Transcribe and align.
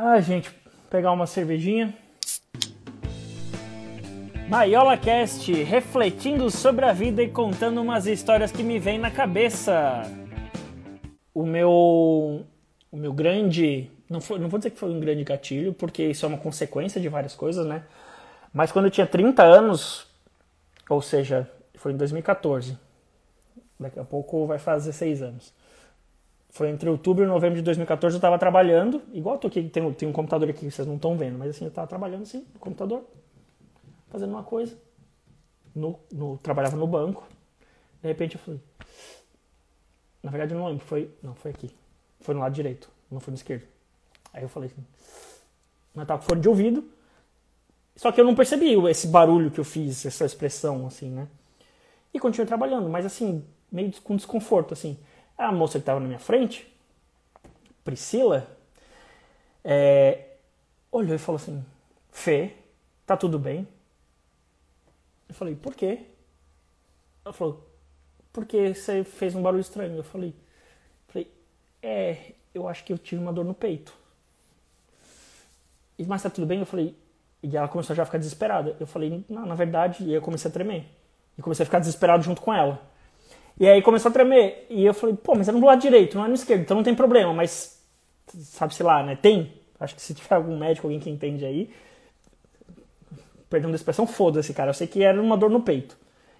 Ah, 0.00 0.20
gente, 0.20 0.48
pegar 0.88 1.10
uma 1.10 1.26
cervejinha. 1.26 1.92
Maiola 4.48 4.96
Cast, 4.96 5.52
refletindo 5.64 6.48
sobre 6.52 6.84
a 6.84 6.92
vida 6.92 7.20
e 7.20 7.28
contando 7.28 7.82
umas 7.82 8.06
histórias 8.06 8.52
que 8.52 8.62
me 8.62 8.78
vêm 8.78 8.96
na 8.96 9.10
cabeça. 9.10 10.02
O 11.34 11.44
meu 11.44 12.46
o 12.92 12.96
meu 12.96 13.12
grande, 13.12 13.90
não 14.08 14.20
foi, 14.20 14.38
não 14.38 14.48
vou 14.48 14.58
dizer 14.60 14.70
que 14.70 14.78
foi 14.78 14.88
um 14.88 15.00
grande 15.00 15.24
gatilho, 15.24 15.74
porque 15.74 16.04
isso 16.04 16.24
é 16.24 16.28
uma 16.28 16.38
consequência 16.38 17.00
de 17.00 17.08
várias 17.08 17.34
coisas, 17.34 17.66
né? 17.66 17.82
Mas 18.52 18.70
quando 18.70 18.84
eu 18.84 18.92
tinha 18.92 19.06
30 19.06 19.42
anos, 19.42 20.06
ou 20.88 21.02
seja, 21.02 21.50
foi 21.74 21.90
em 21.90 21.96
2014. 21.96 22.78
Daqui 23.80 23.98
a 23.98 24.04
pouco 24.04 24.46
vai 24.46 24.60
fazer 24.60 24.92
6 24.92 25.22
anos. 25.22 25.52
Foi 26.50 26.70
entre 26.70 26.88
outubro 26.88 27.24
e 27.24 27.26
novembro 27.26 27.56
de 27.56 27.62
2014 27.62 28.16
eu 28.16 28.18
estava 28.18 28.38
trabalhando, 28.38 29.02
igual 29.12 29.36
eu 29.36 29.40
tô 29.40 29.48
aqui, 29.48 29.62
tem, 29.68 29.92
tem 29.92 30.08
um 30.08 30.12
computador 30.12 30.48
aqui 30.48 30.60
que 30.60 30.70
vocês 30.70 30.88
não 30.88 30.96
estão 30.96 31.16
vendo, 31.16 31.38
mas 31.38 31.50
assim, 31.50 31.64
eu 31.64 31.68
estava 31.68 31.86
trabalhando 31.86 32.22
assim, 32.22 32.46
no 32.54 32.58
computador, 32.58 33.04
fazendo 34.08 34.30
uma 34.30 34.42
coisa. 34.42 34.76
No, 35.74 35.98
no, 36.10 36.38
trabalhava 36.38 36.76
no 36.76 36.86
banco. 36.86 37.26
De 38.02 38.08
repente 38.08 38.36
eu 38.36 38.40
falei. 38.40 38.60
Na 40.22 40.30
verdade 40.30 40.54
eu 40.54 40.58
não 40.58 40.66
lembro, 40.66 40.84
foi. 40.84 41.10
Não, 41.22 41.34
foi 41.34 41.50
aqui. 41.50 41.70
Foi 42.20 42.34
no 42.34 42.40
lado 42.40 42.52
direito, 42.52 42.90
não 43.10 43.20
foi 43.20 43.32
no 43.32 43.36
esquerdo. 43.36 43.66
Aí 44.32 44.42
eu 44.42 44.48
falei 44.48 44.70
assim. 44.70 44.84
Mas 45.94 46.06
tava 46.06 46.20
com 46.22 46.28
fone 46.28 46.40
de 46.40 46.48
ouvido. 46.48 46.84
Só 47.94 48.12
que 48.12 48.20
eu 48.20 48.24
não 48.24 48.34
percebi 48.34 48.74
esse 48.88 49.08
barulho 49.08 49.50
que 49.50 49.58
eu 49.58 49.64
fiz, 49.64 50.06
essa 50.06 50.24
expressão, 50.24 50.86
assim, 50.86 51.10
né? 51.10 51.28
E 52.14 52.18
continuei 52.20 52.46
trabalhando, 52.46 52.88
mas 52.88 53.04
assim, 53.04 53.44
meio 53.70 53.92
com 54.02 54.16
desconforto, 54.16 54.72
assim. 54.72 54.96
A 55.38 55.52
moça 55.52 55.74
que 55.74 55.82
estava 55.82 56.00
na 56.00 56.06
minha 56.06 56.18
frente, 56.18 56.68
Priscila, 57.84 58.46
é, 59.64 60.32
olhou 60.90 61.14
e 61.14 61.18
falou 61.18 61.36
assim: 61.36 61.64
Fê, 62.10 62.52
tá 63.06 63.16
tudo 63.16 63.38
bem? 63.38 63.66
Eu 65.28 65.34
falei: 65.36 65.54
Por 65.54 65.76
quê? 65.76 66.00
Ela 67.24 67.32
falou: 67.32 67.64
Porque 68.32 68.74
você 68.74 69.04
fez 69.04 69.36
um 69.36 69.42
barulho 69.42 69.60
estranho. 69.60 69.96
Eu 69.96 70.02
falei: 70.02 70.34
É, 71.80 72.32
eu 72.52 72.68
acho 72.68 72.84
que 72.84 72.92
eu 72.92 72.98
tive 72.98 73.22
uma 73.22 73.32
dor 73.32 73.44
no 73.44 73.54
peito. 73.54 73.94
Mas 76.06 76.22
tá 76.22 76.30
tudo 76.30 76.46
bem? 76.46 76.58
Eu 76.58 76.66
falei: 76.66 76.96
E 77.42 77.56
ela 77.56 77.68
começou 77.68 77.94
já 77.94 78.02
a 78.02 78.06
ficar 78.06 78.18
desesperada. 78.18 78.76
Eu 78.80 78.86
falei: 78.86 79.24
Não, 79.28 79.46
na 79.46 79.54
verdade, 79.54 80.02
e 80.04 80.12
eu 80.12 80.20
comecei 80.20 80.50
a 80.50 80.52
tremer. 80.52 80.84
E 81.36 81.42
comecei 81.42 81.62
a 81.62 81.66
ficar 81.66 81.78
desesperado 81.78 82.24
junto 82.24 82.40
com 82.42 82.52
ela. 82.52 82.82
E 83.58 83.66
aí 83.68 83.82
começou 83.82 84.10
a 84.10 84.12
tremer. 84.12 84.66
E 84.70 84.84
eu 84.84 84.94
falei, 84.94 85.16
pô, 85.16 85.34
mas 85.34 85.48
é 85.48 85.52
no 85.52 85.64
lado 85.64 85.80
direito, 85.80 86.16
não 86.16 86.24
é 86.24 86.28
no 86.28 86.34
esquerdo, 86.34 86.60
então 86.60 86.76
não 86.76 86.84
tem 86.84 86.94
problema. 86.94 87.32
Mas, 87.32 87.82
sabe-se 88.26 88.82
lá, 88.82 89.02
né? 89.02 89.16
Tem. 89.16 89.52
Acho 89.80 89.94
que 89.94 90.02
se 90.02 90.14
tiver 90.14 90.36
algum 90.36 90.56
médico, 90.56 90.86
alguém 90.86 91.00
que 91.00 91.10
entende 91.10 91.44
aí. 91.44 91.70
Perdão 93.50 93.70
da 93.70 93.76
expressão, 93.76 94.06
foda-se, 94.06 94.54
cara. 94.54 94.70
Eu 94.70 94.74
sei 94.74 94.86
que 94.86 95.02
era 95.02 95.20
uma 95.20 95.36
dor 95.36 95.50
no 95.50 95.60
peito. 95.60 95.96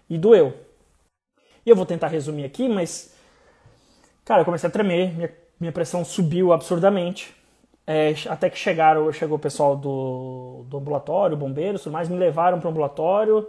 E 0.08 0.16
doeu. 0.16 0.54
E 1.64 1.70
eu 1.70 1.76
vou 1.76 1.86
tentar 1.86 2.08
resumir 2.08 2.44
aqui, 2.44 2.68
mas. 2.68 3.14
Cara, 4.24 4.42
eu 4.42 4.44
comecei 4.44 4.68
a 4.68 4.72
tremer, 4.72 5.14
minha, 5.14 5.32
minha 5.58 5.72
pressão 5.72 6.04
subiu 6.04 6.52
absurdamente. 6.52 7.34
É, 7.86 8.14
até 8.28 8.50
que 8.50 8.58
chegaram, 8.58 9.10
chegou 9.12 9.38
o 9.38 9.40
pessoal 9.40 9.74
do, 9.74 10.64
do 10.68 10.76
ambulatório, 10.76 11.36
bombeiros, 11.36 11.82
tudo 11.82 11.92
mais, 11.94 12.06
me 12.06 12.18
levaram 12.18 12.60
para 12.60 12.68
o 12.68 12.70
ambulatório 12.70 13.48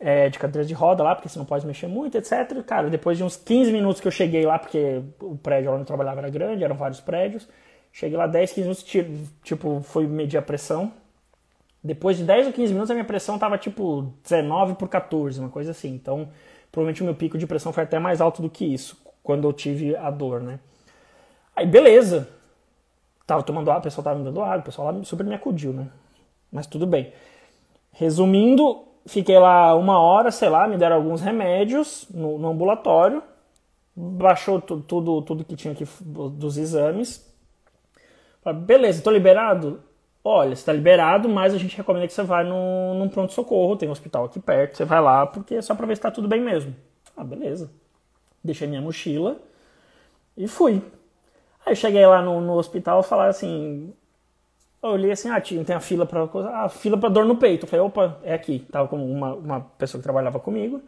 é, 0.00 0.30
de 0.30 0.38
cadeira 0.38 0.66
de 0.66 0.72
roda 0.72 1.02
lá, 1.02 1.14
porque 1.14 1.28
você 1.28 1.38
não 1.38 1.44
pode 1.44 1.66
mexer 1.66 1.86
muito, 1.86 2.16
etc. 2.16 2.62
Cara, 2.66 2.88
depois 2.88 3.18
de 3.18 3.22
uns 3.22 3.36
15 3.36 3.70
minutos 3.70 4.00
que 4.00 4.08
eu 4.08 4.12
cheguei 4.12 4.46
lá, 4.46 4.58
porque 4.58 5.02
o 5.20 5.36
prédio 5.36 5.70
onde 5.70 5.82
eu 5.82 5.86
trabalhava 5.86 6.20
era 6.20 6.30
grande, 6.30 6.64
eram 6.64 6.74
vários 6.74 7.00
prédios, 7.00 7.46
cheguei 7.92 8.16
lá 8.16 8.26
10, 8.26 8.52
15 8.52 8.60
minutos, 8.62 9.32
tipo, 9.44 9.82
fui 9.82 10.06
medir 10.06 10.38
a 10.38 10.42
pressão. 10.42 10.90
Depois 11.84 12.16
de 12.16 12.24
10 12.24 12.48
ou 12.48 12.52
15 12.52 12.72
minutos 12.72 12.90
a 12.90 12.94
minha 12.94 13.04
pressão 13.04 13.38
tava 13.38 13.56
tipo 13.56 14.12
19 14.22 14.74
por 14.74 14.88
14, 14.88 15.38
uma 15.38 15.48
coisa 15.50 15.70
assim. 15.70 15.94
Então, 15.94 16.28
provavelmente 16.72 17.02
o 17.02 17.04
meu 17.04 17.14
pico 17.14 17.36
de 17.36 17.46
pressão 17.46 17.72
foi 17.72 17.84
até 17.84 17.98
mais 17.98 18.20
alto 18.20 18.40
do 18.40 18.48
que 18.48 18.64
isso, 18.64 18.98
quando 19.22 19.46
eu 19.46 19.52
tive 19.52 19.94
a 19.96 20.10
dor, 20.10 20.40
né? 20.40 20.58
Aí, 21.54 21.66
beleza. 21.66 22.28
Tava 23.26 23.42
tomando 23.42 23.70
água, 23.70 23.80
o 23.80 23.84
pessoal 23.84 24.02
tava 24.02 24.18
me 24.18 24.24
dando 24.24 24.42
água, 24.42 24.58
o 24.58 24.62
pessoal 24.62 24.92
lá 24.92 25.04
super 25.04 25.24
me 25.24 25.34
acudiu, 25.34 25.72
né? 25.72 25.88
Mas 26.50 26.66
tudo 26.66 26.86
bem. 26.86 27.12
Resumindo, 27.92 28.89
Fiquei 29.06 29.38
lá 29.38 29.74
uma 29.74 29.98
hora, 29.98 30.30
sei 30.30 30.48
lá, 30.48 30.68
me 30.68 30.76
deram 30.76 30.96
alguns 30.96 31.20
remédios 31.20 32.06
no, 32.10 32.38
no 32.38 32.48
ambulatório, 32.48 33.22
baixou 33.96 34.60
tu, 34.60 34.80
tudo, 34.80 35.22
tudo 35.22 35.44
que 35.44 35.56
tinha 35.56 35.72
aqui 35.72 35.86
dos 36.02 36.56
exames. 36.56 37.28
Falei, 38.42 38.60
beleza, 38.60 38.98
estou 38.98 39.12
liberado? 39.12 39.82
Olha, 40.22 40.52
está 40.52 40.72
liberado, 40.72 41.28
mas 41.28 41.54
a 41.54 41.58
gente 41.58 41.76
recomenda 41.76 42.06
que 42.06 42.12
você 42.12 42.22
vá 42.22 42.44
no, 42.44 42.94
num 42.94 43.08
pronto-socorro, 43.08 43.76
tem 43.76 43.88
um 43.88 43.92
hospital 43.92 44.24
aqui 44.24 44.38
perto, 44.38 44.76
você 44.76 44.84
vai 44.84 45.00
lá, 45.00 45.26
porque 45.26 45.54
é 45.54 45.62
só 45.62 45.74
para 45.74 45.86
ver 45.86 45.96
se 45.96 46.00
está 46.00 46.10
tudo 46.10 46.28
bem 46.28 46.42
mesmo. 46.42 46.74
Ah, 47.16 47.24
beleza. 47.24 47.70
Deixei 48.44 48.68
minha 48.68 48.82
mochila 48.82 49.38
e 50.36 50.46
fui. 50.46 50.82
Aí 51.64 51.74
cheguei 51.76 52.04
lá 52.06 52.22
no, 52.22 52.40
no 52.40 52.54
hospital 52.54 53.00
e 53.00 53.04
falaram 53.04 53.30
assim: 53.30 53.92
eu 54.82 54.90
olhei 54.90 55.12
assim, 55.12 55.28
ah, 55.28 55.40
tinha, 55.40 55.64
tem 55.64 55.76
a 55.76 55.80
fila 55.80 56.06
para 56.06 56.22
ah, 56.24 56.68
fila 56.68 56.96
para 56.96 57.08
dor 57.08 57.26
no 57.26 57.36
peito. 57.36 57.64
Eu 57.64 57.68
falei, 57.68 57.84
opa, 57.84 58.18
é 58.22 58.34
aqui. 58.34 58.60
Tava 58.70 58.88
com 58.88 58.96
uma, 58.96 59.34
uma 59.34 59.60
pessoa 59.78 60.00
que 60.00 60.02
trabalhava 60.02 60.40
comigo. 60.40 60.80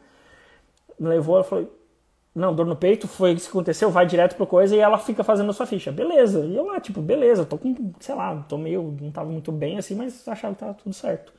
Me 0.99 1.09
levou, 1.09 1.37
ela 1.37 1.45
falou, 1.45 1.71
não, 2.35 2.55
dor 2.55 2.67
no 2.67 2.77
peito, 2.77 3.07
foi 3.07 3.33
isso 3.33 3.47
que 3.47 3.51
aconteceu, 3.51 3.91
vai 3.91 4.07
direto 4.07 4.37
pro 4.37 4.47
coisa 4.47 4.75
e 4.75 4.79
ela 4.79 4.97
fica 4.99 5.23
fazendo 5.23 5.51
a 5.51 5.53
sua 5.53 5.67
ficha. 5.67 5.93
Beleza. 5.93 6.41
E 6.41 6.57
eu 6.57 6.65
lá, 6.67 6.81
tipo, 6.81 7.03
beleza, 7.03 7.45
tô 7.45 7.59
com, 7.59 7.93
sei 8.01 8.15
lá, 8.15 8.37
tô 8.49 8.57
meio, 8.57 8.97
não 9.01 9.11
tava 9.11 9.31
muito 9.31 9.53
bem 9.53 9.79
assim, 9.79 9.95
mas 9.95 10.27
achava 10.27 10.55
que 10.55 10.61
tava 10.61 10.75
tudo 10.75 10.95
certo. 10.95 11.33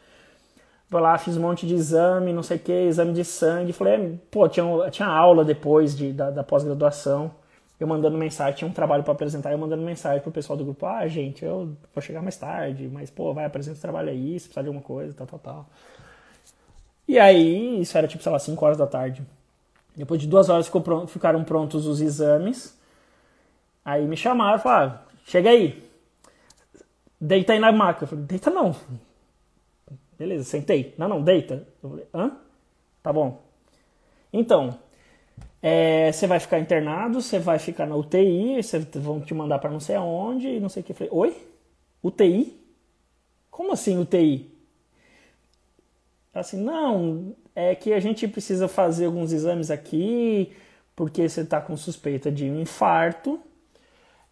Vou 0.89 1.01
lá, 1.01 1.17
fiz 1.17 1.35
um 1.37 1.41
monte 1.41 1.65
de 1.65 1.73
exame, 1.73 2.31
não 2.33 2.43
sei 2.43 2.57
o 2.57 2.59
que, 2.59 2.71
exame 2.71 3.13
de 3.13 3.25
sangue. 3.25 3.73
Falei, 3.73 3.93
é, 3.95 4.11
pô, 4.29 4.47
tinha, 4.47 4.65
tinha 4.91 5.07
aula 5.07 5.43
depois 5.43 5.95
de, 5.97 6.13
da, 6.13 6.29
da 6.29 6.43
pós-graduação 6.43 7.31
eu 7.79 7.87
mandando 7.87 8.17
mensagem, 8.17 8.55
tinha 8.55 8.67
um 8.69 8.73
trabalho 8.73 9.03
para 9.03 9.13
apresentar, 9.13 9.51
eu 9.51 9.57
mandando 9.57 9.83
mensagem 9.83 10.21
pro 10.21 10.31
pessoal 10.31 10.55
do 10.57 10.63
grupo, 10.63 10.85
ah, 10.85 11.07
gente, 11.07 11.43
eu 11.43 11.75
vou 11.93 12.01
chegar 12.01 12.21
mais 12.21 12.37
tarde, 12.37 12.87
mas, 12.91 13.09
pô, 13.09 13.33
vai, 13.33 13.45
apresenta 13.45 13.77
o 13.77 13.81
trabalho 13.81 14.09
aí, 14.09 14.39
se 14.39 14.45
precisar 14.45 14.61
de 14.61 14.67
alguma 14.67 14.83
coisa, 14.83 15.13
tal, 15.13 15.27
tal, 15.27 15.39
tal. 15.39 15.69
E 17.07 17.19
aí, 17.19 17.81
isso 17.81 17.97
era 17.97 18.07
tipo, 18.07 18.23
sei 18.23 18.31
lá, 18.31 18.39
5 18.39 18.65
horas 18.65 18.77
da 18.77 18.87
tarde. 18.87 19.21
Depois 19.95 20.19
de 20.19 20.27
duas 20.27 20.49
horas 20.49 20.71
ficaram 21.07 21.43
prontos 21.43 21.85
os 21.85 22.01
exames. 22.01 22.79
Aí 23.83 24.07
me 24.07 24.15
chamaram, 24.15 24.59
falaram, 24.59 24.93
ah, 24.93 25.01
chega 25.25 25.49
aí. 25.49 25.83
Deita 27.19 27.53
aí 27.53 27.59
na 27.59 27.71
maca. 27.71 28.03
Eu 28.03 28.07
falei, 28.07 28.25
deita 28.25 28.49
não. 28.49 28.75
Beleza, 30.17 30.43
sentei. 30.45 30.95
Não, 30.97 31.07
não, 31.07 31.21
deita. 31.21 31.67
Eu 31.83 31.89
falei, 31.89 32.07
hã? 32.13 32.31
Tá 33.03 33.11
bom. 33.11 33.41
Então, 34.31 34.79
é, 35.65 36.11
você 36.11 36.27
vai 36.27 36.41
ficar 36.41 36.59
internado, 36.59 37.21
você 37.21 37.39
vai 37.39 37.57
ficar 37.57 37.85
na 37.85 37.95
UTI, 37.95 38.61
vocês 38.61 38.85
vão 38.95 39.21
te 39.21 39.33
mandar 39.33 39.59
para 39.59 39.71
não 39.71 39.79
sei 39.79 39.95
aonde, 39.95 40.59
não 40.59 40.67
sei 40.67 40.83
o 40.83 40.85
que. 40.85 40.93
Falei, 40.93 41.09
oi? 41.13 41.37
UTI? 42.03 42.59
Como 43.49 43.71
assim 43.71 43.97
UTI? 43.97 44.51
Assim, 46.33 46.57
não, 46.57 47.33
é 47.55 47.73
que 47.75 47.93
a 47.93 47.99
gente 48.01 48.27
precisa 48.27 48.67
fazer 48.67 49.05
alguns 49.05 49.31
exames 49.31 49.71
aqui, 49.71 50.51
porque 50.97 51.29
você 51.29 51.41
está 51.41 51.61
com 51.61 51.77
suspeita 51.77 52.29
de 52.29 52.43
um 52.43 52.59
infarto, 52.59 53.39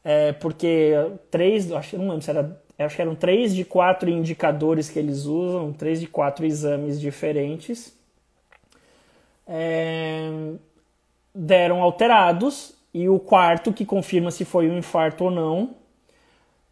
é, 0.04 0.34
porque 0.34 0.94
três, 1.30 1.72
acho, 1.72 1.98
não 1.98 2.10
lembro 2.10 2.24
se 2.24 2.30
era, 2.30 2.62
acho 2.78 2.96
que 2.96 3.02
eram 3.02 3.16
três 3.16 3.56
de 3.56 3.64
quatro 3.64 4.10
indicadores 4.10 4.90
que 4.90 5.00
eles 5.00 5.24
usam, 5.24 5.72
três 5.72 6.02
de 6.02 6.08
quatro 6.08 6.46
exames 6.46 7.00
diferentes. 7.00 7.96
É, 9.48 10.30
deram 11.34 11.82
alterados 11.82 12.74
e 12.94 13.08
o 13.08 13.20
quarto, 13.20 13.72
que 13.74 13.86
confirma 13.86 14.32
se 14.32 14.44
foi 14.44 14.70
um 14.70 14.78
infarto 14.78 15.26
ou 15.26 15.32
não, 15.32 15.76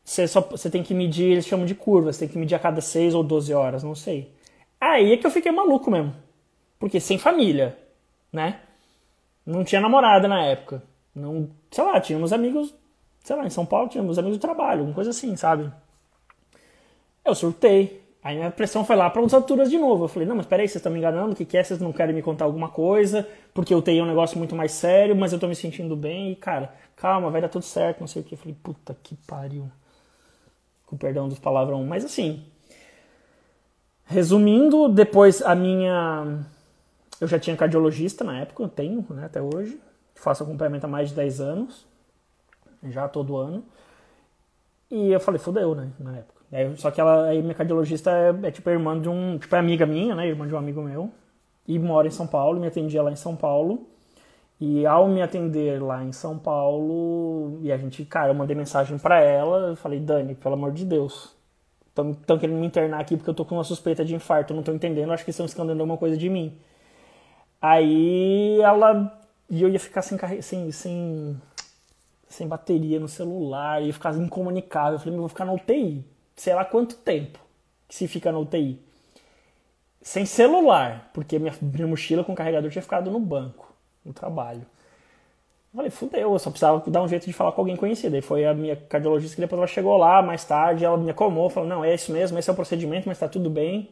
você, 0.03 0.27
só, 0.27 0.41
você 0.41 0.69
tem 0.69 0.83
que 0.83 0.93
medir, 0.93 1.31
eles 1.31 1.45
chamam 1.45 1.65
de 1.65 1.75
curva, 1.75 2.11
você 2.11 2.19
tem 2.19 2.29
que 2.29 2.37
medir 2.37 2.55
a 2.55 2.59
cada 2.59 2.81
6 2.81 3.13
ou 3.13 3.23
12 3.23 3.53
horas, 3.53 3.83
não 3.83 3.95
sei. 3.95 4.33
Aí 4.81 5.13
é 5.13 5.17
que 5.17 5.25
eu 5.25 5.31
fiquei 5.31 5.51
maluco 5.51 5.91
mesmo. 5.91 6.15
Porque 6.79 6.99
sem 6.99 7.17
família, 7.17 7.77
né? 8.31 8.61
Não 9.45 9.63
tinha 9.63 9.81
namorada 9.81 10.27
na 10.27 10.43
época. 10.45 10.81
Não, 11.13 11.49
sei 11.69 11.83
lá, 11.83 11.99
tínhamos 11.99 12.33
amigos, 12.33 12.73
sei 13.23 13.35
lá, 13.35 13.45
em 13.45 13.49
São 13.49 13.65
Paulo 13.65 13.89
tínhamos 13.89 14.17
amigos 14.17 14.37
do 14.37 14.41
trabalho, 14.41 14.79
alguma 14.79 14.95
coisa 14.95 15.09
assim, 15.09 15.35
sabe? 15.35 15.71
Eu 17.23 17.35
surtei. 17.35 18.01
Aí 18.21 18.35
minha 18.35 18.51
pressão 18.51 18.83
foi 18.83 18.95
lá 18.97 19.09
para 19.09 19.23
as 19.23 19.33
alturas 19.33 19.69
de 19.69 19.77
novo. 19.77 20.03
Eu 20.03 20.07
falei, 20.09 20.27
não, 20.27 20.35
mas 20.35 20.45
peraí, 20.45 20.67
vocês 20.67 20.75
estão 20.77 20.91
me 20.91 20.99
enganando, 20.99 21.31
o 21.31 21.35
que, 21.35 21.45
que 21.45 21.57
é? 21.57 21.63
Vocês 21.63 21.79
não 21.79 21.93
querem 21.93 22.13
me 22.13 22.21
contar 22.21 22.45
alguma 22.45 22.69
coisa? 22.69 23.27
Porque 23.53 23.73
eu 23.73 23.81
tenho 23.81 24.03
um 24.03 24.07
negócio 24.07 24.37
muito 24.37 24.55
mais 24.55 24.73
sério, 24.73 25.15
mas 25.15 25.31
eu 25.31 25.39
tô 25.39 25.47
me 25.47 25.55
sentindo 25.55 25.95
bem. 25.95 26.31
E, 26.31 26.35
cara, 26.35 26.73
calma, 26.97 27.29
vai 27.29 27.41
dar 27.41 27.47
tudo 27.47 27.63
certo, 27.63 28.01
não 28.01 28.07
sei 28.07 28.21
o 28.21 28.25
que. 28.25 28.33
Eu 28.33 28.37
falei, 28.37 28.55
puta 28.61 28.95
que 29.01 29.15
pariu. 29.15 29.71
Com 30.85 30.97
perdão 30.97 31.29
dos 31.29 31.39
palavrão. 31.39 31.85
Mas 31.85 32.03
assim, 32.03 32.43
resumindo, 34.05 34.89
depois 34.89 35.41
a 35.41 35.55
minha... 35.55 36.39
Eu 37.21 37.27
já 37.27 37.39
tinha 37.39 37.55
cardiologista 37.55 38.23
na 38.23 38.39
época, 38.39 38.63
eu 38.63 38.69
tenho, 38.69 39.05
né, 39.09 39.25
até 39.25 39.41
hoje. 39.41 39.79
Faço 40.15 40.43
acompanhamento 40.43 40.85
há 40.85 40.89
mais 40.89 41.09
de 41.09 41.15
10 41.15 41.41
anos. 41.41 41.85
Já 42.83 43.07
todo 43.07 43.37
ano. 43.37 43.63
E 44.91 45.11
eu 45.11 45.19
falei, 45.19 45.39
fodeu, 45.39 45.75
né, 45.75 45.89
na 45.99 46.17
época. 46.17 46.38
Aí, 46.51 46.75
só 46.77 46.91
que 46.91 46.99
ela, 46.99 47.27
aí 47.27 47.41
minha 47.41 47.53
cardiologista 47.53 48.11
é, 48.11 48.47
é, 48.47 48.51
tipo 48.51 48.69
irmã 48.69 48.99
de 48.99 49.09
um, 49.09 49.37
tipo 49.37 49.55
é 49.55 49.59
amiga 49.59 49.85
minha, 49.85 50.15
né, 50.15 50.27
irmã 50.27 50.47
de 50.47 50.53
um 50.55 50.57
amigo 50.57 50.81
meu, 50.81 51.11
e 51.67 51.77
mora 51.77 52.07
em 52.07 52.11
São 52.11 52.27
Paulo, 52.27 52.59
me 52.59 52.67
atendia 52.67 53.01
lá 53.03 53.11
em 53.11 53.15
São 53.15 53.35
Paulo. 53.35 53.87
E 54.61 54.85
ao 54.85 55.07
me 55.07 55.21
atender 55.21 55.81
lá 55.81 56.03
em 56.03 56.11
São 56.11 56.37
Paulo, 56.37 57.59
e 57.61 57.71
a 57.71 57.77
gente, 57.77 58.03
cara, 58.05 58.31
eu 58.31 58.35
mandei 58.35 58.55
mensagem 58.55 58.97
para 58.97 59.21
ela, 59.21 59.69
eu 59.69 59.75
falei, 59.77 59.99
Dani, 60.01 60.35
pelo 60.35 60.55
amor 60.55 60.73
de 60.73 60.83
Deus, 60.83 61.33
estão 61.87 62.37
querendo 62.37 62.59
me 62.59 62.67
internar 62.67 62.99
aqui 62.99 63.15
porque 63.15 63.29
eu 63.29 63.33
tô 63.33 63.45
com 63.45 63.55
uma 63.55 63.63
suspeita 63.63 64.03
de 64.03 64.15
infarto, 64.15 64.53
não 64.53 64.63
tô 64.63 64.73
entendendo, 64.73 65.11
acho 65.13 65.23
que 65.23 65.31
estão 65.31 65.45
escondendo 65.45 65.79
alguma 65.79 65.97
coisa 65.97 66.17
de 66.17 66.29
mim. 66.29 66.57
Aí 67.61 68.59
ela. 68.61 69.15
E 69.49 69.61
eu 69.61 69.69
ia 69.69 69.79
ficar 69.79 70.01
sem, 70.01 70.17
sem, 70.41 70.71
sem, 70.71 71.41
sem 72.27 72.47
bateria 72.47 72.99
no 72.99 73.07
celular, 73.07 73.81
ia 73.81 73.93
ficar 73.93 74.15
incomunicável. 74.15 74.93
Eu 74.93 74.99
falei, 74.99 75.15
eu 75.15 75.19
vou 75.19 75.29
ficar 75.29 75.45
na 75.45 75.53
UTI. 75.53 76.05
Sei 76.39 76.53
lá 76.53 76.63
quanto 76.63 76.95
tempo 76.95 77.39
que 77.87 77.95
se 77.95 78.07
fica 78.07 78.31
na 78.31 78.39
UTI. 78.39 78.79
Sem 80.01 80.25
celular, 80.25 81.09
porque 81.13 81.37
minha, 81.37 81.53
minha 81.61 81.87
mochila 81.87 82.23
com 82.23 82.33
carregador 82.33 82.71
tinha 82.71 82.81
ficado 82.81 83.11
no 83.11 83.19
banco, 83.19 83.73
no 84.05 84.13
trabalho. 84.13 84.61
Eu 84.61 85.75
falei, 85.75 85.91
fudeu, 85.91 86.31
eu 86.31 86.39
só 86.39 86.49
precisava 86.49 86.81
dar 86.89 87.03
um 87.03 87.07
jeito 87.07 87.25
de 87.25 87.33
falar 87.33 87.51
com 87.51 87.61
alguém 87.61 87.75
conhecido. 87.75 88.15
Aí 88.15 88.21
foi 88.21 88.45
a 88.45 88.53
minha 88.53 88.75
cardiologista 88.75 89.35
que 89.35 89.41
depois 89.41 89.57
ela 89.57 89.67
chegou 89.67 89.97
lá 89.97 90.21
mais 90.21 90.45
tarde, 90.45 90.85
ela 90.85 90.97
me 90.97 91.11
acalmou, 91.11 91.49
falou, 91.49 91.67
não, 91.67 91.83
é 91.83 91.93
isso 91.93 92.11
mesmo, 92.11 92.39
esse 92.39 92.49
é 92.49 92.53
o 92.53 92.55
procedimento, 92.55 93.07
mas 93.07 93.19
tá 93.19 93.27
tudo 93.27 93.49
bem 93.49 93.89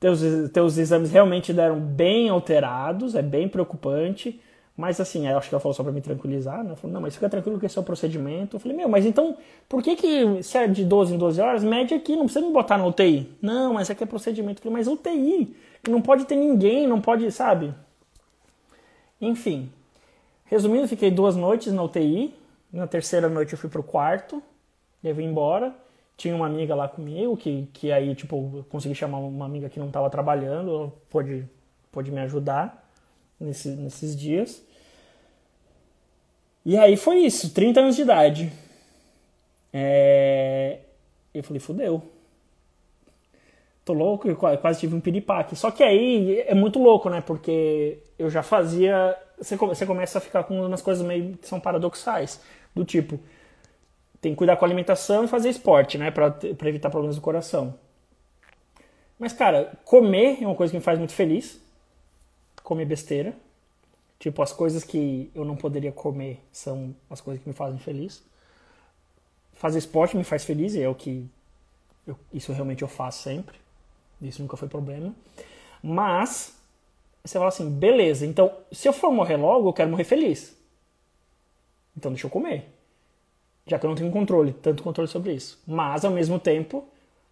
teus, 0.00 0.20
teus 0.52 0.78
exames 0.78 1.10
realmente 1.10 1.52
deram 1.52 1.78
bem 1.78 2.28
alterados, 2.28 3.14
é 3.14 3.22
bem 3.22 3.48
preocupante. 3.48 4.40
Mas 4.78 5.00
assim, 5.00 5.26
acho 5.26 5.48
que 5.48 5.54
ela 5.54 5.60
falou 5.60 5.74
só 5.74 5.82
pra 5.82 5.90
me 5.90 6.00
tranquilizar, 6.00 6.62
né? 6.62 6.76
Falou, 6.76 6.94
não, 6.94 7.00
mas 7.00 7.14
fica 7.14 7.28
tranquilo 7.28 7.58
que 7.58 7.66
esse 7.66 7.76
é 7.76 7.80
o 7.80 7.84
procedimento. 7.84 8.54
Eu 8.54 8.60
falei, 8.60 8.76
meu, 8.76 8.88
mas 8.88 9.04
então, 9.04 9.36
por 9.68 9.82
que 9.82 9.96
que, 9.96 10.40
se 10.42 10.56
é 10.56 10.68
de 10.68 10.84
12 10.84 11.14
em 11.14 11.18
12 11.18 11.40
horas, 11.40 11.64
mede 11.64 11.94
aqui, 11.94 12.14
não 12.14 12.26
precisa 12.26 12.46
me 12.46 12.52
botar 12.52 12.78
na 12.78 12.86
UTI. 12.86 13.28
Não, 13.42 13.74
mas 13.74 13.90
aqui 13.90 14.04
é 14.04 14.06
procedimento. 14.06 14.60
Eu 14.60 14.62
falei, 14.62 14.78
mas 14.78 14.86
UTI, 14.86 15.56
não 15.88 16.00
pode 16.00 16.26
ter 16.26 16.36
ninguém, 16.36 16.86
não 16.86 17.00
pode, 17.00 17.28
sabe? 17.32 17.74
Enfim, 19.20 19.68
resumindo, 20.44 20.86
fiquei 20.86 21.10
duas 21.10 21.34
noites 21.34 21.72
na 21.72 21.82
UTI. 21.82 22.32
Na 22.72 22.86
terceira 22.86 23.28
noite 23.28 23.54
eu 23.54 23.58
fui 23.58 23.68
pro 23.68 23.82
quarto, 23.82 24.40
eu 25.02 25.14
vim 25.14 25.24
embora 25.24 25.74
tinha 26.18 26.34
uma 26.34 26.46
amiga 26.46 26.74
lá 26.74 26.88
comigo, 26.88 27.36
que, 27.36 27.68
que 27.72 27.92
aí, 27.92 28.12
tipo, 28.12 28.50
eu 28.52 28.64
consegui 28.64 28.92
chamar 28.92 29.18
uma 29.18 29.46
amiga 29.46 29.68
que 29.68 29.78
não 29.78 29.86
estava 29.86 30.10
trabalhando, 30.10 30.92
pôde, 31.08 31.48
pôde 31.92 32.10
me 32.10 32.18
ajudar 32.22 32.90
nesse, 33.38 33.68
nesses 33.70 34.16
dias. 34.16 34.60
E 36.68 36.76
aí 36.76 36.98
foi 36.98 37.20
isso, 37.20 37.54
30 37.54 37.80
anos 37.80 37.96
de 37.96 38.02
idade. 38.02 38.52
É... 39.72 40.80
Eu 41.32 41.42
falei, 41.42 41.58
fudeu. 41.58 42.02
Tô 43.86 43.94
louco, 43.94 44.28
eu 44.28 44.36
quase 44.36 44.80
tive 44.80 44.94
um 44.94 45.00
piripaque. 45.00 45.56
Só 45.56 45.70
que 45.70 45.82
aí 45.82 46.40
é 46.40 46.54
muito 46.54 46.78
louco, 46.78 47.08
né? 47.08 47.22
Porque 47.22 48.00
eu 48.18 48.28
já 48.28 48.42
fazia. 48.42 49.16
Você 49.38 49.56
começa 49.86 50.18
a 50.18 50.20
ficar 50.20 50.44
com 50.44 50.66
umas 50.66 50.82
coisas 50.82 51.02
meio 51.06 51.38
que 51.38 51.48
são 51.48 51.58
paradoxais. 51.58 52.38
Do 52.74 52.84
tipo, 52.84 53.18
tem 54.20 54.32
que 54.32 54.36
cuidar 54.36 54.56
com 54.56 54.66
a 54.66 54.68
alimentação 54.68 55.24
e 55.24 55.28
fazer 55.28 55.48
esporte, 55.48 55.96
né? 55.96 56.10
Pra, 56.10 56.30
pra 56.30 56.68
evitar 56.68 56.90
problemas 56.90 57.16
do 57.16 57.22
coração. 57.22 57.78
Mas, 59.18 59.32
cara, 59.32 59.72
comer 59.86 60.36
é 60.42 60.46
uma 60.46 60.54
coisa 60.54 60.70
que 60.70 60.76
me 60.76 60.84
faz 60.84 60.98
muito 60.98 61.14
feliz. 61.14 61.58
Comer 62.62 62.84
besteira. 62.84 63.34
Tipo, 64.18 64.42
as 64.42 64.52
coisas 64.52 64.82
que 64.84 65.30
eu 65.34 65.44
não 65.44 65.56
poderia 65.56 65.92
comer 65.92 66.42
são 66.50 66.94
as 67.08 67.20
coisas 67.20 67.42
que 67.42 67.48
me 67.48 67.54
fazem 67.54 67.78
feliz. 67.78 68.22
Fazer 69.52 69.78
esporte 69.78 70.16
me 70.16 70.24
faz 70.24 70.44
feliz 70.44 70.74
e 70.74 70.82
é 70.82 70.88
o 70.88 70.94
que. 70.94 71.28
Eu, 72.06 72.18
isso 72.32 72.52
realmente 72.52 72.82
eu 72.82 72.88
faço 72.88 73.22
sempre. 73.22 73.56
Isso 74.20 74.42
nunca 74.42 74.56
foi 74.56 74.68
problema. 74.68 75.14
Mas, 75.82 76.56
você 77.24 77.34
fala 77.38 77.48
assim, 77.48 77.70
beleza, 77.70 78.26
então 78.26 78.52
se 78.72 78.88
eu 78.88 78.92
for 78.92 79.12
morrer 79.12 79.36
logo, 79.36 79.68
eu 79.68 79.72
quero 79.72 79.90
morrer 79.90 80.04
feliz. 80.04 80.56
Então 81.96 82.10
deixa 82.10 82.26
eu 82.26 82.30
comer 82.30 82.78
já 83.68 83.78
que 83.78 83.84
eu 83.84 83.88
não 83.88 83.96
tenho 83.96 84.10
controle, 84.10 84.52
tanto 84.52 84.82
controle 84.82 85.08
sobre 85.08 85.32
isso. 85.34 85.62
Mas, 85.66 86.04
ao 86.04 86.10
mesmo 86.10 86.40
tempo, 86.40 86.84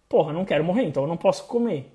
porra, 0.07 0.31
não 0.31 0.45
quero 0.45 0.63
morrer, 0.63 0.83
então 0.83 1.03
eu 1.03 1.07
não 1.07 1.17
posso 1.17 1.45
comer. 1.45 1.91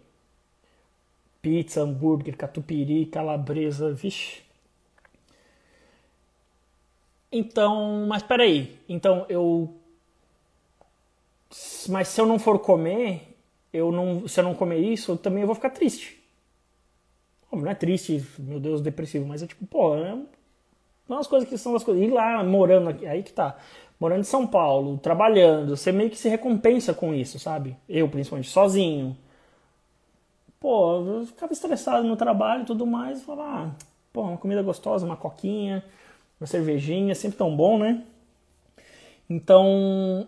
Pizza, 1.40 1.80
hambúrguer, 1.80 2.36
catupiry, 2.36 3.06
calabresa, 3.06 3.92
vixe. 3.92 4.42
Então, 7.32 8.04
mas 8.06 8.22
peraí, 8.22 8.78
então 8.86 9.24
eu... 9.28 9.74
Mas 11.88 12.08
se 12.08 12.20
eu 12.20 12.26
não 12.26 12.38
for 12.38 12.58
comer, 12.58 13.36
eu 13.72 13.90
não, 13.90 14.28
se 14.28 14.38
eu 14.38 14.44
não 14.44 14.54
comer 14.54 14.78
isso, 14.78 15.12
eu 15.12 15.16
também 15.16 15.44
vou 15.44 15.54
ficar 15.54 15.70
triste. 15.70 16.22
Não 17.50 17.68
é 17.68 17.74
triste, 17.74 18.24
meu 18.38 18.60
Deus, 18.60 18.80
depressivo, 18.80 19.26
mas 19.26 19.42
é 19.42 19.46
tipo, 19.46 19.66
pô, 19.66 19.96
é 19.96 20.16
umas 21.08 21.26
coisas 21.26 21.48
que 21.48 21.58
são 21.58 21.74
as 21.74 21.84
coisas. 21.84 22.02
E 22.02 22.10
lá 22.10 22.42
morando 22.44 22.90
aqui, 22.90 23.06
aí 23.06 23.22
que 23.22 23.32
tá 23.32 23.56
morando 24.00 24.20
em 24.20 24.24
São 24.24 24.46
Paulo, 24.46 24.98
trabalhando, 24.98 25.76
você 25.76 25.92
meio 25.92 26.10
que 26.10 26.18
se 26.18 26.28
recompensa 26.28 26.92
com 26.94 27.14
isso, 27.14 27.38
sabe? 27.38 27.76
Eu, 27.88 28.08
principalmente, 28.08 28.48
sozinho. 28.48 29.16
Pô, 30.58 31.04
eu 31.04 31.26
ficava 31.26 31.52
estressado 31.52 32.06
no 32.06 32.16
trabalho 32.16 32.62
e 32.62 32.66
tudo 32.66 32.86
mais, 32.86 33.22
falava, 33.22 33.68
ah, 33.68 33.70
pô, 34.12 34.22
uma 34.22 34.38
comida 34.38 34.62
gostosa, 34.62 35.04
uma 35.04 35.16
coquinha, 35.16 35.84
uma 36.42 36.46
cervejinha, 36.46 37.14
sempre 37.14 37.38
tão 37.38 37.56
bom, 37.56 37.78
né? 37.78 38.02
Então, 39.30 40.26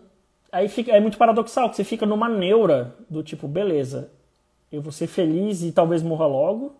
aí 0.49 0.69
fica, 0.69 0.93
é 0.93 0.99
muito 0.99 1.17
paradoxal, 1.17 1.69
que 1.69 1.75
você 1.75 1.83
fica 1.83 2.05
numa 2.05 2.29
neura 2.29 2.95
do 3.09 3.21
tipo, 3.21 3.49
beleza, 3.49 4.09
eu 4.71 4.81
vou 4.81 4.93
ser 4.93 5.07
feliz 5.07 5.61
e 5.61 5.73
talvez 5.73 6.01
morra 6.01 6.25
logo, 6.25 6.73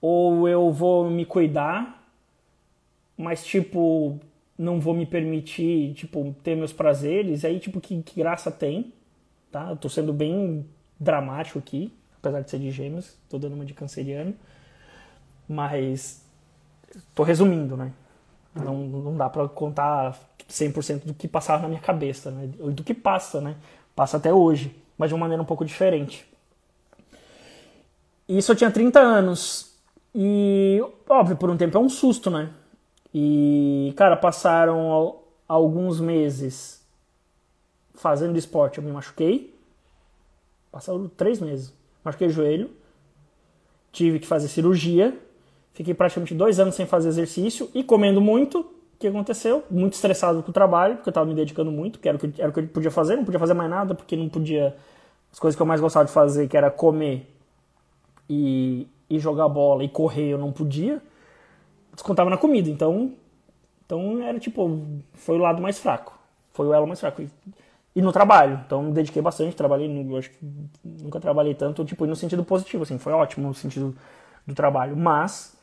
ou 0.00 0.48
eu 0.48 0.72
vou 0.72 1.08
me 1.08 1.24
cuidar, 1.24 2.04
mas 3.16 3.46
tipo, 3.46 4.18
não 4.58 4.80
vou 4.80 4.92
me 4.92 5.06
permitir, 5.06 5.94
tipo, 5.94 6.34
ter 6.42 6.56
meus 6.56 6.72
prazeres, 6.72 7.44
aí, 7.44 7.60
tipo, 7.60 7.80
que, 7.80 8.02
que 8.02 8.16
graça 8.16 8.50
tem, 8.50 8.92
tá? 9.52 9.70
Eu 9.70 9.76
tô 9.76 9.88
sendo 9.88 10.12
bem 10.12 10.66
dramático 10.98 11.60
aqui, 11.60 11.92
apesar 12.18 12.40
de 12.40 12.50
ser 12.50 12.58
de 12.58 12.72
gêmeos, 12.72 13.16
tô 13.28 13.38
dando 13.38 13.54
uma 13.54 13.64
de 13.64 13.74
canceriano, 13.74 14.34
mas 15.48 16.28
tô 17.14 17.22
resumindo, 17.22 17.76
né? 17.76 17.92
Não, 18.54 18.76
não 18.76 19.16
dá 19.16 19.28
para 19.28 19.48
contar 19.48 20.18
100% 20.48 21.04
do 21.04 21.14
que 21.14 21.28
passava 21.28 21.62
na 21.62 21.68
minha 21.68 21.80
cabeça, 21.80 22.30
né? 22.30 22.46
Do 22.46 22.82
que 22.82 22.94
passa, 22.94 23.40
né? 23.40 23.56
Passa 23.94 24.16
até 24.16 24.32
hoje, 24.32 24.74
mas 24.98 25.08
de 25.08 25.14
uma 25.14 25.20
maneira 25.20 25.42
um 25.42 25.46
pouco 25.46 25.64
diferente. 25.64 26.26
Isso 28.28 28.52
eu 28.52 28.56
tinha 28.56 28.70
30 28.70 28.98
anos. 29.00 29.74
E, 30.14 30.82
óbvio, 31.08 31.36
por 31.36 31.50
um 31.50 31.56
tempo 31.56 31.76
é 31.76 31.80
um 31.80 31.88
susto, 31.88 32.30
né? 32.30 32.50
E, 33.14 33.92
cara, 33.96 34.16
passaram 34.16 35.20
alguns 35.48 36.00
meses 36.00 36.80
fazendo 37.94 38.38
esporte, 38.38 38.78
eu 38.78 38.84
me 38.84 38.90
machuquei. 38.90 39.54
Passaram 40.70 41.08
três 41.08 41.40
meses. 41.40 41.72
Machuquei 42.04 42.28
o 42.28 42.30
joelho. 42.30 42.70
Tive 43.92 44.20
que 44.20 44.26
fazer 44.26 44.48
cirurgia. 44.48 45.18
Fiquei 45.72 45.94
praticamente 45.94 46.34
dois 46.34 46.60
anos 46.60 46.74
sem 46.74 46.86
fazer 46.86 47.08
exercício 47.08 47.70
e 47.74 47.82
comendo 47.82 48.20
muito. 48.20 48.60
O 48.60 48.98
que 49.00 49.06
aconteceu? 49.06 49.64
Muito 49.70 49.94
estressado 49.94 50.42
com 50.42 50.50
o 50.50 50.52
trabalho, 50.52 50.96
porque 50.96 51.08
eu 51.08 51.12
estava 51.12 51.26
me 51.26 51.34
dedicando 51.34 51.72
muito, 51.72 51.98
que 51.98 52.08
era 52.08 52.16
o 52.16 52.20
que, 52.20 52.40
era 52.40 52.50
o 52.50 52.52
que 52.52 52.60
eu 52.60 52.68
podia 52.68 52.90
fazer. 52.90 53.16
Não 53.16 53.24
podia 53.24 53.40
fazer 53.40 53.54
mais 53.54 53.70
nada, 53.70 53.94
porque 53.94 54.16
não 54.16 54.28
podia. 54.28 54.76
As 55.32 55.38
coisas 55.38 55.56
que 55.56 55.62
eu 55.62 55.66
mais 55.66 55.80
gostava 55.80 56.04
de 56.04 56.12
fazer, 56.12 56.48
que 56.48 56.56
era 56.56 56.70
comer 56.70 57.26
e, 58.28 58.86
e 59.08 59.18
jogar 59.18 59.48
bola 59.48 59.84
e 59.84 59.88
correr, 59.88 60.30
eu 60.30 60.38
não 60.38 60.52
podia 60.52 61.00
descontava 62.00 62.30
na 62.30 62.36
comida. 62.36 62.68
Então, 62.68 63.12
então 63.84 64.22
era 64.22 64.38
tipo, 64.38 64.86
foi 65.14 65.36
o 65.36 65.40
lado 65.40 65.60
mais 65.62 65.78
fraco. 65.78 66.18
Foi 66.52 66.66
o 66.66 66.74
elo 66.74 66.86
mais 66.86 67.00
fraco. 67.00 67.22
E, 67.22 67.30
e 67.94 68.02
no 68.02 68.12
trabalho. 68.12 68.60
Então 68.66 68.82
me 68.82 68.92
dediquei 68.92 69.20
bastante, 69.22 69.54
trabalhei, 69.54 69.88
no, 69.88 70.16
acho 70.16 70.30
que 70.30 70.38
nunca 70.84 71.20
trabalhei 71.20 71.54
tanto, 71.54 71.84
tipo, 71.84 72.06
no 72.06 72.16
sentido 72.16 72.44
positivo, 72.44 72.82
assim, 72.82 72.98
foi 72.98 73.12
ótimo 73.12 73.48
no 73.48 73.54
sentido 73.54 73.94
do 74.46 74.54
trabalho. 74.54 74.96
Mas 74.96 75.56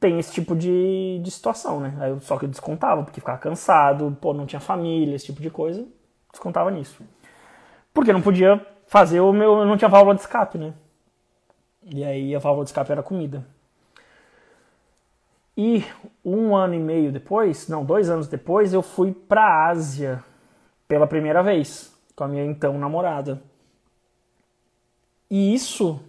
tem 0.00 0.18
esse 0.18 0.32
tipo 0.32 0.56
de, 0.56 1.20
de 1.22 1.30
situação, 1.30 1.80
né? 1.80 2.10
Eu, 2.10 2.20
só 2.20 2.38
que 2.38 2.44
eu 2.44 2.48
descontava, 2.48 3.02
porque 3.02 3.20
ficava 3.20 3.38
cansado, 3.38 4.16
pô, 4.20 4.32
não 4.32 4.46
tinha 4.46 4.60
família, 4.60 5.14
esse 5.14 5.26
tipo 5.26 5.42
de 5.42 5.50
coisa, 5.50 5.86
descontava 6.30 6.70
nisso. 6.70 7.02
Porque 7.92 8.12
não 8.12 8.22
podia 8.22 8.64
fazer 8.86 9.20
o 9.20 9.32
meu. 9.32 9.58
Eu 9.58 9.66
não 9.66 9.76
tinha 9.76 9.88
válvula 9.88 10.14
de 10.14 10.22
escape, 10.22 10.58
né? 10.58 10.74
E 11.82 12.02
aí 12.02 12.34
a 12.34 12.38
válvula 12.38 12.64
de 12.64 12.70
escape 12.70 12.90
era 12.90 13.02
comida. 13.02 13.46
E 15.56 15.84
um 16.24 16.56
ano 16.56 16.74
e 16.74 16.78
meio 16.78 17.12
depois, 17.12 17.68
não, 17.68 17.84
dois 17.84 18.10
anos 18.10 18.26
depois, 18.26 18.72
eu 18.72 18.82
fui 18.82 19.12
para 19.12 19.42
a 19.42 19.68
Ásia 19.68 20.24
pela 20.88 21.06
primeira 21.06 21.42
vez 21.42 21.94
com 22.16 22.24
a 22.24 22.28
minha 22.28 22.44
então 22.44 22.78
namorada. 22.78 23.42
E 25.30 25.54
isso, 25.54 26.00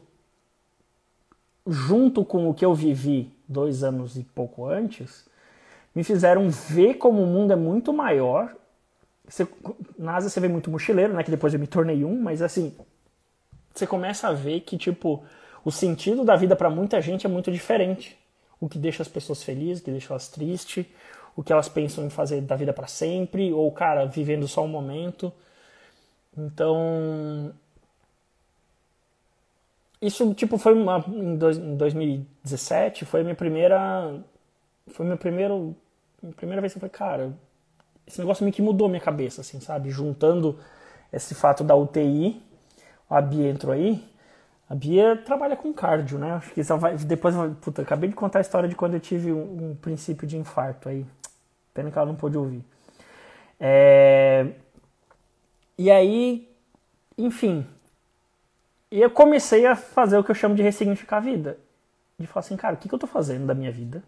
junto 1.68 2.24
com 2.24 2.50
o 2.50 2.54
que 2.54 2.66
eu 2.66 2.74
vivi 2.74 3.35
dois 3.48 3.84
anos 3.84 4.18
e 4.18 4.24
pouco 4.24 4.66
antes, 4.66 5.26
me 5.94 6.04
fizeram 6.04 6.50
ver 6.50 6.96
como 6.96 7.24
o 7.24 7.28
mundo 7.28 7.54
é 7.54 7.56
muito 7.56 7.94
maior, 7.94 8.56
você, 9.28 9.48
na 9.98 10.16
Ásia 10.16 10.30
você 10.30 10.40
vê 10.40 10.48
muito 10.48 10.70
mochileiro, 10.70 11.14
né? 11.14 11.24
Que 11.24 11.32
depois 11.32 11.54
eu 11.54 11.60
me 11.60 11.68
tornei 11.68 12.04
um, 12.06 12.22
mas 12.22 12.42
assim, 12.42 12.76
você 13.74 13.88
começa 13.88 14.28
a 14.28 14.34
ver 14.34 14.62
que, 14.62 14.78
tipo, 14.78 15.24
o 15.64 15.72
sentido 15.72 16.24
da 16.24 16.36
vida 16.36 16.56
para 16.56 16.70
muita 16.70 17.02
gente 17.02 17.26
é 17.26 17.30
muito 17.30 17.52
diferente. 17.52 18.18
O 18.60 18.70
que 18.70 18.78
deixa 18.78 19.02
as 19.02 19.10
pessoas 19.10 19.44
felizes, 19.44 19.82
o 19.82 19.86
que 19.86 19.92
deixa 19.92 20.14
elas 20.14 20.28
tristes, 20.28 20.86
o 21.36 21.44
que 21.44 21.52
elas 21.52 21.68
pensam 21.68 22.06
em 22.06 22.10
fazer 22.10 22.42
da 22.42 22.56
vida 22.56 22.72
para 22.72 22.88
sempre, 22.88 23.52
ou, 23.52 23.72
cara, 23.72 24.06
vivendo 24.06 24.48
só 24.48 24.64
um 24.64 24.68
momento. 24.68 25.34
Então. 26.38 27.54
Isso, 30.06 30.36
tipo, 30.36 30.60
foi 30.60 30.74
uma, 30.74 31.04
em, 31.08 31.36
dois, 31.36 31.58
em 31.58 31.76
2017, 31.76 33.06
foi 33.06 33.24
minha 33.24 33.34
primeira. 33.34 34.24
Foi 34.88 35.04
meu 35.04 35.18
primeiro. 35.18 35.76
Minha 36.22 36.36
primeira 36.36 36.62
vez 36.62 36.74
que 36.74 36.78
eu 36.78 36.82
falei, 36.82 36.92
cara, 36.92 37.34
esse 38.06 38.20
negócio 38.20 38.44
meio 38.44 38.54
que 38.54 38.62
mudou 38.62 38.88
minha 38.88 39.02
cabeça, 39.02 39.42
assim, 39.42 39.60
sabe? 39.60 39.90
Juntando 39.90 40.60
esse 41.12 41.34
fato 41.34 41.64
da 41.64 41.76
UTI, 41.76 42.40
a 43.10 43.20
Bia 43.20 43.50
entrou 43.50 43.74
aí. 43.74 44.04
A 44.70 44.76
Bia 44.76 45.18
trabalha 45.18 45.56
com 45.56 45.74
cardio, 45.74 46.20
né? 46.20 46.34
Acho 46.34 46.54
que 46.54 46.64
só 46.64 46.78
vai. 46.78 46.96
Depois, 46.98 47.36
puta, 47.62 47.82
acabei 47.82 48.08
de 48.10 48.16
contar 48.16 48.40
a 48.40 48.42
história 48.42 48.70
de 48.70 48.76
quando 48.76 48.94
eu 48.94 49.00
tive 49.00 49.34
um, 49.34 49.72
um 49.72 49.76
princípio 49.76 50.28
de 50.28 50.38
infarto 50.38 50.88
aí. 50.88 51.04
Pena 51.74 51.90
que 51.90 51.98
ela 51.98 52.08
não 52.08 52.16
pôde 52.16 52.38
ouvir. 52.38 52.64
É... 53.60 54.52
E 55.78 55.90
aí, 55.90 56.48
enfim. 57.18 57.66
E 58.96 59.02
eu 59.02 59.10
comecei 59.10 59.66
a 59.66 59.76
fazer 59.76 60.18
o 60.18 60.24
que 60.24 60.32
eu 60.32 60.36
chamo 60.36 60.56
de 60.56 60.64
ressignificar 60.64 61.18
a 61.18 61.20
vida. 61.20 61.58
De 62.18 62.26
falar 62.26 62.46
assim, 62.46 62.56
cara, 62.56 62.76
o 62.76 62.78
que, 62.78 62.88
que 62.88 62.96
eu 62.96 62.98
tô 62.98 63.06
fazendo 63.06 63.46
da 63.46 63.54
minha 63.54 63.70
vida? 63.70 64.02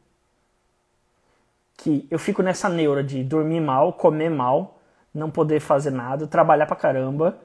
Que 1.75 2.08
eu 2.10 2.17
fico 2.17 2.41
nessa 2.41 2.70
neura 2.70 3.03
de 3.03 3.22
dormir 3.22 3.60
mal, 3.60 3.91
comer 3.91 4.29
mal, 4.29 4.79
não 5.13 5.29
poder 5.29 5.60
fazer 5.60 5.91
nada, 5.91 6.25
trabalhar 6.25 6.67
pra 6.67 6.77
caramba. 6.77 7.38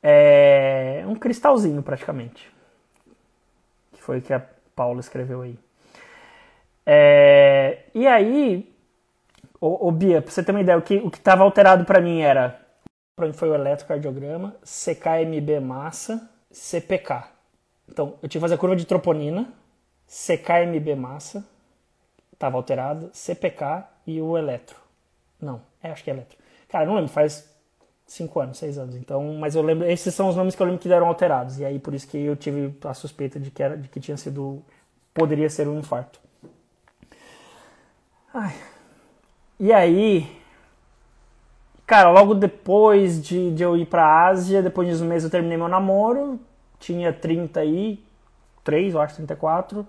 É 0.00 1.02
um 1.08 1.16
cristalzinho, 1.16 1.82
praticamente. 1.82 2.48
Que 3.92 4.00
foi 4.00 4.18
o 4.18 4.22
que 4.22 4.32
a 4.32 4.40
Paula 4.76 5.00
escreveu 5.00 5.42
aí. 5.42 5.58
É... 6.86 7.86
E 7.92 8.06
aí, 8.06 8.72
ô, 9.60 9.88
ô 9.88 9.90
Bia, 9.90 10.22
pra 10.22 10.30
você 10.30 10.44
ter 10.44 10.52
uma 10.52 10.60
ideia, 10.60 10.78
o 10.78 10.82
que 10.82 10.94
o 10.98 11.08
estava 11.08 11.42
alterado 11.42 11.84
para 11.84 12.00
mim 12.00 12.20
era 12.20 12.64
para 13.16 13.26
mim 13.26 13.32
foi 13.32 13.48
o 13.48 13.54
eletrocardiograma, 13.54 14.54
CKMB 14.62 15.58
massa, 15.58 16.35
CPK. 16.56 17.28
Então, 17.88 18.14
eu 18.22 18.28
tive 18.28 18.38
que 18.38 18.40
fazer 18.40 18.54
a 18.54 18.58
curva 18.58 18.74
de 18.74 18.86
troponina, 18.86 19.52
CKMB 20.08 20.96
massa, 20.96 21.46
estava 22.32 22.56
alterado, 22.56 23.10
CPK 23.12 23.84
e 24.06 24.20
o 24.20 24.36
eletro. 24.36 24.76
Não, 25.40 25.60
é, 25.82 25.90
acho 25.90 26.02
que 26.02 26.10
é 26.10 26.14
eletro. 26.14 26.36
Cara, 26.68 26.86
não 26.86 26.94
lembro, 26.94 27.10
faz 27.10 27.48
5 28.06 28.40
anos, 28.40 28.58
6 28.58 28.78
anos. 28.78 28.96
Então, 28.96 29.34
mas 29.38 29.54
eu 29.54 29.62
lembro, 29.62 29.88
esses 29.88 30.14
são 30.14 30.28
os 30.28 30.36
nomes 30.36 30.56
que 30.56 30.62
eu 30.62 30.66
lembro 30.66 30.80
que 30.80 30.88
deram 30.88 31.06
alterados. 31.06 31.58
E 31.58 31.64
aí 31.64 31.78
por 31.78 31.94
isso 31.94 32.08
que 32.08 32.18
eu 32.18 32.34
tive 32.34 32.74
a 32.84 32.94
suspeita 32.94 33.38
de 33.38 33.50
que 33.50 33.62
era 33.62 33.76
de 33.76 33.88
que 33.88 34.00
tinha 34.00 34.16
sido 34.16 34.62
poderia 35.12 35.48
ser 35.50 35.68
um 35.68 35.78
infarto. 35.78 36.18
Ai. 38.32 38.54
E 39.60 39.72
aí, 39.72 40.40
Cara, 41.86 42.10
logo 42.10 42.34
depois 42.34 43.22
de, 43.22 43.52
de 43.52 43.62
eu 43.62 43.76
ir 43.76 43.86
pra 43.86 44.26
Ásia, 44.26 44.62
depois 44.62 44.88
de 44.88 44.94
uns 44.94 45.00
meses 45.02 45.24
eu 45.24 45.30
terminei 45.30 45.56
meu 45.56 45.68
namoro, 45.68 46.40
tinha 46.80 47.12
33, 47.12 48.94
eu 48.94 49.00
acho, 49.00 49.14
34. 49.16 49.86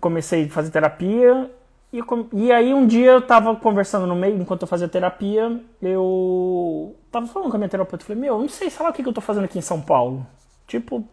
Comecei 0.00 0.46
a 0.46 0.48
fazer 0.48 0.70
terapia. 0.70 1.50
E, 1.92 2.00
e 2.32 2.50
aí 2.50 2.72
um 2.72 2.86
dia 2.86 3.10
eu 3.12 3.22
tava 3.22 3.54
conversando 3.56 4.06
no 4.06 4.16
meio, 4.16 4.40
enquanto 4.40 4.62
eu 4.62 4.68
fazia 4.68 4.88
terapia, 4.88 5.60
eu 5.82 6.96
tava 7.10 7.26
falando 7.26 7.50
com 7.50 7.56
a 7.56 7.58
minha 7.58 7.68
terapeuta, 7.68 8.02
eu 8.02 8.06
falei, 8.06 8.22
meu, 8.22 8.38
não 8.38 8.48
sei, 8.48 8.70
sei 8.70 8.82
lá 8.82 8.90
o 8.90 8.92
que, 8.94 9.02
que 9.02 9.08
eu 9.08 9.12
tô 9.12 9.20
fazendo 9.20 9.44
aqui 9.44 9.58
em 9.58 9.62
São 9.62 9.80
Paulo. 9.82 10.26
Tipo, 10.66 11.06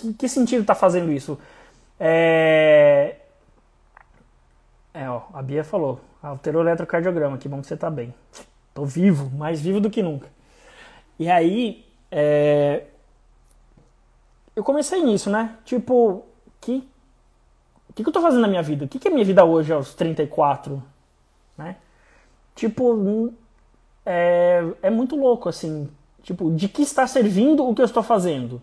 que, 0.00 0.12
que 0.14 0.28
sentido 0.28 0.64
tá 0.64 0.74
fazendo 0.74 1.12
isso? 1.12 1.38
É... 1.98 3.16
É, 4.92 5.08
ó, 5.08 5.22
a 5.32 5.42
Bia 5.42 5.62
falou, 5.62 6.00
Alterou 6.22 6.62
o 6.62 6.64
eletrocardiograma, 6.64 7.38
que 7.38 7.48
bom 7.48 7.60
que 7.60 7.66
você 7.66 7.76
tá 7.76 7.90
bem. 7.90 8.12
Tô 8.74 8.84
vivo, 8.84 9.30
mais 9.30 9.60
vivo 9.60 9.80
do 9.80 9.88
que 9.88 10.02
nunca. 10.02 10.28
E 11.18 11.30
aí, 11.30 11.86
é... 12.10 12.84
eu 14.54 14.62
comecei 14.62 15.02
nisso, 15.02 15.30
né? 15.30 15.56
Tipo, 15.64 16.26
que... 16.60 16.86
o 17.88 17.92
que, 17.94 18.02
que 18.02 18.08
eu 18.08 18.12
tô 18.12 18.20
fazendo 18.20 18.42
na 18.42 18.48
minha 18.48 18.62
vida? 18.62 18.84
O 18.84 18.88
que, 18.88 18.98
que 18.98 19.08
é 19.08 19.10
minha 19.10 19.24
vida 19.24 19.44
hoje 19.44 19.72
aos 19.72 19.94
34? 19.94 20.82
Né? 21.56 21.76
Tipo, 22.54 23.32
é, 24.04 24.62
é 24.82 24.90
muito 24.90 25.16
louco, 25.16 25.48
assim. 25.48 25.88
Tipo, 26.22 26.50
de 26.50 26.68
que 26.68 26.82
está 26.82 27.06
servindo 27.06 27.66
o 27.66 27.74
que 27.74 27.80
eu 27.80 27.86
estou 27.86 28.02
fazendo? 28.02 28.60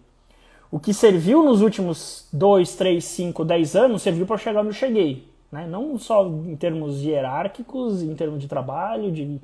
O 0.69 0.79
que 0.79 0.93
serviu 0.93 1.43
nos 1.43 1.61
últimos 1.61 2.27
2, 2.31 2.75
3, 2.75 3.03
5, 3.03 3.43
10 3.43 3.75
anos 3.75 4.01
serviu 4.03 4.27
para 4.27 4.37
chegar 4.37 4.59
onde 4.59 4.69
eu 4.69 4.73
cheguei. 4.73 5.26
Né? 5.51 5.65
Não 5.67 5.97
só 5.97 6.25
em 6.27 6.55
termos 6.55 7.01
hierárquicos, 7.03 8.01
em 8.03 8.15
termos 8.15 8.39
de 8.41 8.47
trabalho, 8.47 9.11
de 9.11 9.39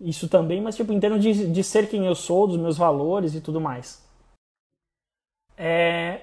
isso 0.00 0.28
também, 0.28 0.60
mas 0.60 0.76
tipo, 0.76 0.92
em 0.92 1.00
termos 1.00 1.22
de, 1.22 1.50
de 1.52 1.64
ser 1.64 1.88
quem 1.88 2.06
eu 2.06 2.14
sou, 2.14 2.46
dos 2.46 2.56
meus 2.56 2.78
valores 2.78 3.34
e 3.34 3.40
tudo 3.40 3.60
mais. 3.60 4.02
É... 5.56 6.22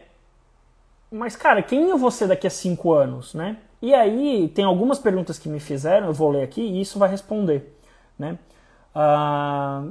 Mas, 1.11 1.35
cara, 1.35 1.61
quem 1.63 1.89
eu 1.89 1.97
vou 1.97 2.11
ser 2.11 2.27
daqui 2.27 2.47
a 2.47 2.49
cinco 2.49 2.93
anos, 2.93 3.33
né? 3.33 3.57
E 3.81 3.93
aí, 3.93 4.49
tem 4.49 4.65
algumas 4.65 4.99
perguntas 4.99 5.37
que 5.39 5.47
me 5.47 5.59
fizeram, 5.59 6.07
eu 6.07 6.13
vou 6.13 6.31
ler 6.31 6.43
aqui 6.43 6.61
e 6.61 6.81
isso 6.81 6.99
vai 6.99 7.09
responder, 7.09 7.77
né? 8.17 8.37
Ah, 8.93 9.85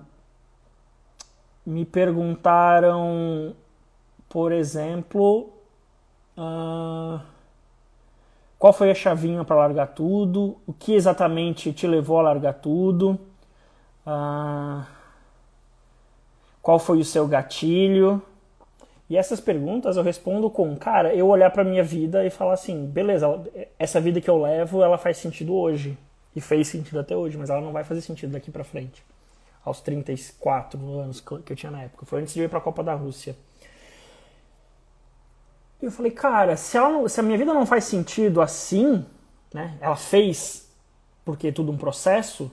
me 1.64 1.85
perguntaram, 1.85 3.54
por 4.28 4.52
exemplo... 4.52 5.52
Ah, 6.37 7.25
qual 8.66 8.73
foi 8.73 8.90
a 8.90 8.94
chavinha 8.96 9.44
para 9.44 9.54
largar 9.54 9.87
tudo? 9.94 10.56
O 10.66 10.73
que 10.73 10.92
exatamente 10.92 11.73
te 11.73 11.87
levou 11.87 12.18
a 12.18 12.23
largar 12.23 12.54
tudo? 12.54 13.16
Ah, 14.04 14.85
qual 16.61 16.76
foi 16.76 16.99
o 16.99 17.04
seu 17.04 17.28
gatilho? 17.28 18.20
E 19.08 19.16
essas 19.16 19.38
perguntas 19.38 19.96
eu 19.96 20.02
respondo 20.02 20.50
com, 20.50 20.75
cara, 20.75 21.14
eu 21.14 21.28
olhar 21.28 21.49
para 21.52 21.62
minha 21.62 21.85
vida 21.85 22.26
e 22.26 22.30
falar 22.30 22.54
assim, 22.54 22.87
beleza, 22.87 23.40
essa 23.78 24.00
vida 24.00 24.20
que 24.20 24.28
eu 24.28 24.42
levo, 24.42 24.82
ela 24.82 24.99
faz 24.99 25.18
sentido 25.18 25.54
hoje 25.54 25.96
e 26.35 26.40
fez 26.40 26.66
sentido 26.66 26.99
até 26.99 27.16
hoje, 27.16 27.38
mas 27.38 27.50
ela 27.50 27.61
não 27.61 27.70
vai 27.70 27.85
fazer 27.85 28.00
sentido 28.00 28.32
daqui 28.32 28.50
para 28.50 28.64
frente. 28.64 29.00
Aos 29.64 29.80
34 29.80 30.99
anos 30.99 31.20
que 31.20 31.52
eu 31.52 31.56
tinha 31.56 31.70
na 31.70 31.85
época, 31.85 32.04
foi 32.04 32.20
antes 32.20 32.35
de 32.35 32.42
ir 32.42 32.49
para 32.49 32.58
a 32.58 32.62
Copa 32.62 32.82
da 32.82 32.94
Rússia. 32.94 33.37
E 35.80 35.87
eu 35.87 35.90
falei, 35.90 36.11
cara, 36.11 36.56
se, 36.56 36.76
ela 36.76 37.09
se 37.09 37.21
a 37.21 37.23
minha 37.23 37.37
vida 37.37 37.52
não 37.52 37.66
faz 37.66 37.85
sentido 37.85 38.40
assim, 38.40 39.04
né? 39.52 39.76
Ela 39.80 39.97
fez 39.97 40.66
porque 41.25 41.49
é 41.49 41.52
tudo 41.52 41.73
um 41.73 41.76
processo, 41.76 42.50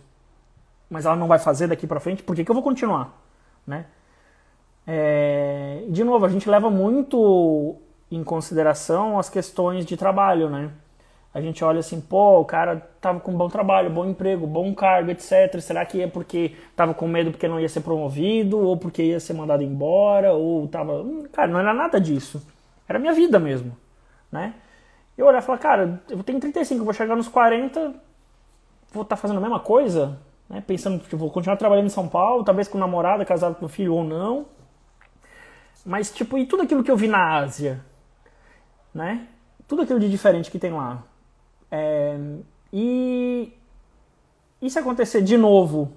mas 0.89 1.05
ela 1.05 1.15
não 1.15 1.27
vai 1.27 1.39
fazer 1.39 1.67
daqui 1.67 1.85
para 1.85 1.99
frente, 1.99 2.23
por 2.23 2.35
que, 2.35 2.43
que 2.43 2.49
eu 2.49 2.55
vou 2.55 2.63
continuar, 2.63 3.15
né? 3.65 3.85
É, 4.85 5.85
de 5.89 6.03
novo, 6.03 6.25
a 6.25 6.29
gente 6.29 6.49
leva 6.49 6.69
muito 6.69 7.75
em 8.11 8.23
consideração 8.23 9.17
as 9.17 9.29
questões 9.29 9.85
de 9.85 9.95
trabalho, 9.95 10.49
né? 10.49 10.71
A 11.33 11.41
gente 11.41 11.63
olha 11.63 11.79
assim, 11.79 11.99
pô, 11.99 12.39
o 12.39 12.45
cara 12.45 12.77
tava 13.01 13.19
com 13.19 13.33
bom 13.35 13.49
trabalho, 13.49 13.89
bom 13.89 14.05
emprego, 14.05 14.45
bom 14.45 14.73
cargo, 14.75 15.09
etc. 15.09 15.59
Será 15.59 15.83
que 15.83 16.01
é 16.01 16.07
porque 16.07 16.55
tava 16.75 16.93
com 16.93 17.07
medo 17.07 17.31
porque 17.31 17.47
não 17.47 17.59
ia 17.59 17.69
ser 17.69 17.81
promovido, 17.81 18.59
ou 18.59 18.77
porque 18.77 19.01
ia 19.03 19.19
ser 19.19 19.33
mandado 19.33 19.63
embora, 19.63 20.33
ou 20.33 20.67
tava. 20.67 21.01
Hum, 21.01 21.23
cara, 21.31 21.47
não 21.47 21.59
era 21.59 21.73
nada 21.73 21.99
disso. 21.99 22.45
Era 22.93 22.99
minha 22.99 23.13
vida 23.13 23.39
mesmo, 23.39 23.75
né? 24.31 24.53
Eu 25.17 25.25
olhar 25.25 25.39
e 25.39 25.41
falar, 25.41 25.57
cara, 25.57 25.99
eu 26.07 26.21
tenho 26.21 26.39
35, 26.39 26.85
vou 26.85 26.93
chegar 26.93 27.15
nos 27.15 27.27
40, 27.27 27.91
vou 28.91 29.01
estar 29.01 29.15
tá 29.15 29.17
fazendo 29.19 29.37
a 29.37 29.41
mesma 29.41 29.59
coisa, 29.59 30.19
né? 30.47 30.61
Pensando 30.61 31.03
que 31.03 31.15
vou 31.15 31.31
continuar 31.31 31.57
trabalhando 31.57 31.87
em 31.87 31.89
São 31.89 32.07
Paulo, 32.07 32.43
talvez 32.43 32.67
com 32.67 32.77
namorada, 32.77 33.25
casado 33.25 33.55
com 33.55 33.67
filho 33.67 33.95
ou 33.95 34.03
não. 34.03 34.45
Mas, 35.83 36.11
tipo, 36.11 36.37
e 36.37 36.45
tudo 36.45 36.61
aquilo 36.61 36.83
que 36.83 36.91
eu 36.91 36.95
vi 36.95 37.07
na 37.07 37.35
Ásia, 37.39 37.83
né? 38.93 39.27
Tudo 39.67 39.81
aquilo 39.81 39.99
de 39.99 40.07
diferente 40.07 40.51
que 40.51 40.59
tem 40.59 40.71
lá. 40.71 41.03
É... 41.71 42.15
E... 42.71 43.53
E 44.61 44.69
se 44.69 44.77
acontecer 44.77 45.23
de 45.23 45.35
novo? 45.35 45.91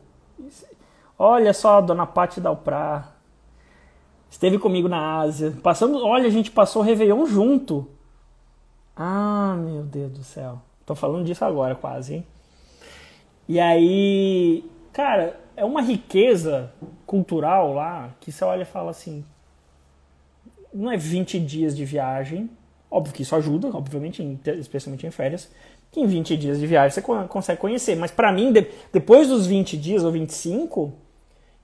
Olha 1.18 1.52
só 1.52 1.76
a 1.76 1.80
dona 1.82 2.06
Paty 2.06 2.40
Dalprá, 2.40 3.15
Esteve 4.30 4.59
comigo 4.59 4.88
na 4.88 5.21
Ásia. 5.21 5.52
Passamos, 5.62 6.02
olha, 6.02 6.26
a 6.26 6.30
gente 6.30 6.50
passou 6.50 6.83
o 6.83 6.85
Réveillon 6.85 7.26
junto. 7.26 7.88
Ah, 8.97 9.56
meu 9.59 9.83
Deus 9.83 10.12
do 10.12 10.25
céu. 10.25 10.61
Tô 10.85 10.95
falando 10.95 11.25
disso 11.25 11.45
agora 11.45 11.75
quase, 11.75 12.14
hein? 12.14 12.26
E 13.49 13.61
aí, 13.61 14.64
cara, 14.92 15.38
é 15.56 15.64
uma 15.64 15.80
riqueza 15.80 16.73
cultural 17.06 17.73
lá 17.73 18.14
que 18.21 18.33
você 18.33 18.45
olha 18.45 18.62
e 18.62 18.66
fala 18.66 18.90
assim, 18.90 19.25
não 20.73 20.90
é 20.90 20.97
20 20.97 21.38
dias 21.40 21.76
de 21.76 21.85
viagem, 21.85 22.50
óbvio 22.90 23.14
que 23.14 23.23
isso 23.23 23.35
ajuda, 23.37 23.68
obviamente, 23.68 24.23
especialmente 24.59 25.06
em 25.06 25.11
férias, 25.11 25.50
que 25.90 26.00
em 26.00 26.06
20 26.06 26.37
dias 26.37 26.59
de 26.59 26.66
viagem 26.66 26.90
você 26.90 27.02
consegue 27.28 27.61
conhecer. 27.61 27.97
Mas 27.97 28.11
para 28.11 28.33
mim, 28.33 28.52
de, 28.52 28.66
depois 28.92 29.28
dos 29.28 29.47
20 29.47 29.76
dias 29.76 30.04
ou 30.04 30.11
25, 30.11 30.92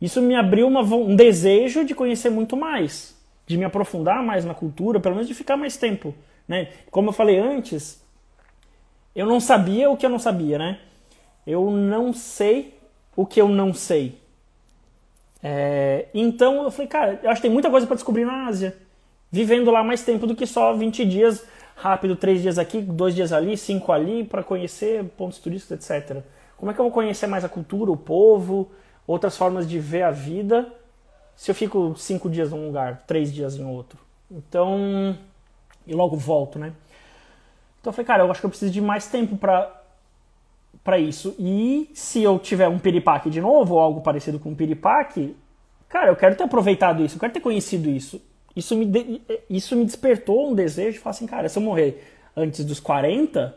isso 0.02 0.20
me 0.20 0.34
abriu 0.34 0.66
uma, 0.66 0.80
um 0.80 1.14
desejo 1.14 1.84
de 1.84 1.94
conhecer 1.94 2.28
muito 2.28 2.56
mais, 2.56 3.16
de 3.46 3.56
me 3.56 3.64
aprofundar 3.64 4.20
mais 4.20 4.44
na 4.44 4.52
cultura, 4.52 4.98
pelo 4.98 5.14
menos 5.14 5.28
de 5.28 5.34
ficar 5.34 5.56
mais 5.56 5.76
tempo. 5.76 6.12
Né? 6.48 6.70
Como 6.90 7.10
eu 7.10 7.12
falei 7.12 7.38
antes, 7.38 8.04
eu 9.14 9.24
não 9.26 9.38
sabia 9.38 9.88
o 9.88 9.96
que 9.96 10.04
eu 10.04 10.10
não 10.10 10.18
sabia, 10.18 10.58
né? 10.58 10.80
Eu 11.46 11.70
não 11.70 12.12
sei 12.12 12.74
o 13.14 13.24
que 13.24 13.40
eu 13.40 13.48
não 13.48 13.72
sei. 13.72 14.18
É, 15.40 16.06
então 16.12 16.64
eu 16.64 16.70
falei, 16.72 16.88
cara, 16.88 17.20
eu 17.22 17.30
acho 17.30 17.40
que 17.40 17.46
tem 17.46 17.52
muita 17.52 17.70
coisa 17.70 17.86
para 17.86 17.94
descobrir 17.94 18.24
na 18.24 18.48
Ásia. 18.48 18.76
Vivendo 19.30 19.70
lá 19.70 19.84
mais 19.84 20.02
tempo 20.02 20.26
do 20.26 20.34
que 20.34 20.48
só 20.48 20.74
20 20.74 21.04
dias 21.04 21.46
rápido, 21.76 22.16
três 22.16 22.42
dias 22.42 22.58
aqui, 22.58 22.80
dois 22.80 23.14
dias 23.14 23.32
ali, 23.32 23.56
cinco 23.56 23.92
ali, 23.92 24.24
para 24.24 24.42
conhecer 24.42 25.04
pontos 25.16 25.38
turísticos, 25.38 25.88
etc. 25.88 26.22
Como 26.56 26.72
é 26.72 26.74
que 26.74 26.80
eu 26.80 26.84
vou 26.84 26.92
conhecer 26.92 27.28
mais 27.28 27.44
a 27.44 27.48
cultura, 27.48 27.90
o 27.90 27.96
povo, 27.96 28.68
outras 29.06 29.36
formas 29.36 29.68
de 29.68 29.78
ver 29.78 30.02
a 30.02 30.10
vida, 30.10 30.72
se 31.36 31.50
eu 31.50 31.54
fico 31.54 31.94
cinco 31.96 32.30
dias 32.30 32.50
num 32.50 32.66
lugar, 32.66 33.02
três 33.06 33.32
dias 33.32 33.56
em 33.56 33.64
outro? 33.64 33.98
Então, 34.30 35.16
e 35.86 35.94
logo 35.94 36.16
volto, 36.16 36.58
né? 36.58 36.72
Então 37.80 37.90
eu 37.90 37.92
falei, 37.92 38.06
cara, 38.06 38.22
eu 38.22 38.30
acho 38.30 38.40
que 38.40 38.46
eu 38.46 38.50
preciso 38.50 38.72
de 38.72 38.80
mais 38.80 39.08
tempo 39.08 39.36
para 39.36 39.80
para 40.82 40.98
isso. 40.98 41.34
E 41.38 41.90
se 41.94 42.22
eu 42.22 42.38
tiver 42.38 42.68
um 42.68 42.78
piripaque 42.78 43.30
de 43.30 43.40
novo, 43.40 43.74
ou 43.74 43.80
algo 43.80 44.00
parecido 44.00 44.38
com 44.38 44.50
um 44.50 44.54
piripaque, 44.54 45.36
cara, 45.88 46.08
eu 46.08 46.16
quero 46.16 46.34
ter 46.34 46.44
aproveitado 46.44 47.04
isso, 47.04 47.16
eu 47.16 47.20
quero 47.20 47.32
ter 47.32 47.40
conhecido 47.40 47.88
isso. 47.88 48.20
Isso 48.54 48.76
me, 48.76 48.84
de, 48.84 49.22
isso 49.48 49.76
me 49.76 49.84
despertou 49.84 50.50
um 50.50 50.54
desejo 50.54 50.92
de 50.92 50.98
falar 50.98 51.12
assim, 51.12 51.26
cara, 51.26 51.48
se 51.48 51.58
eu 51.58 51.62
morrer 51.62 52.04
antes 52.36 52.64
dos 52.64 52.80
40, 52.80 53.56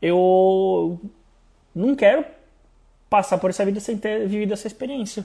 eu 0.00 1.00
não 1.74 1.94
quero 1.94 2.24
passar 3.08 3.38
por 3.38 3.50
essa 3.50 3.64
vida 3.64 3.80
sem 3.80 3.96
ter 3.96 4.26
vivido 4.26 4.52
essa 4.52 4.66
experiência. 4.66 5.24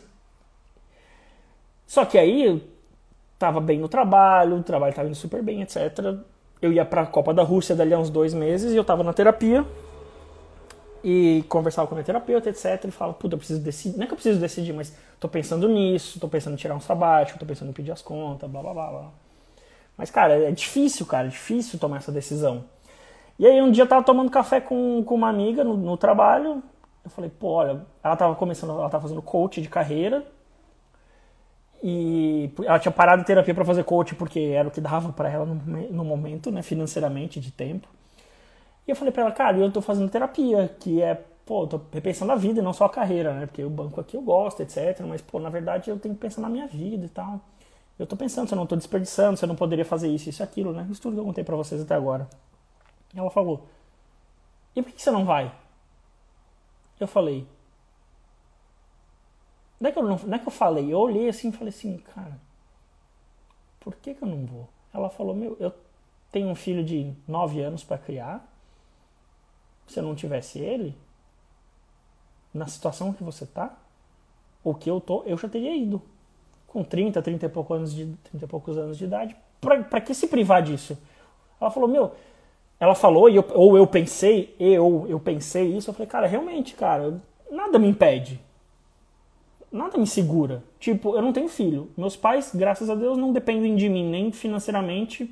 Só 1.87 2.05
que 2.05 2.17
aí 2.17 2.45
eu 2.45 2.61
tava 3.37 3.59
bem 3.59 3.79
no 3.79 3.89
trabalho, 3.89 4.57
o 4.57 4.63
trabalho 4.63 4.93
tava 4.93 5.07
indo 5.07 5.15
super 5.15 5.41
bem, 5.41 5.61
etc. 5.61 5.79
Eu 6.61 6.71
ia 6.71 6.85
pra 6.85 7.05
Copa 7.05 7.33
da 7.33 7.43
Rússia 7.43 7.75
dali 7.75 7.93
a 7.93 7.99
uns 7.99 8.09
dois 8.09 8.33
meses 8.33 8.73
e 8.73 8.75
eu 8.75 8.83
tava 8.83 9.03
na 9.03 9.13
terapia 9.13 9.65
e 11.03 11.43
conversava 11.49 11.87
com 11.87 11.95
a 11.95 11.97
minha 11.97 12.05
terapeuta, 12.05 12.49
etc. 12.49 12.85
E 12.87 12.91
falava, 12.91 13.17
puta, 13.17 13.33
eu 13.33 13.37
preciso 13.37 13.59
decidir. 13.59 13.97
Não 13.97 14.03
é 14.03 14.07
que 14.07 14.13
eu 14.13 14.17
preciso 14.17 14.39
decidir, 14.39 14.73
mas 14.73 14.95
tô 15.19 15.27
pensando 15.27 15.67
nisso, 15.67 16.19
tô 16.19 16.27
pensando 16.27 16.53
em 16.53 16.57
tirar 16.57 16.75
um 16.75 16.79
sabático, 16.79 17.39
tô 17.39 17.45
pensando 17.45 17.69
em 17.69 17.73
pedir 17.73 17.91
as 17.91 18.01
contas, 18.01 18.49
blá 18.49 18.61
blá 18.61 18.73
blá 18.73 18.87
blá. 18.87 19.09
Mas, 19.97 20.09
cara, 20.09 20.33
é 20.47 20.51
difícil, 20.51 21.05
cara, 21.05 21.27
é 21.27 21.29
difícil 21.29 21.79
tomar 21.79 21.97
essa 21.97 22.11
decisão. 22.11 22.63
E 23.37 23.45
aí 23.45 23.61
um 23.61 23.71
dia 23.71 23.83
eu 23.83 23.87
tava 23.87 24.03
tomando 24.03 24.29
café 24.29 24.61
com, 24.61 25.03
com 25.03 25.15
uma 25.15 25.29
amiga 25.29 25.63
no, 25.63 25.75
no 25.75 25.97
trabalho. 25.97 26.61
Eu 27.03 27.09
falei, 27.09 27.29
pô, 27.29 27.49
olha, 27.49 27.85
ela 28.03 28.15
tava 28.15 28.35
começando, 28.35 28.71
ela 28.71 28.89
tava 28.89 29.01
fazendo 29.01 29.21
coach 29.21 29.61
de 29.61 29.69
carreira. 29.69 30.25
E 31.83 32.51
ela 32.63 32.77
tinha 32.79 32.91
parado 32.91 33.23
terapia 33.23 33.55
para 33.55 33.65
fazer 33.65 33.83
coach 33.83 34.13
porque 34.13 34.39
era 34.39 34.67
o 34.67 34.71
que 34.71 34.79
dava 34.79 35.11
para 35.11 35.29
ela 35.29 35.45
no, 35.45 36.05
momento, 36.05 36.51
né, 36.51 36.61
financeiramente, 36.61 37.39
de 37.39 37.51
tempo. 37.51 37.87
E 38.87 38.91
eu 38.91 38.95
falei 38.95 39.11
pra 39.11 39.23
ela, 39.23 39.31
cara, 39.31 39.57
eu 39.57 39.71
tô 39.71 39.81
fazendo 39.81 40.09
terapia, 40.09 40.69
que 40.79 41.01
é, 41.01 41.15
pô, 41.45 41.65
tô 41.65 41.81
repensando 41.91 42.31
a 42.31 42.35
vida 42.35 42.59
e 42.59 42.63
não 42.63 42.73
só 42.73 42.85
a 42.85 42.89
carreira, 42.89 43.33
né? 43.33 43.45
Porque 43.47 43.63
o 43.63 43.69
banco 43.69 43.99
aqui 43.99 44.15
eu 44.15 44.21
gosto, 44.21 44.61
etc. 44.61 45.01
Mas, 45.07 45.21
pô, 45.21 45.39
na 45.39 45.49
verdade 45.49 45.89
eu 45.89 45.99
tenho 45.99 46.13
que 46.13 46.21
pensar 46.21 46.41
na 46.41 46.49
minha 46.49 46.67
vida 46.67 47.05
e 47.05 47.09
tal. 47.09 47.39
Eu 47.97 48.05
tô 48.07 48.15
pensando 48.15 48.47
se 48.47 48.53
eu 48.53 48.57
não 48.57 48.65
tô 48.65 48.75
desperdiçando, 48.75 49.37
se 49.37 49.45
eu 49.45 49.47
não 49.47 49.55
poderia 49.55 49.85
fazer 49.85 50.07
isso, 50.07 50.29
isso 50.29 50.43
aquilo, 50.43 50.73
né? 50.73 50.87
Isso 50.89 51.01
tudo 51.01 51.13
que 51.15 51.19
eu 51.19 51.25
contei 51.25 51.43
pra 51.43 51.55
vocês 51.55 51.81
até 51.81 51.95
agora. 51.95 52.27
E 53.13 53.19
ela 53.19 53.29
falou, 53.29 53.67
e 54.75 54.81
por 54.81 54.91
que 54.91 55.01
você 55.01 55.11
não 55.11 55.25
vai? 55.25 55.51
Eu 57.03 57.07
falei, 57.07 57.47
não 59.79 59.89
é 59.89 59.91
que 59.91 59.97
eu, 59.97 60.03
não, 60.03 60.17
não 60.17 60.35
é 60.35 60.39
que 60.39 60.47
eu 60.47 60.51
falei, 60.51 60.93
eu 60.93 60.99
olhei 60.99 61.27
assim 61.27 61.49
e 61.49 61.51
falei 61.51 61.69
assim, 61.69 61.97
cara, 61.97 62.39
por 63.79 63.95
que, 63.95 64.13
que 64.13 64.21
eu 64.21 64.27
não 64.27 64.45
vou? 64.45 64.69
Ela 64.93 65.09
falou, 65.09 65.35
meu, 65.35 65.57
eu 65.59 65.73
tenho 66.31 66.47
um 66.47 66.53
filho 66.53 66.83
de 66.83 67.11
9 67.27 67.59
anos 67.61 67.83
para 67.83 67.97
criar, 67.97 68.47
se 69.87 69.99
eu 69.99 70.03
não 70.03 70.13
tivesse 70.13 70.59
ele, 70.59 70.95
na 72.53 72.67
situação 72.67 73.11
que 73.13 73.23
você 73.23 73.45
tá, 73.45 73.75
ou 74.63 74.75
que 74.75 74.89
eu 74.89 75.01
tô, 75.01 75.23
eu 75.23 75.37
já 75.37 75.49
teria 75.49 75.75
ido. 75.75 76.01
Com 76.67 76.83
30, 76.83 77.21
30 77.21 77.45
e 77.47 77.49
poucos 77.49 77.77
anos 77.77 77.93
de, 77.93 78.05
30 78.29 78.45
e 78.45 78.47
poucos 78.47 78.77
anos 78.77 78.97
de 78.97 79.05
idade. 79.05 79.35
Pra, 79.59 79.83
pra 79.83 79.99
que 79.99 80.13
se 80.13 80.27
privar 80.27 80.61
disso? 80.61 80.97
Ela 81.59 81.71
falou, 81.71 81.89
meu, 81.89 82.15
ela 82.81 82.95
falou, 82.95 83.29
eu, 83.29 83.45
ou 83.53 83.77
eu 83.77 83.85
pensei, 83.85 84.55
eu, 84.59 85.05
eu 85.07 85.19
pensei 85.19 85.77
isso, 85.77 85.91
eu 85.91 85.93
falei, 85.93 86.07
cara, 86.07 86.25
realmente, 86.25 86.73
cara, 86.73 87.21
nada 87.51 87.77
me 87.77 87.87
impede. 87.87 88.41
Nada 89.71 89.99
me 89.99 90.07
segura. 90.07 90.63
Tipo, 90.79 91.15
eu 91.15 91.21
não 91.21 91.31
tenho 91.31 91.47
filho. 91.47 91.91
Meus 91.95 92.15
pais, 92.15 92.49
graças 92.55 92.89
a 92.89 92.95
Deus, 92.95 93.19
não 93.19 93.31
dependem 93.31 93.75
de 93.75 93.87
mim, 93.87 94.09
nem 94.09 94.31
financeiramente, 94.31 95.31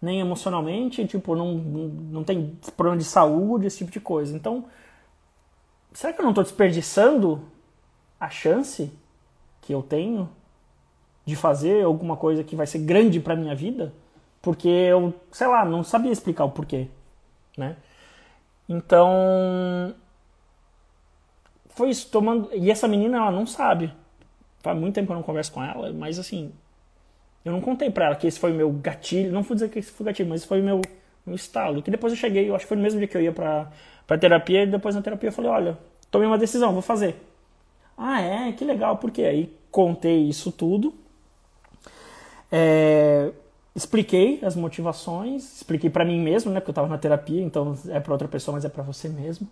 nem 0.00 0.20
emocionalmente, 0.20 1.04
tipo, 1.08 1.34
não, 1.34 1.54
não 1.54 2.22
tem 2.22 2.56
problema 2.76 2.96
de 2.96 3.04
saúde, 3.04 3.66
esse 3.66 3.78
tipo 3.78 3.90
de 3.90 3.98
coisa. 4.00 4.36
Então, 4.36 4.66
será 5.92 6.12
que 6.12 6.20
eu 6.20 6.24
não 6.24 6.30
estou 6.30 6.44
desperdiçando 6.44 7.42
a 8.20 8.30
chance 8.30 8.92
que 9.60 9.74
eu 9.74 9.82
tenho 9.82 10.30
de 11.24 11.34
fazer 11.34 11.84
alguma 11.84 12.16
coisa 12.16 12.44
que 12.44 12.54
vai 12.54 12.68
ser 12.68 12.78
grande 12.78 13.18
para 13.18 13.34
minha 13.34 13.56
vida? 13.56 13.92
Porque 14.42 14.68
eu, 14.68 15.14
sei 15.30 15.46
lá, 15.46 15.64
não 15.64 15.84
sabia 15.84 16.10
explicar 16.10 16.44
o 16.44 16.50
porquê, 16.50 16.88
né? 17.56 17.76
Então, 18.68 19.94
foi 21.70 21.90
isso, 21.90 22.10
tomando. 22.10 22.50
E 22.52 22.70
essa 22.70 22.88
menina, 22.88 23.18
ela 23.18 23.30
não 23.30 23.46
sabe. 23.46 23.92
Faz 24.60 24.78
muito 24.78 24.94
tempo 24.94 25.06
que 25.06 25.12
eu 25.12 25.16
não 25.16 25.22
converso 25.22 25.52
com 25.52 25.62
ela, 25.62 25.92
mas 25.92 26.18
assim, 26.18 26.52
eu 27.44 27.52
não 27.52 27.60
contei 27.60 27.90
pra 27.90 28.06
ela 28.06 28.16
que 28.16 28.26
esse 28.26 28.38
foi 28.38 28.52
o 28.52 28.54
meu 28.54 28.70
gatilho, 28.72 29.32
não 29.32 29.42
vou 29.42 29.54
dizer 29.54 29.68
que 29.70 29.78
esse 29.78 29.90
foi 29.90 30.04
o 30.04 30.06
gatilho, 30.06 30.28
mas 30.28 30.40
esse 30.40 30.48
foi 30.48 30.60
o 30.60 30.64
meu, 30.64 30.80
meu 31.26 31.36
estalo. 31.36 31.82
Que 31.82 31.90
depois 31.90 32.12
eu 32.12 32.18
cheguei, 32.18 32.48
eu 32.48 32.54
acho 32.54 32.64
que 32.64 32.68
foi 32.68 32.76
no 32.76 32.82
mesmo 32.82 32.98
dia 32.98 33.08
que 33.08 33.16
eu 33.16 33.22
ia 33.22 33.32
pra, 33.32 33.70
pra 34.06 34.18
terapia, 34.18 34.62
e 34.62 34.66
depois 34.66 34.94
na 34.94 35.02
terapia 35.02 35.28
eu 35.28 35.32
falei, 35.32 35.50
olha, 35.50 35.78
tomei 36.10 36.26
uma 36.26 36.38
decisão, 36.38 36.72
vou 36.72 36.82
fazer. 36.82 37.16
Ah, 37.96 38.20
é? 38.20 38.52
Que 38.52 38.64
legal, 38.64 38.96
por 38.96 39.10
quê? 39.10 39.22
Aí 39.22 39.56
contei 39.70 40.28
isso 40.28 40.52
tudo, 40.52 40.94
é, 42.50 43.32
expliquei 43.74 44.40
as 44.42 44.54
motivações, 44.54 45.56
expliquei 45.56 45.88
para 45.88 46.04
mim 46.04 46.20
mesmo, 46.20 46.50
né, 46.50 46.60
porque 46.60 46.70
eu 46.70 46.74
tava 46.74 46.88
na 46.88 46.98
terapia, 46.98 47.42
então 47.42 47.76
é 47.88 47.98
para 48.00 48.12
outra 48.12 48.28
pessoa, 48.28 48.54
mas 48.54 48.64
é 48.64 48.68
para 48.68 48.82
você 48.82 49.08
mesmo. 49.08 49.48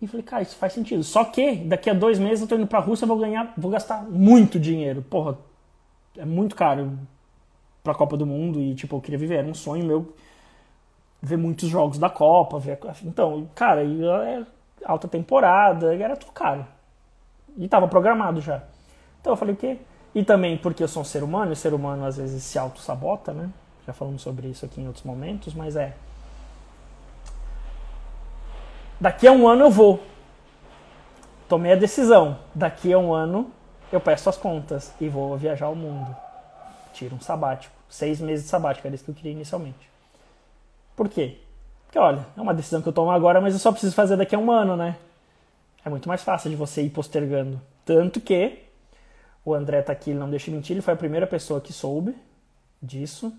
E 0.00 0.06
falei, 0.06 0.22
cara, 0.22 0.42
isso 0.42 0.56
faz 0.56 0.72
sentido. 0.72 1.02
Só 1.02 1.24
que 1.24 1.56
daqui 1.56 1.88
a 1.88 1.94
dois 1.94 2.18
meses 2.18 2.42
eu 2.42 2.48
tô 2.48 2.56
indo 2.56 2.66
pra 2.66 2.78
Rússia, 2.78 3.06
vou 3.06 3.18
ganhar, 3.18 3.54
vou 3.56 3.70
gastar 3.70 4.02
muito 4.02 4.58
dinheiro. 4.58 5.02
Porra, 5.02 5.38
é 6.16 6.24
muito 6.24 6.54
caro 6.54 6.98
pra 7.82 7.94
Copa 7.94 8.16
do 8.16 8.26
Mundo 8.26 8.60
e, 8.60 8.74
tipo, 8.74 8.96
eu 8.96 9.00
queria 9.00 9.18
viver. 9.18 9.36
Era 9.36 9.46
um 9.46 9.54
sonho 9.54 9.84
meu 9.84 10.14
ver 11.22 11.38
muitos 11.38 11.68
jogos 11.68 11.98
da 11.98 12.10
Copa. 12.10 12.58
Ver... 12.58 12.78
Então, 13.04 13.48
cara, 13.54 13.82
é 13.82 14.44
alta 14.84 15.08
temporada, 15.08 15.94
era 15.94 16.16
tudo 16.16 16.32
caro. 16.32 16.66
E 17.56 17.66
tava 17.68 17.88
programado 17.88 18.40
já. 18.40 18.62
Então 19.20 19.32
eu 19.32 19.36
falei 19.36 19.54
o 19.54 19.56
quê? 19.56 19.78
E 20.14 20.22
também 20.22 20.56
porque 20.56 20.82
eu 20.82 20.88
sou 20.88 21.02
um 21.02 21.04
ser 21.04 21.22
humano, 21.22 21.52
e 21.52 21.54
o 21.54 21.56
ser 21.56 21.74
humano 21.74 22.04
às 22.04 22.16
vezes 22.16 22.42
se 22.42 22.58
auto-sabota, 22.58 23.32
né? 23.32 23.50
Já 23.86 23.92
falamos 23.92 24.22
sobre 24.22 24.48
isso 24.48 24.64
aqui 24.64 24.80
em 24.80 24.86
outros 24.86 25.04
momentos, 25.04 25.52
mas 25.54 25.76
é. 25.76 25.94
Daqui 29.00 29.26
a 29.26 29.32
um 29.32 29.48
ano 29.48 29.64
eu 29.64 29.70
vou. 29.70 30.02
Tomei 31.48 31.72
a 31.72 31.76
decisão. 31.76 32.38
Daqui 32.54 32.92
a 32.92 32.98
um 32.98 33.12
ano 33.12 33.50
eu 33.92 34.00
peço 34.00 34.28
as 34.28 34.36
contas 34.36 34.92
e 35.00 35.08
vou 35.08 35.36
viajar 35.36 35.66
ao 35.66 35.74
mundo. 35.74 36.14
Tiro 36.92 37.16
um 37.16 37.20
sabático. 37.20 37.74
Seis 37.88 38.20
meses 38.20 38.44
de 38.44 38.50
sabático, 38.50 38.86
era 38.86 38.94
isso 38.94 39.04
que 39.04 39.10
eu 39.10 39.14
queria 39.14 39.32
inicialmente. 39.32 39.90
Por 40.96 41.08
quê? 41.08 41.38
Porque, 41.86 41.98
olha, 41.98 42.24
é 42.36 42.40
uma 42.40 42.54
decisão 42.54 42.80
que 42.80 42.88
eu 42.88 42.92
tomo 42.92 43.10
agora, 43.10 43.40
mas 43.40 43.52
eu 43.52 43.60
só 43.60 43.70
preciso 43.70 43.94
fazer 43.94 44.16
daqui 44.16 44.34
a 44.34 44.38
um 44.38 44.50
ano, 44.50 44.76
né? 44.76 44.96
É 45.84 45.90
muito 45.90 46.08
mais 46.08 46.22
fácil 46.22 46.50
de 46.50 46.56
você 46.56 46.82
ir 46.82 46.90
postergando. 46.90 47.60
Tanto 47.84 48.20
que 48.20 48.64
o 49.44 49.54
André 49.54 49.82
tá 49.82 49.92
aqui, 49.92 50.10
ele 50.10 50.18
não 50.18 50.30
deixa 50.30 50.50
mentir, 50.50 50.72
ele 50.74 50.82
foi 50.82 50.94
a 50.94 50.96
primeira 50.96 51.26
pessoa 51.26 51.60
que 51.60 51.72
soube 51.72 52.16
disso. 52.82 53.32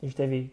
A 0.00 0.04
gente 0.04 0.16
teve 0.16 0.52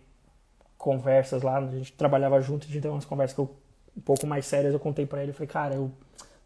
conversas 0.78 1.42
lá, 1.42 1.58
a 1.58 1.72
gente 1.72 1.92
trabalhava 1.94 2.40
junto, 2.40 2.64
a 2.64 2.68
gente 2.68 2.82
teve 2.82 2.94
umas 2.94 3.06
conversas 3.06 3.38
eu, 3.38 3.50
um 3.98 4.02
pouco 4.02 4.26
mais 4.26 4.46
sérias, 4.46 4.74
eu 4.74 4.80
contei 4.80 5.06
para 5.06 5.22
ele, 5.22 5.32
eu 5.32 5.36
falei, 5.36 5.48
cara, 5.48 5.76
eu 5.76 5.92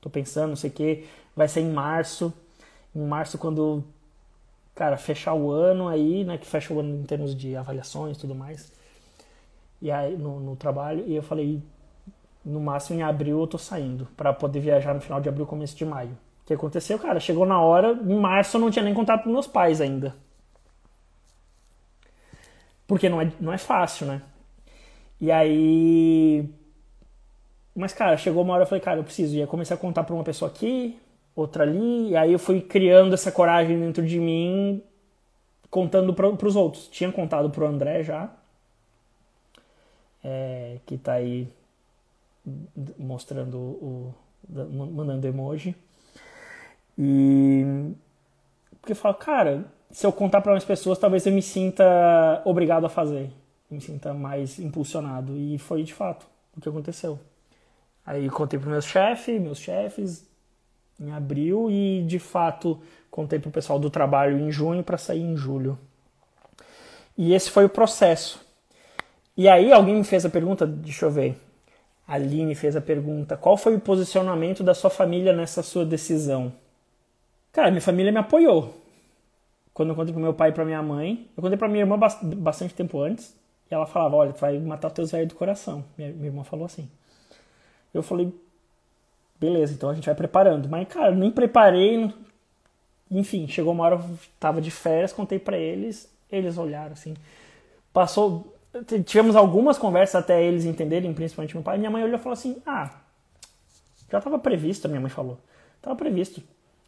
tô 0.01 0.10
pensando, 0.10 0.49
não 0.49 0.56
sei 0.56 0.69
o 0.69 0.73
que, 0.73 1.08
vai 1.36 1.47
ser 1.47 1.62
em 1.62 1.71
março. 1.71 2.34
Em 2.95 3.06
março, 3.06 3.38
quando, 3.38 3.84
cara, 4.73 4.97
fechar 4.97 5.34
o 5.34 5.51
ano 5.51 5.88
aí, 5.88 6.23
né, 6.23 6.38
que 6.38 6.47
fecha 6.47 6.73
o 6.73 6.79
ano 6.79 6.95
em 6.95 7.03
termos 7.03 7.36
de 7.36 7.56
avaliações 7.56 8.17
e 8.17 8.19
tudo 8.19 8.34
mais, 8.34 8.71
e 9.82 9.91
aí 9.91 10.17
no, 10.17 10.39
no 10.39 10.56
trabalho, 10.56 11.03
e 11.06 11.15
eu 11.15 11.23
falei, 11.23 11.62
no 12.43 12.60
máximo 12.60 12.99
em 12.99 13.03
abril 13.03 13.39
eu 13.39 13.47
tô 13.47 13.58
saindo, 13.58 14.08
para 14.17 14.34
poder 14.34 14.60
viajar 14.60 14.93
no 14.93 15.01
final 15.01 15.21
de 15.21 15.29
abril, 15.29 15.45
começo 15.45 15.75
de 15.75 15.86
maio. 15.86 16.17
O 16.43 16.45
que 16.45 16.53
aconteceu, 16.53 16.99
cara? 16.99 17.19
Chegou 17.19 17.45
na 17.45 17.62
hora, 17.62 17.93
em 17.93 18.19
março 18.19 18.58
eu 18.58 18.62
não 18.62 18.69
tinha 18.69 18.84
nem 18.84 18.93
contato 18.93 19.23
com 19.23 19.32
meus 19.32 19.47
pais 19.47 19.79
ainda. 19.79 20.15
Porque 22.88 23.08
não 23.10 23.21
é, 23.21 23.32
não 23.39 23.53
é 23.53 23.58
fácil, 23.58 24.06
né? 24.08 24.21
E 25.19 25.32
aí. 25.32 26.49
Mas, 27.75 27.93
cara, 27.93 28.17
chegou 28.17 28.43
uma 28.43 28.53
hora 28.53 28.63
eu 28.63 28.67
falei, 28.67 28.82
cara, 28.82 28.99
eu 28.99 29.03
preciso. 29.03 29.38
Aí 29.39 29.47
comecei 29.47 29.75
a 29.75 29.79
contar 29.79 30.03
pra 30.03 30.13
uma 30.13 30.23
pessoa 30.23 30.51
aqui, 30.51 30.99
outra 31.36 31.63
ali. 31.63 32.10
E 32.10 32.15
aí 32.17 32.34
eu 32.34 32.39
fui 32.39 32.62
criando 32.62 33.13
essa 33.13 33.32
coragem 33.32 33.79
dentro 33.79 34.06
de 34.06 34.19
mim, 34.19 34.84
contando 35.69 36.13
para 36.13 36.27
os 36.27 36.56
outros. 36.58 36.88
Tinha 36.89 37.12
contado 37.12 37.49
pro 37.49 37.65
André 37.65 38.03
já, 38.03 38.29
é, 40.23 40.77
que 40.86 40.97
tá 40.97 41.13
aí 41.13 41.47
mostrando 42.97 43.58
o. 43.58 44.13
mandando 44.49 45.25
emoji. 45.25 45.75
E. 46.97 47.91
Porque 48.79 48.91
eu 48.91 48.95
falo, 48.97 49.15
cara, 49.15 49.65
se 49.91 50.06
eu 50.06 50.12
contar 50.12 50.41
para 50.41 50.53
umas 50.53 50.65
pessoas, 50.65 50.97
talvez 50.97 51.25
eu 51.25 51.32
me 51.32 51.41
sinta 51.41 52.41
obrigado 52.45 52.86
a 52.86 52.89
fazer. 52.89 53.32
Me 53.69 53.79
sinta 53.79 54.13
mais 54.13 54.60
impulsionado. 54.60 55.38
E 55.38 55.58
foi 55.58 55.84
de 55.84 55.93
fato 55.93 56.25
o 56.56 56.62
que 56.62 56.67
aconteceu. 56.67 57.19
Aí 58.06 58.29
contei 58.29 58.60
para 58.60 58.69
meus 58.69 58.86
chefes, 58.86 59.41
meus 59.41 59.60
chefes, 59.60 60.27
em 60.99 61.12
abril, 61.12 61.69
e 61.71 62.03
de 62.03 62.19
fato 62.19 62.79
contei 63.10 63.39
para 63.39 63.49
o 63.49 63.51
pessoal 63.51 63.79
do 63.79 63.89
trabalho 63.89 64.38
em 64.38 64.51
junho 64.51 64.84
para 64.84 64.97
sair 64.97 65.21
em 65.21 65.38
julho. 65.38 65.77
E 67.17 67.34
esse 67.34 67.49
foi 67.49 67.65
o 67.65 67.69
processo. 67.69 68.41
E 69.38 69.47
aí 69.47 69.71
alguém 69.71 69.95
me 69.95 70.03
fez 70.03 70.25
a 70.25 70.29
pergunta, 70.29 70.65
deixa 70.65 71.06
eu 71.06 71.12
ver. 71.12 71.38
A 72.08 72.15
Aline 72.15 72.56
fez 72.56 72.75
a 72.75 72.82
pergunta: 72.82 73.38
qual 73.38 73.56
foi 73.56 73.75
o 73.75 73.79
posicionamento 73.79 74.63
da 74.63 74.73
sua 74.73 74.89
família 74.89 75.34
nessa 75.34 75.63
sua 75.63 75.86
decisão? 75.86 76.51
Cara, 77.54 77.70
minha 77.70 77.82
família 77.82 78.12
me 78.12 78.18
apoiou. 78.18 78.74
Quando 79.74 79.89
eu 79.89 79.96
contei 79.96 80.12
pro 80.12 80.22
meu 80.22 80.34
pai 80.34 80.50
e 80.50 80.54
pra 80.54 80.66
minha 80.66 80.82
mãe, 80.82 81.30
eu 81.38 81.42
contei 81.42 81.58
pra 81.58 81.68
minha 81.68 81.82
irmã 81.84 81.98
bastante 81.98 82.74
tempo 82.74 83.00
antes, 83.00 83.36
e 83.70 83.74
ela 83.74 83.86
falava: 83.86 84.16
Olha, 84.16 84.32
vai 84.32 84.60
matar 84.60 84.89
teus 84.89 85.12
velhos 85.12 85.30
do 85.30 85.36
coração. 85.36 85.86
Minha, 85.98 86.12
minha 86.12 86.28
irmã 86.28 86.44
falou 86.44 86.66
assim. 86.66 86.89
Eu 87.94 88.02
falei: 88.02 88.34
Beleza, 89.39 89.74
então 89.74 89.89
a 89.89 89.94
gente 89.94 90.06
vai 90.06 90.16
preparando. 90.16 90.68
Mas, 90.68 90.88
cara, 90.88 91.12
nem 91.12 91.32
preparei. 91.32 92.12
Enfim, 93.10 93.48
chegou 93.48 93.74
uma 93.74 93.84
hora, 93.84 93.96
eu 93.96 94.20
tava 94.39 94.60
de 94.60 94.72
férias, 94.72 95.13
contei 95.13 95.38
para 95.38 95.58
eles, 95.58 96.12
eles 96.32 96.58
olharam 96.58 96.94
assim. 96.94 97.13
Passou. 97.94 98.52
Tivemos 99.06 99.36
algumas 99.36 99.78
conversas 99.78 100.16
até 100.16 100.44
eles 100.44 100.66
entenderem, 100.66 101.13
principalmente 101.13 101.54
meu 101.54 101.63
pai. 101.63 101.78
Minha 101.78 101.92
mãe 101.92 102.04
olhou 102.04 102.18
e 102.18 102.22
falou 102.22 102.34
assim: 102.34 102.58
Ah, 102.66 102.89
já 104.12 104.20
tava 104.20 104.39
previsto, 104.39 104.89
minha 104.89 105.02
mãe 105.02 105.12
falou. 105.12 105.39
Tava 105.82 105.96
previsto. 105.96 106.42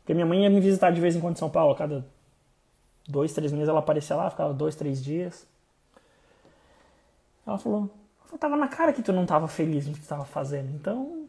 Porque 0.06 0.14
minha 0.14 0.26
mãe 0.26 0.44
ia 0.44 0.52
me 0.52 0.60
visitar 0.60 0.92
de 0.92 1.02
vez 1.02 1.16
em 1.16 1.20
quando 1.20 1.34
em 1.34 1.40
São 1.40 1.50
Paulo, 1.50 1.74
a 1.74 1.76
cada 1.76 2.06
dois, 3.08 3.34
três 3.34 3.52
meses 3.52 3.68
ela 3.68 3.80
aparecia 3.80 4.16
lá, 4.16 4.30
ficava 4.30 4.54
dois, 4.54 4.76
três 4.76 5.04
dias. 5.04 5.48
Ela 7.46 7.58
falou, 7.58 7.90
tava 8.40 8.56
na 8.56 8.68
cara 8.68 8.94
que 8.94 9.02
tu 9.02 9.12
não 9.12 9.26
tava 9.26 9.48
feliz 9.48 9.88
no 9.88 9.96
que 9.96 10.02
tu 10.02 10.08
tava 10.08 10.24
fazendo, 10.24 10.70
então 10.76 11.26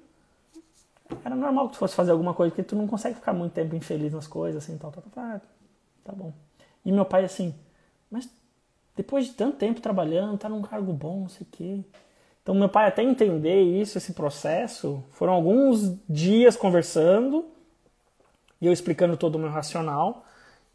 era 1.24 1.34
normal 1.34 1.68
que 1.68 1.72
tu 1.72 1.78
fosse 1.78 1.94
fazer 1.94 2.10
alguma 2.10 2.34
coisa, 2.34 2.50
porque 2.50 2.68
tu 2.68 2.76
não 2.76 2.86
consegue 2.86 3.14
ficar 3.14 3.32
muito 3.32 3.54
tempo 3.54 3.74
infeliz 3.74 4.12
nas 4.12 4.26
coisas, 4.26 4.62
assim, 4.62 4.76
tal, 4.76 4.92
tal, 4.92 5.02
tal. 5.10 5.24
Ah, 5.24 5.40
tá 6.04 6.12
bom. 6.12 6.34
E 6.84 6.92
meu 6.92 7.06
pai 7.06 7.24
assim, 7.24 7.54
mas 8.10 8.28
depois 8.94 9.24
de 9.24 9.32
tanto 9.32 9.56
tempo 9.56 9.80
trabalhando, 9.80 10.36
tá 10.36 10.50
num 10.50 10.60
cargo 10.60 10.92
bom, 10.92 11.20
não 11.20 11.28
sei 11.30 11.46
o 11.46 11.50
quê. 11.50 11.80
Então 12.42 12.54
meu 12.54 12.68
pai 12.68 12.88
até 12.88 13.02
entender 13.02 13.62
isso, 13.62 13.96
esse 13.96 14.12
processo, 14.12 15.02
foram 15.12 15.32
alguns 15.32 15.96
dias 16.06 16.58
conversando, 16.58 17.55
e 18.60 18.66
eu 18.66 18.72
explicando 18.72 19.16
todo 19.16 19.36
o 19.36 19.38
meu 19.38 19.50
racional, 19.50 20.24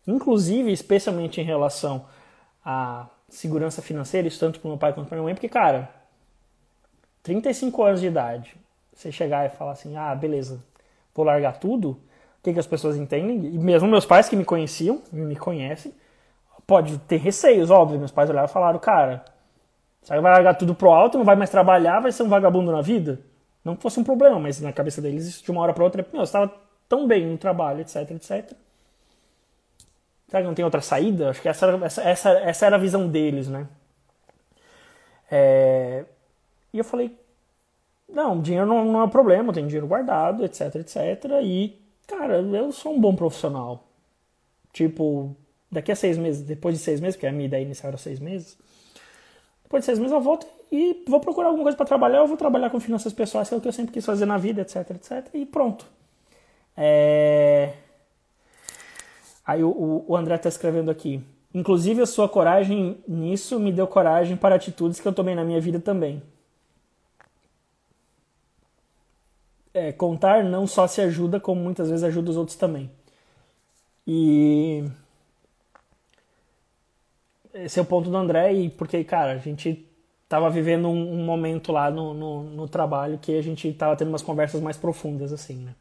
inclusive, 0.07 0.71
especialmente 0.71 1.41
em 1.41 1.43
relação 1.43 2.05
à 2.63 3.07
segurança 3.29 3.81
financeira, 3.81 4.27
isso 4.27 4.39
tanto 4.39 4.59
para 4.59 4.69
meu 4.69 4.77
pai 4.77 4.93
quanto 4.93 5.07
para 5.07 5.17
minha 5.17 5.25
mãe, 5.25 5.33
porque, 5.33 5.49
cara, 5.49 5.89
35 7.23 7.83
anos 7.83 8.01
de 8.01 8.07
idade, 8.07 8.55
você 8.93 9.11
chegar 9.11 9.45
e 9.45 9.49
falar 9.49 9.71
assim, 9.71 9.95
ah, 9.95 10.13
beleza, 10.13 10.63
vou 11.13 11.25
largar 11.25 11.57
tudo, 11.57 11.91
o 11.91 12.43
que, 12.43 12.53
que 12.53 12.59
as 12.59 12.67
pessoas 12.67 12.97
entendem? 12.97 13.37
E 13.53 13.57
mesmo 13.59 13.87
meus 13.87 14.05
pais 14.05 14.27
que 14.27 14.35
me 14.35 14.43
conheciam, 14.43 15.01
me 15.11 15.35
conhecem, 15.35 15.93
pode 16.65 16.97
ter 16.99 17.17
receios, 17.17 17.69
óbvio. 17.69 17.99
Meus 17.99 18.11
pais 18.11 18.29
olharam 18.29 18.47
e 18.47 18.51
falaram, 18.51 18.79
cara, 18.79 19.23
você 20.01 20.19
vai 20.19 20.31
largar 20.31 20.55
tudo 20.55 20.73
pro 20.73 20.89
alto, 20.89 21.17
não 21.17 21.25
vai 21.25 21.35
mais 21.35 21.49
trabalhar, 21.49 21.99
vai 21.99 22.11
ser 22.11 22.23
um 22.23 22.29
vagabundo 22.29 22.71
na 22.71 22.81
vida? 22.81 23.19
Não 23.63 23.75
que 23.75 23.83
fosse 23.83 23.99
um 23.99 24.03
problema, 24.03 24.39
mas 24.39 24.59
na 24.59 24.73
cabeça 24.73 25.01
deles, 25.01 25.39
de 25.41 25.51
uma 25.51 25.61
hora 25.61 25.73
para 25.73 25.83
outra, 25.83 26.05
meu, 26.11 26.25
você 26.25 26.29
estava 26.29 26.51
tão 26.91 27.07
bem 27.07 27.25
no 27.25 27.37
trabalho, 27.37 27.79
etc, 27.79 28.11
etc. 28.11 28.51
Será 30.27 30.41
que 30.41 30.47
não 30.47 30.53
tem 30.53 30.65
outra 30.65 30.81
saída? 30.81 31.29
Acho 31.29 31.41
que 31.41 31.47
essa 31.47 31.67
essa, 31.85 32.01
essa, 32.01 32.29
essa 32.31 32.65
era 32.65 32.75
a 32.75 32.79
visão 32.79 33.07
deles, 33.07 33.47
né? 33.47 33.65
É... 35.31 36.03
E 36.73 36.77
eu 36.77 36.83
falei, 36.83 37.17
não, 38.09 38.41
dinheiro 38.41 38.67
não, 38.67 38.83
não 38.83 38.99
é 38.99 39.03
um 39.05 39.09
problema, 39.09 39.49
eu 39.49 39.53
tenho 39.53 39.67
dinheiro 39.67 39.87
guardado, 39.87 40.43
etc, 40.43 40.75
etc. 40.75 41.25
E, 41.41 41.81
cara, 42.05 42.41
eu 42.41 42.73
sou 42.73 42.93
um 42.93 42.99
bom 42.99 43.15
profissional. 43.15 43.87
Tipo, 44.73 45.33
daqui 45.71 45.93
a 45.93 45.95
seis 45.95 46.17
meses, 46.17 46.45
depois 46.45 46.75
de 46.77 46.83
seis 46.83 46.99
meses, 46.99 47.15
porque 47.15 47.27
a 47.27 47.31
minha 47.31 47.45
ideia 47.45 47.63
inicial 47.63 47.87
era 47.87 47.97
seis 47.97 48.19
meses, 48.19 48.57
depois 49.63 49.83
de 49.83 49.85
seis 49.85 49.97
meses 49.97 50.11
eu 50.11 50.19
volto 50.19 50.45
e 50.69 51.05
vou 51.07 51.21
procurar 51.21 51.47
alguma 51.47 51.63
coisa 51.63 51.77
para 51.77 51.85
trabalhar, 51.85 52.17
eu 52.17 52.27
vou 52.27 52.35
trabalhar 52.35 52.69
com 52.69 52.81
finanças 52.81 53.13
pessoais, 53.13 53.47
que 53.47 53.55
é 53.55 53.57
o 53.57 53.61
que 53.61 53.67
eu 53.69 53.71
sempre 53.71 53.93
quis 53.93 54.05
fazer 54.05 54.25
na 54.25 54.37
vida, 54.37 54.61
etc, 54.61 54.91
etc. 54.91 55.29
E 55.33 55.45
pronto. 55.45 56.00
É... 56.75 57.73
Aí 59.45 59.63
o, 59.63 60.05
o 60.07 60.15
André 60.15 60.35
está 60.35 60.49
escrevendo 60.49 60.89
aqui. 60.91 61.23
Inclusive 61.53 62.01
a 62.01 62.05
sua 62.05 62.29
coragem 62.29 63.03
nisso 63.07 63.59
me 63.59 63.71
deu 63.71 63.87
coragem 63.87 64.37
para 64.37 64.55
atitudes 64.55 64.99
que 64.99 65.07
eu 65.07 65.13
tomei 65.13 65.35
na 65.35 65.43
minha 65.43 65.59
vida 65.59 65.79
também. 65.79 66.21
É, 69.73 69.91
contar 69.91 70.43
não 70.43 70.67
só 70.67 70.87
se 70.87 71.01
ajuda, 71.01 71.39
como 71.39 71.61
muitas 71.61 71.89
vezes 71.89 72.03
ajuda 72.03 72.31
os 72.31 72.37
outros 72.37 72.57
também. 72.57 72.89
E 74.05 74.83
esse 77.53 77.79
é 77.79 77.81
o 77.81 77.85
ponto 77.85 78.09
do 78.09 78.17
André, 78.17 78.53
e 78.53 78.69
porque, 78.69 79.03
cara, 79.03 79.33
a 79.33 79.37
gente 79.37 79.85
tava 80.27 80.49
vivendo 80.49 80.87
um, 80.87 81.13
um 81.21 81.25
momento 81.25 81.71
lá 81.71 81.91
no, 81.91 82.13
no, 82.13 82.43
no, 82.43 82.67
trabalho 82.67 83.17
que 83.17 83.37
a 83.37 83.41
gente 83.41 83.71
tava 83.73 83.95
tendo 83.95 84.09
umas 84.09 84.21
conversas 84.21 84.61
mais 84.61 84.77
profundas, 84.77 85.33
assim, 85.33 85.55
né? 85.57 85.75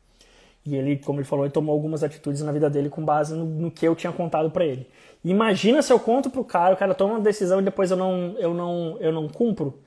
E 0.65 0.77
ele, 0.77 0.97
como 0.99 1.21
ele 1.21 1.27
falou, 1.27 1.45
ele 1.45 1.53
tomou 1.53 1.73
algumas 1.73 2.03
atitudes 2.03 2.43
na 2.43 2.53
vida 2.53 2.69
dele 2.69 2.91
com 2.91 3.05
base 3.05 3.35
no, 3.35 3.45
no 3.45 3.71
que 3.71 3.87
eu 3.87 3.97
tinha 3.97 4.13
contado 4.13 4.51
para 4.51 4.65
ele. 4.65 4.87
imagina 5.25 5.83
se 5.83 5.93
eu 5.93 5.99
conto 5.99 6.31
pro 6.31 6.45
cara, 6.45 6.75
o 6.75 6.77
cara 6.77 6.95
toma 6.95 7.15
uma 7.15 7.21
decisão 7.21 7.61
e 7.61 7.65
depois 7.65 7.91
eu 7.91 7.97
não, 7.97 8.35
eu 8.39 8.53
não, 8.53 8.97
eu 9.01 9.13
não 9.13 9.29
cumpro. 9.29 9.79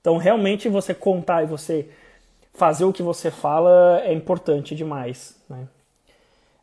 Então, 0.00 0.16
realmente, 0.16 0.68
você 0.68 0.94
contar 0.94 1.42
e 1.42 1.46
você 1.46 1.88
fazer 2.54 2.84
o 2.84 2.92
que 2.92 3.02
você 3.02 3.30
fala 3.30 4.00
é 4.04 4.12
importante 4.12 4.74
demais, 4.74 5.36
né? 5.48 5.66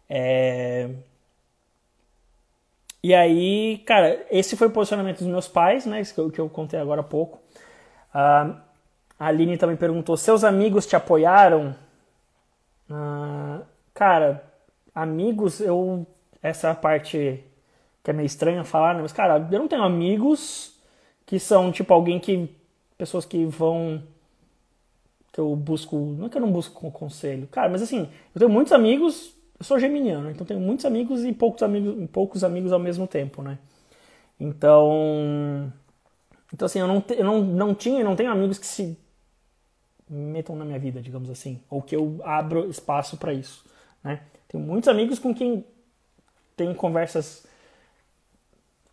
É... 0.10 0.90
E 3.04 3.14
aí, 3.14 3.78
cara, 3.86 4.26
esse 4.30 4.56
foi 4.56 4.68
o 4.68 4.72
posicionamento 4.72 5.20
dos 5.20 5.28
meus 5.28 5.48
pais, 5.48 5.86
né? 5.86 6.02
Isso 6.02 6.14
que 6.14 6.20
eu, 6.20 6.32
que 6.32 6.42
eu 6.42 6.50
contei 6.50 6.80
agora 6.80 7.02
há 7.02 7.04
pouco. 7.04 7.40
Uh, 8.14 8.56
a 9.20 9.28
Aline 9.28 9.58
também 9.58 9.78
perguntou: 9.78 10.18
seus 10.18 10.44
amigos 10.44 10.86
te 10.86 10.96
apoiaram? 10.96 11.76
Uh, 12.90 13.66
cara, 13.94 14.44
amigos, 14.94 15.60
eu. 15.60 16.06
Essa 16.42 16.74
parte 16.76 17.44
que 18.04 18.12
é 18.12 18.14
meio 18.14 18.26
estranha 18.26 18.64
falar, 18.64 18.96
né? 18.96 19.02
Mas, 19.02 19.12
cara, 19.12 19.46
eu 19.52 19.60
não 19.60 19.68
tenho 19.68 19.84
amigos 19.84 20.80
que 21.26 21.40
são, 21.40 21.72
tipo, 21.72 21.94
alguém 21.94 22.20
que. 22.20 22.50
Pessoas 22.98 23.26
que 23.26 23.46
vão. 23.46 24.02
Que 25.32 25.40
eu 25.40 25.56
busco. 25.56 25.96
Não 25.98 26.28
é 26.28 26.30
que 26.30 26.38
eu 26.38 26.42
não 26.42 26.52
busco 26.52 26.92
conselho. 26.92 27.48
Cara, 27.48 27.70
mas 27.70 27.82
assim, 27.82 28.10
eu 28.34 28.40
tenho 28.40 28.52
muitos 28.52 28.74
amigos. 28.74 29.36
Eu 29.60 29.66
sou 29.66 29.80
geminiano, 29.80 30.30
então 30.30 30.46
tenho 30.46 30.60
muitos 30.60 30.86
amigos 30.86 31.26
e 31.26 31.34
poucos 31.34 31.64
amigos, 31.64 32.10
poucos 32.12 32.44
amigos 32.44 32.72
ao 32.72 32.80
mesmo 32.80 33.08
tempo, 33.08 33.42
né? 33.42 33.58
Então. 34.40 35.72
Então, 36.54 36.66
assim, 36.66 36.80
eu 36.80 36.88
não, 36.88 37.04
eu 37.10 37.26
não, 37.26 37.42
não 37.42 37.76
tinha, 37.76 38.04
não 38.04 38.16
tenho 38.16 38.32
amigos 38.32 38.58
que 38.58 38.66
se 38.66 38.98
metam 40.10 40.56
na 40.56 40.66
minha 40.66 40.80
vida, 40.80 41.02
digamos 41.02 41.30
assim, 41.30 41.62
ou 41.70 41.82
que 41.82 41.96
eu 41.96 42.20
abro 42.24 42.70
espaço 42.70 43.18
para 43.18 43.34
isso. 43.34 43.66
Né? 44.04 44.22
Tenho 44.48 44.64
muitos 44.64 44.88
amigos 44.88 45.20
com 45.20 45.34
quem 45.34 45.66
tenho 46.56 46.74
conversas 46.74 47.46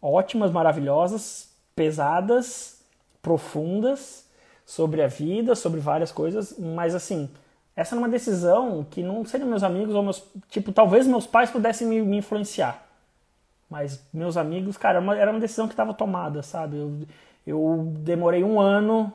ótimas, 0.00 0.50
maravilhosas, 0.50 1.50
pesadas, 1.74 2.82
profundas 3.22 4.28
sobre 4.66 5.02
a 5.02 5.06
vida, 5.06 5.54
sobre 5.54 5.80
várias 5.80 6.12
coisas, 6.12 6.58
mas 6.58 6.94
assim, 6.94 7.30
essa 7.76 7.94
é 7.94 7.98
uma 7.98 8.08
decisão 8.08 8.86
que 8.88 9.02
não 9.02 9.24
seriam 9.24 9.48
meus 9.48 9.62
amigos 9.62 9.94
ou 9.94 10.02
meus. 10.02 10.24
Tipo, 10.48 10.72
talvez 10.72 11.06
meus 11.06 11.26
pais 11.26 11.50
pudessem 11.50 11.88
me, 11.88 12.00
me 12.02 12.18
influenciar. 12.18 12.86
Mas 13.68 14.00
meus 14.12 14.36
amigos, 14.36 14.76
cara, 14.76 14.98
era 14.98 15.00
uma, 15.02 15.16
era 15.16 15.30
uma 15.30 15.40
decisão 15.40 15.66
que 15.66 15.72
estava 15.72 15.92
tomada, 15.92 16.42
sabe? 16.42 16.76
Eu, 16.76 16.98
eu 17.46 17.92
demorei 17.98 18.44
um 18.44 18.60
ano 18.60 19.12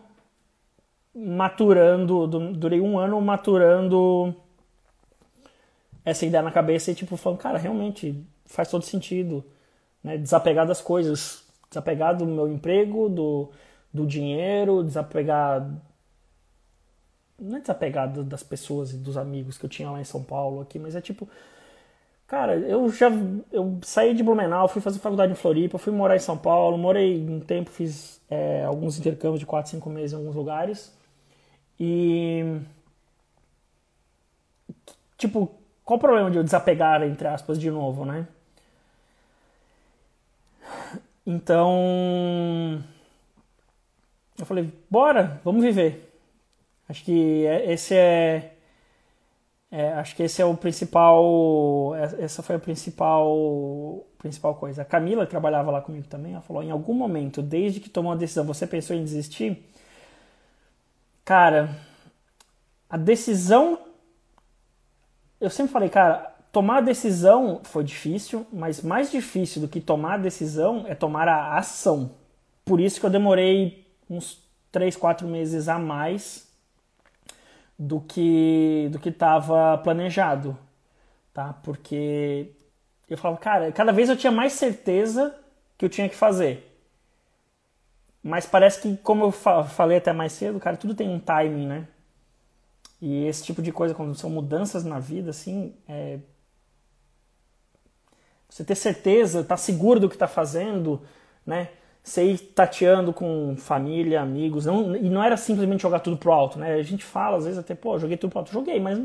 maturando, 1.14 2.28
durei 2.54 2.80
um 2.82 2.98
ano 2.98 3.20
maturando 3.22 4.36
essa 6.06 6.26
ideia 6.26 6.44
na 6.44 6.52
cabeça 6.52 6.92
e 6.92 6.96
tipo 6.96 7.18
falando, 7.18 7.40
cara, 7.40 7.58
realmente 7.58 8.24
faz 8.46 8.70
todo 8.70 8.84
sentido, 8.84 9.44
né? 10.04 10.18
Desapegar 10.18 10.66
das 10.66 10.82
coisas, 10.82 11.44
desapegar 11.70 12.16
do 12.18 12.26
meu 12.26 12.48
emprego, 12.48 13.10
do, 13.10 13.52
do 13.94 14.06
dinheiro, 14.06 14.84
desapegar. 14.84 15.70
Não 17.38 17.58
é 17.58 17.62
desapegar 17.62 18.12
das 18.24 18.44
pessoas 18.44 18.92
e 18.92 18.98
dos 18.98 19.16
amigos 19.18 19.58
que 19.58 19.66
eu 19.66 19.70
tinha 19.70 19.90
lá 19.90 20.02
em 20.02 20.06
São 20.06 20.24
Paulo 20.24 20.62
aqui, 20.62 20.80
mas 20.80 20.96
é 20.96 21.02
tipo. 21.02 21.28
Cara, 22.28 22.56
eu 22.58 22.88
já 22.92 23.10
eu 23.52 23.80
saí 23.82 24.14
de 24.14 24.22
Blumenau, 24.22 24.68
fui 24.68 24.82
fazer 24.84 25.00
faculdade 25.00 25.32
em 25.32 25.36
Floripa, 25.36 25.80
fui 25.80 25.92
morar 25.92 26.16
em 26.16 26.20
São 26.20 26.38
Paulo, 26.38 26.78
morei 26.78 27.28
um 27.28 27.40
tempo, 27.40 27.72
fiz 27.72 28.22
é, 28.30 28.64
alguns 28.66 29.00
intercâmbios 29.00 29.40
de 29.40 29.48
4, 29.48 29.72
5 29.72 29.90
meses 29.90 30.14
em 30.14 30.18
alguns 30.18 30.36
lugares. 30.36 30.94
E. 31.80 32.60
Tipo, 35.18 35.52
qual 35.86 35.98
o 35.98 36.02
problema 36.02 36.32
de 36.32 36.38
eu 36.38 36.44
desapegar, 36.44 37.04
entre 37.04 37.28
aspas, 37.28 37.60
de 37.60 37.70
novo, 37.72 38.06
né? 38.06 38.28
Então. 41.26 42.84
Eu 44.38 44.46
falei, 44.46 44.72
bora, 44.90 45.42
vamos 45.44 45.64
viver. 45.64 46.10
Acho 46.88 47.04
que 47.04 47.46
é, 47.46 47.72
esse 47.72 47.94
é, 47.94 48.54
é, 49.72 49.90
acho 49.94 50.16
que 50.16 50.24
esse 50.24 50.42
é 50.42 50.46
o 50.46 50.56
principal, 50.58 51.94
é, 51.96 52.24
essa 52.24 52.42
foi 52.42 52.56
a 52.56 52.60
principal, 52.60 54.08
principal 54.18 54.56
coisa. 54.56 54.82
A 54.82 54.86
Camila 54.86 55.28
trabalhava 55.28 55.70
lá 55.70 55.82
comigo 55.82 56.08
também, 56.08 56.34
ela 56.34 56.42
falou, 56.42 56.64
em 56.64 56.72
algum 56.72 56.96
momento, 56.96 57.42
desde 57.44 57.80
que 57.80 57.90
tomou 57.90 58.12
a 58.12 58.16
decisão, 58.16 58.44
você 58.44 58.66
pensou 58.66 58.96
em 58.96 59.04
desistir? 59.04 59.64
Cara, 61.30 61.70
a 62.90 62.98
decisão, 62.98 63.78
eu 65.40 65.52
sempre 65.52 65.72
falei, 65.72 65.88
cara, 65.88 66.36
tomar 66.52 66.78
a 66.78 66.82
decisão 66.82 67.62
foi 67.64 67.84
difícil, 67.84 68.48
mas 68.52 68.82
mais 68.82 69.12
difícil 69.12 69.62
do 69.62 69.68
que 69.68 69.80
tomar 69.80 70.16
a 70.16 70.18
decisão 70.18 70.86
é 70.88 70.96
tomar 70.96 71.28
a 71.28 71.56
ação. 71.56 72.16
Por 72.66 72.80
isso 72.80 73.00
que 73.00 73.06
eu 73.06 73.12
demorei 73.12 73.88
uns 74.10 74.44
3, 74.72 74.96
4 74.96 75.28
meses 75.28 75.68
a 75.68 75.78
mais 75.78 76.48
do 77.78 78.02
que 78.02 78.90
do 78.92 78.98
que 78.98 79.10
estava 79.10 79.78
planejado, 79.78 80.58
tá? 81.32 81.54
Porque 81.62 82.50
eu 83.08 83.20
falava, 83.20 83.40
cara, 83.40 83.72
cada 83.72 83.92
vez 83.92 84.10
eu 84.10 84.18
tinha 84.18 84.32
mais 84.32 84.54
certeza 84.54 85.40
que 85.78 85.86
eu 85.86 85.90
tinha 85.90 86.10
que 86.10 86.16
fazer. 86.16 86.69
Mas 88.24 88.46
parece 88.46 88.82
que, 88.82 88.98
como 88.98 89.24
eu 89.26 89.32
falei 89.32 89.98
até 89.98 90.12
mais 90.12 90.34
cedo, 90.34 90.60
cara, 90.60 90.76
tudo 90.76 90.94
tem 90.94 91.10
um 91.10 91.20
timing, 91.20 91.68
né? 91.68 91.88
E 93.02 93.26
esse 93.26 93.44
tipo 93.44 93.62
de 93.62 93.72
coisa, 93.72 93.96
quando 93.96 94.14
são 94.16 94.30
mudanças 94.30 94.84
na 94.84 95.00
vida, 95.00 95.30
assim, 95.30 95.74
é... 95.88 96.20
você 98.50 98.64
ter 98.64 98.76
certeza, 98.76 99.44
tá 99.44 99.56
seguro 99.56 100.00
do 100.00 100.10
que 100.10 100.16
está 100.16 100.28
fazendo, 100.28 101.02
né? 101.46 101.70
Você 102.04 102.24
ir 102.26 102.38
tateando 102.40 103.14
com 103.14 103.56
família, 103.58 104.22
amigos, 104.22 104.66
não, 104.66 104.96
e 104.96 105.10
não 105.10 105.24
era 105.24 105.38
simplesmente 105.38 105.82
jogar 105.82 106.00
tudo 106.00 106.18
pro 106.18 106.32
alto, 106.32 106.60
né? 106.60 106.74
A 106.74 106.84
gente 106.84 107.04
fala 107.06 107.38
às 107.38 107.46
vezes 107.46 107.60
até, 107.60 107.76
pô, 107.76 107.98
joguei 107.98 108.18
tudo 108.18 108.32
pro 108.32 108.40
alto, 108.40 108.52
joguei, 108.52 108.80
mas 108.80 109.00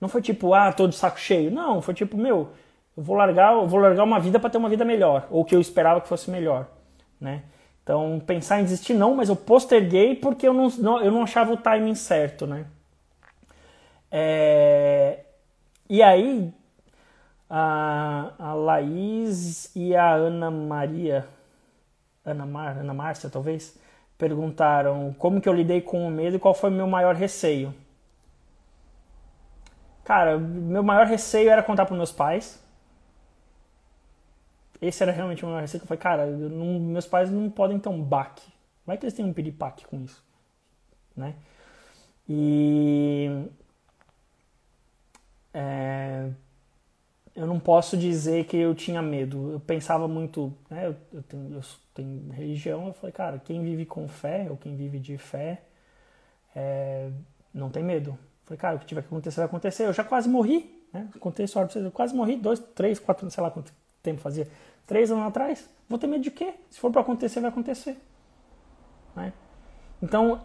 não 0.00 0.08
foi 0.08 0.22
tipo, 0.22 0.54
ah, 0.54 0.72
tô 0.72 0.86
de 0.88 0.96
saco 0.96 1.20
cheio. 1.20 1.50
Não, 1.50 1.80
foi 1.82 1.94
tipo, 1.94 2.16
meu, 2.16 2.50
eu 2.96 3.02
vou 3.02 3.16
largar, 3.16 3.52
eu 3.52 3.68
vou 3.68 3.78
largar 3.80 4.04
uma 4.04 4.18
vida 4.18 4.40
para 4.40 4.50
ter 4.50 4.58
uma 4.58 4.68
vida 4.68 4.84
melhor, 4.84 5.28
ou 5.30 5.44
que 5.44 5.54
eu 5.54 5.60
esperava 5.60 6.00
que 6.00 6.08
fosse 6.08 6.30
melhor, 6.30 6.68
né? 7.20 7.44
Então, 7.90 8.22
pensar 8.24 8.60
em 8.60 8.62
desistir 8.62 8.94
não, 8.94 9.16
mas 9.16 9.28
eu 9.28 9.34
posterguei 9.34 10.14
porque 10.14 10.46
eu 10.46 10.54
não, 10.54 10.68
não 10.78 11.02
eu 11.02 11.10
não 11.10 11.24
achava 11.24 11.52
o 11.52 11.56
timing 11.56 11.96
certo, 11.96 12.46
né? 12.46 12.66
É... 14.08 15.24
E 15.88 16.00
aí, 16.00 16.54
a, 17.48 18.30
a 18.38 18.54
Laís 18.54 19.74
e 19.74 19.96
a 19.96 20.12
Ana 20.12 20.52
Maria, 20.52 21.26
Ana, 22.24 22.46
Mar, 22.46 22.78
Ana 22.78 22.94
Márcia 22.94 23.28
talvez, 23.28 23.76
perguntaram 24.16 25.12
como 25.18 25.40
que 25.40 25.48
eu 25.48 25.52
lidei 25.52 25.80
com 25.80 26.06
o 26.06 26.10
medo 26.12 26.36
e 26.36 26.38
qual 26.38 26.54
foi 26.54 26.70
o 26.70 26.72
meu 26.72 26.86
maior 26.86 27.16
receio. 27.16 27.74
Cara, 30.04 30.38
meu 30.38 30.84
maior 30.84 31.06
receio 31.06 31.50
era 31.50 31.60
contar 31.60 31.86
para 31.86 31.96
meus 31.96 32.12
pais. 32.12 32.62
Esse 34.80 35.02
era 35.02 35.12
realmente 35.12 35.44
meu 35.44 35.52
maior 35.52 35.62
receio. 35.62 35.82
Eu 35.82 35.86
falei, 35.86 36.00
cara, 36.00 36.26
não, 36.26 36.80
meus 36.80 37.06
pais 37.06 37.30
não 37.30 37.50
podem 37.50 37.78
ter 37.78 37.88
um 37.88 38.02
baque. 38.02 38.50
Vai 38.86 38.96
que 38.96 39.04
eles 39.04 39.14
têm 39.14 39.24
um 39.24 39.32
piripaque 39.32 39.86
com 39.86 40.00
isso, 40.00 40.22
né? 41.14 41.34
E 42.28 43.46
é, 45.52 46.30
eu 47.34 47.46
não 47.46 47.60
posso 47.60 47.96
dizer 47.96 48.44
que 48.46 48.56
eu 48.56 48.74
tinha 48.74 49.02
medo. 49.02 49.52
Eu 49.52 49.60
pensava 49.60 50.08
muito, 50.08 50.52
né? 50.68 50.86
Eu, 50.86 50.96
eu, 51.12 51.22
tenho, 51.22 51.54
eu 51.54 51.60
tenho, 51.94 52.32
religião. 52.32 52.86
Eu 52.86 52.92
falei, 52.94 53.12
cara, 53.12 53.38
quem 53.38 53.62
vive 53.62 53.84
com 53.84 54.08
fé 54.08 54.46
ou 54.50 54.56
quem 54.56 54.76
vive 54.76 54.98
de 54.98 55.18
fé 55.18 55.62
é, 56.54 57.10
não 57.52 57.70
tem 57.70 57.82
medo. 57.82 58.10
Eu 58.10 58.18
falei, 58.46 58.58
cara, 58.58 58.76
o 58.76 58.78
que 58.78 58.86
tiver 58.86 59.02
que 59.02 59.08
acontecer 59.08 59.36
vai 59.36 59.46
acontecer. 59.46 59.84
Eu 59.84 59.92
já 59.92 60.04
quase 60.04 60.28
morri, 60.28 60.84
né? 60.92 61.08
Contei 61.20 61.46
só 61.46 61.60
pra 61.60 61.68
vocês, 61.70 61.84
eu 61.84 61.90
quase 61.90 62.14
morri 62.14 62.36
dois, 62.36 62.58
três, 62.58 62.98
quatro, 62.98 63.30
sei 63.30 63.42
lá 63.42 63.50
quanto 63.50 63.72
tempo 64.02 64.20
fazia, 64.20 64.48
três 64.90 65.08
anos 65.12 65.24
atrás. 65.24 65.70
Vou 65.88 66.00
ter 66.00 66.08
medo 66.08 66.24
de 66.24 66.32
quê? 66.32 66.54
Se 66.68 66.80
for 66.80 66.90
para 66.90 67.00
acontecer, 67.00 67.38
vai 67.38 67.48
acontecer, 67.48 67.96
né? 69.14 69.32
Então, 70.02 70.40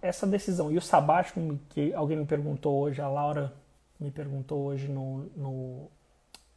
essa 0.00 0.26
decisão 0.26 0.72
e 0.72 0.76
o 0.76 0.80
sabático 0.80 1.40
que 1.68 1.94
alguém 1.94 2.16
me 2.16 2.26
perguntou 2.26 2.80
hoje, 2.80 3.00
a 3.00 3.08
Laura 3.08 3.52
me 4.00 4.10
perguntou 4.10 4.64
hoje 4.64 4.88
no, 4.88 5.30
no 5.36 5.88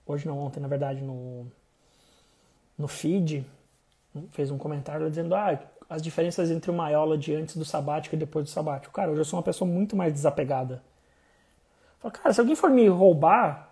hoje 0.04 0.28
não 0.28 0.40
ontem 0.40 0.60
na 0.60 0.68
verdade 0.68 1.04
no 1.04 1.46
no 2.76 2.88
feed 2.88 3.46
fez 4.32 4.50
um 4.50 4.58
comentário 4.58 5.08
dizendo 5.08 5.36
ah 5.36 5.60
as 5.88 6.02
diferenças 6.02 6.50
entre 6.50 6.72
uma 6.72 6.92
aula 6.92 7.16
de 7.16 7.36
antes 7.36 7.56
do 7.56 7.64
sabático 7.64 8.16
e 8.16 8.18
depois 8.18 8.46
do 8.46 8.50
sabático 8.50 8.92
cara 8.92 9.12
hoje 9.12 9.22
eu 9.22 9.26
sou 9.26 9.38
uma 9.38 9.44
pessoa 9.44 9.70
muito 9.70 9.96
mais 9.96 10.12
desapegada 10.12 10.82
cara 12.12 12.34
se 12.34 12.40
alguém 12.40 12.56
for 12.56 12.72
me 12.72 12.88
roubar 12.88 13.65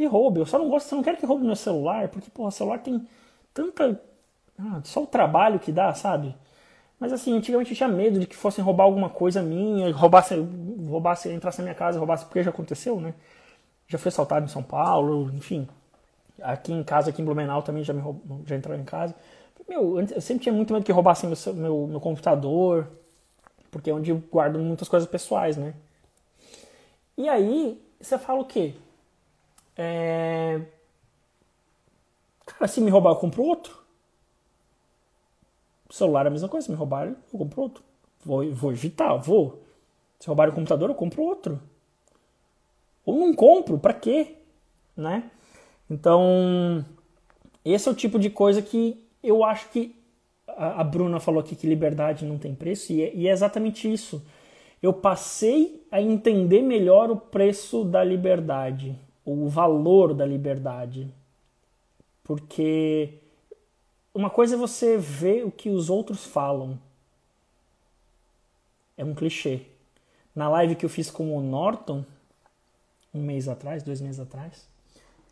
que 0.00 0.06
roube 0.06 0.40
eu 0.40 0.46
só 0.46 0.58
não 0.58 0.68
gosto 0.68 0.90
eu 0.90 0.96
não 0.96 1.02
quero 1.04 1.18
que 1.18 1.26
roube 1.26 1.44
meu 1.44 1.56
celular 1.56 2.08
porque 2.08 2.30
o 2.34 2.50
celular 2.50 2.78
tem 2.78 3.06
tanta 3.52 4.00
ah, 4.58 4.80
só 4.82 5.02
o 5.02 5.06
trabalho 5.06 5.58
que 5.58 5.70
dá 5.70 5.92
sabe 5.94 6.34
mas 7.00 7.14
assim, 7.14 7.34
antigamente 7.34 7.70
eu 7.70 7.76
tinha 7.76 7.88
medo 7.88 8.20
de 8.20 8.26
que 8.26 8.36
fossem 8.36 8.62
roubar 8.62 8.84
alguma 8.84 9.08
coisa 9.08 9.42
minha, 9.42 9.90
roubasse, 9.90 10.34
roubasse, 10.86 11.30
entrasse 11.30 11.58
na 11.58 11.64
minha 11.64 11.74
casa, 11.74 11.98
roubasse, 11.98 12.26
porque 12.26 12.42
já 12.42 12.50
aconteceu, 12.50 13.00
né? 13.00 13.14
Já 13.88 13.96
fui 13.96 14.10
assaltado 14.10 14.44
em 14.44 14.48
São 14.48 14.62
Paulo, 14.62 15.30
enfim. 15.34 15.66
Aqui 16.42 16.72
em 16.74 16.84
casa, 16.84 17.08
aqui 17.08 17.22
em 17.22 17.24
Blumenau 17.24 17.62
também 17.62 17.82
já, 17.82 17.94
me 17.94 18.02
já 18.44 18.54
entraram 18.54 18.82
em 18.82 18.84
casa. 18.84 19.14
Meu, 19.66 19.98
eu 19.98 20.20
sempre 20.20 20.42
tinha 20.42 20.52
muito 20.52 20.74
medo 20.74 20.84
que 20.84 20.92
roubassem 20.92 21.30
meu, 21.30 21.54
meu, 21.54 21.86
meu 21.86 22.00
computador, 22.00 22.86
porque 23.70 23.88
é 23.88 23.94
onde 23.94 24.10
eu 24.10 24.22
guardo 24.30 24.58
muitas 24.58 24.86
coisas 24.86 25.08
pessoais, 25.08 25.56
né? 25.56 25.72
E 27.16 27.30
aí, 27.30 27.80
você 27.98 28.18
fala 28.18 28.40
o 28.40 28.44
quê? 28.44 28.74
É... 29.82 30.60
Cara, 32.44 32.68
se 32.68 32.82
me 32.82 32.90
roubar, 32.90 33.12
eu 33.12 33.16
compro 33.16 33.42
outro. 33.42 33.80
O 35.88 35.94
celular 35.94 36.26
é 36.26 36.28
a 36.28 36.30
mesma 36.30 36.50
coisa, 36.50 36.66
se 36.66 36.70
me 36.70 36.76
roubarem, 36.76 37.16
eu 37.32 37.38
compro 37.38 37.62
outro. 37.62 37.82
Vou, 38.22 38.52
vou 38.52 38.72
evitar, 38.72 39.16
vou. 39.16 39.62
Se 40.18 40.26
roubarem 40.26 40.52
o 40.52 40.54
computador, 40.54 40.90
eu 40.90 40.94
compro 40.94 41.22
outro. 41.22 41.58
Ou 43.06 43.16
não 43.16 43.34
compro, 43.34 43.78
para 43.78 43.94
quê? 43.94 44.36
Né? 44.94 45.30
Então, 45.88 46.84
esse 47.64 47.88
é 47.88 47.90
o 47.90 47.94
tipo 47.94 48.18
de 48.18 48.28
coisa 48.28 48.60
que 48.60 49.02
eu 49.22 49.42
acho 49.42 49.70
que 49.70 49.96
a, 50.46 50.84
Bruna 50.84 51.20
falou 51.20 51.40
aqui 51.40 51.56
que 51.56 51.66
liberdade 51.66 52.26
não 52.26 52.36
tem 52.36 52.54
preço, 52.54 52.92
e 52.92 53.02
é, 53.02 53.14
e 53.14 53.28
é 53.28 53.30
exatamente 53.30 53.90
isso. 53.90 54.22
Eu 54.82 54.92
passei 54.92 55.86
a 55.90 56.02
entender 56.02 56.60
melhor 56.60 57.10
o 57.10 57.16
preço 57.16 57.82
da 57.82 58.04
liberdade, 58.04 58.94
o 59.32 59.48
valor 59.48 60.14
da 60.14 60.26
liberdade. 60.26 61.12
Porque 62.24 63.14
uma 64.14 64.30
coisa 64.30 64.54
é 64.54 64.58
você 64.58 64.96
ver 64.96 65.44
o 65.44 65.50
que 65.50 65.70
os 65.70 65.90
outros 65.90 66.24
falam. 66.24 66.78
É 68.96 69.04
um 69.04 69.14
clichê. 69.14 69.62
Na 70.34 70.48
live 70.48 70.76
que 70.76 70.84
eu 70.84 70.90
fiz 70.90 71.10
com 71.10 71.36
o 71.36 71.40
Norton, 71.40 72.04
um 73.12 73.20
mês 73.20 73.48
atrás, 73.48 73.82
dois 73.82 74.00
meses 74.00 74.20
atrás, 74.20 74.66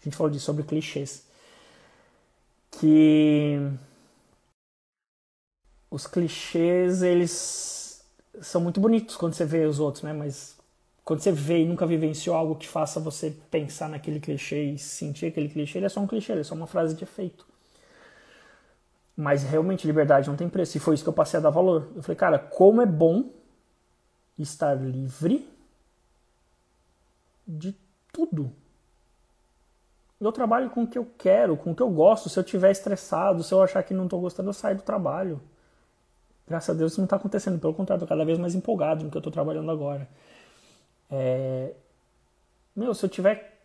a 0.00 0.04
gente 0.04 0.16
falou 0.16 0.30
disso 0.30 0.46
sobre 0.46 0.64
clichês. 0.64 1.26
Que 2.70 3.58
os 5.90 6.06
clichês, 6.06 7.02
eles 7.02 8.04
são 8.40 8.60
muito 8.60 8.80
bonitos 8.80 9.16
quando 9.16 9.34
você 9.34 9.44
vê 9.44 9.64
os 9.64 9.80
outros, 9.80 10.02
né? 10.02 10.12
Mas 10.12 10.57
quando 11.08 11.20
você 11.20 11.32
vê 11.32 11.62
e 11.62 11.66
nunca 11.66 11.86
vivenciou 11.86 12.36
algo 12.36 12.54
que 12.54 12.68
faça 12.68 13.00
você 13.00 13.34
pensar 13.50 13.88
naquele 13.88 14.20
clichê 14.20 14.64
e 14.64 14.78
sentir 14.78 15.24
aquele 15.24 15.48
clichê, 15.48 15.78
ele 15.78 15.86
é 15.86 15.88
só 15.88 16.00
um 16.00 16.06
clichê, 16.06 16.32
ele 16.32 16.42
é 16.42 16.44
só 16.44 16.54
uma 16.54 16.66
frase 16.66 16.94
de 16.94 17.02
efeito. 17.02 17.46
Mas 19.16 19.42
realmente 19.42 19.86
liberdade 19.86 20.28
não 20.28 20.36
tem 20.36 20.50
preço. 20.50 20.76
E 20.76 20.80
foi 20.80 20.94
isso 20.94 21.02
que 21.02 21.08
eu 21.08 21.14
passei 21.14 21.38
a 21.38 21.42
dar 21.42 21.48
valor. 21.48 21.88
Eu 21.96 22.02
falei, 22.02 22.14
cara, 22.14 22.38
como 22.38 22.82
é 22.82 22.84
bom 22.84 23.30
estar 24.38 24.74
livre 24.74 25.48
de 27.46 27.74
tudo. 28.12 28.52
Eu 30.20 30.30
trabalho 30.30 30.68
com 30.68 30.82
o 30.82 30.86
que 30.86 30.98
eu 30.98 31.10
quero, 31.16 31.56
com 31.56 31.70
o 31.70 31.74
que 31.74 31.82
eu 31.82 31.88
gosto. 31.88 32.28
Se 32.28 32.38
eu 32.38 32.42
estiver 32.42 32.70
estressado, 32.70 33.42
se 33.42 33.54
eu 33.54 33.62
achar 33.62 33.82
que 33.82 33.94
não 33.94 34.04
estou 34.04 34.20
gostando, 34.20 34.50
eu 34.50 34.52
saio 34.52 34.76
do 34.76 34.82
trabalho. 34.82 35.40
Graças 36.46 36.68
a 36.68 36.78
Deus 36.78 36.92
isso 36.92 37.00
não 37.00 37.06
está 37.06 37.16
acontecendo. 37.16 37.58
Pelo 37.58 37.72
contrário, 37.72 38.04
estou 38.04 38.14
cada 38.14 38.26
vez 38.26 38.38
mais 38.38 38.54
empolgado 38.54 39.04
no 39.04 39.10
que 39.10 39.16
eu 39.16 39.20
estou 39.20 39.32
trabalhando 39.32 39.70
agora. 39.70 40.06
É... 41.10 41.72
Meu, 42.74 42.94
se 42.94 43.04
eu 43.04 43.08
tiver. 43.08 43.58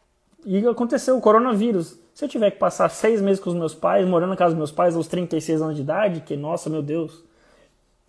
E 0.45 0.65
aconteceu 0.67 1.17
o 1.17 1.21
coronavírus. 1.21 1.97
Se 2.13 2.25
eu 2.25 2.29
tiver 2.29 2.51
que 2.51 2.59
passar 2.59 2.89
seis 2.89 3.21
meses 3.21 3.43
com 3.43 3.49
os 3.49 3.55
meus 3.55 3.73
pais, 3.73 4.07
morando 4.07 4.29
na 4.29 4.35
casa 4.35 4.51
dos 4.51 4.57
meus 4.57 4.71
pais 4.71 4.95
aos 4.95 5.07
36 5.07 5.61
anos 5.61 5.75
de 5.75 5.81
idade, 5.81 6.21
que, 6.21 6.35
nossa, 6.35 6.69
meu 6.69 6.81
Deus. 6.81 7.23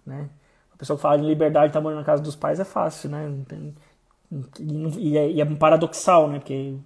Né? 0.04 0.28
A 0.72 0.76
pessoa 0.76 0.96
que 0.96 1.02
fala 1.02 1.18
de 1.18 1.24
liberdade 1.24 1.72
tá 1.72 1.80
morando 1.80 1.98
na 1.98 2.04
casa 2.04 2.22
dos 2.22 2.36
pais 2.36 2.60
é 2.60 2.64
fácil, 2.64 3.08
né? 3.08 3.32
E 4.58 5.16
é, 5.16 5.30
e 5.30 5.40
é 5.40 5.44
paradoxal, 5.44 6.28
né? 6.28 6.38
Porque 6.38 6.76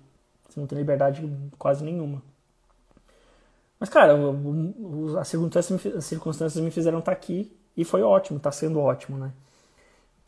você 0.49 0.61
não 0.61 0.67
tem 0.67 0.79
liberdade 0.79 1.29
quase 1.59 1.83
nenhuma. 1.83 2.23
Mas, 3.81 3.89
cara, 3.89 4.15
as 5.21 5.29
circunstâncias, 5.29 5.97
as 5.97 6.05
circunstâncias 6.05 6.63
me 6.63 6.71
fizeram 6.71 6.99
estar 6.99 7.13
aqui 7.13 7.57
e 7.77 7.85
foi 7.85 8.03
ótimo, 8.03 8.39
está 8.39 8.51
sendo 8.51 8.81
ótimo, 8.81 9.17
né? 9.17 9.33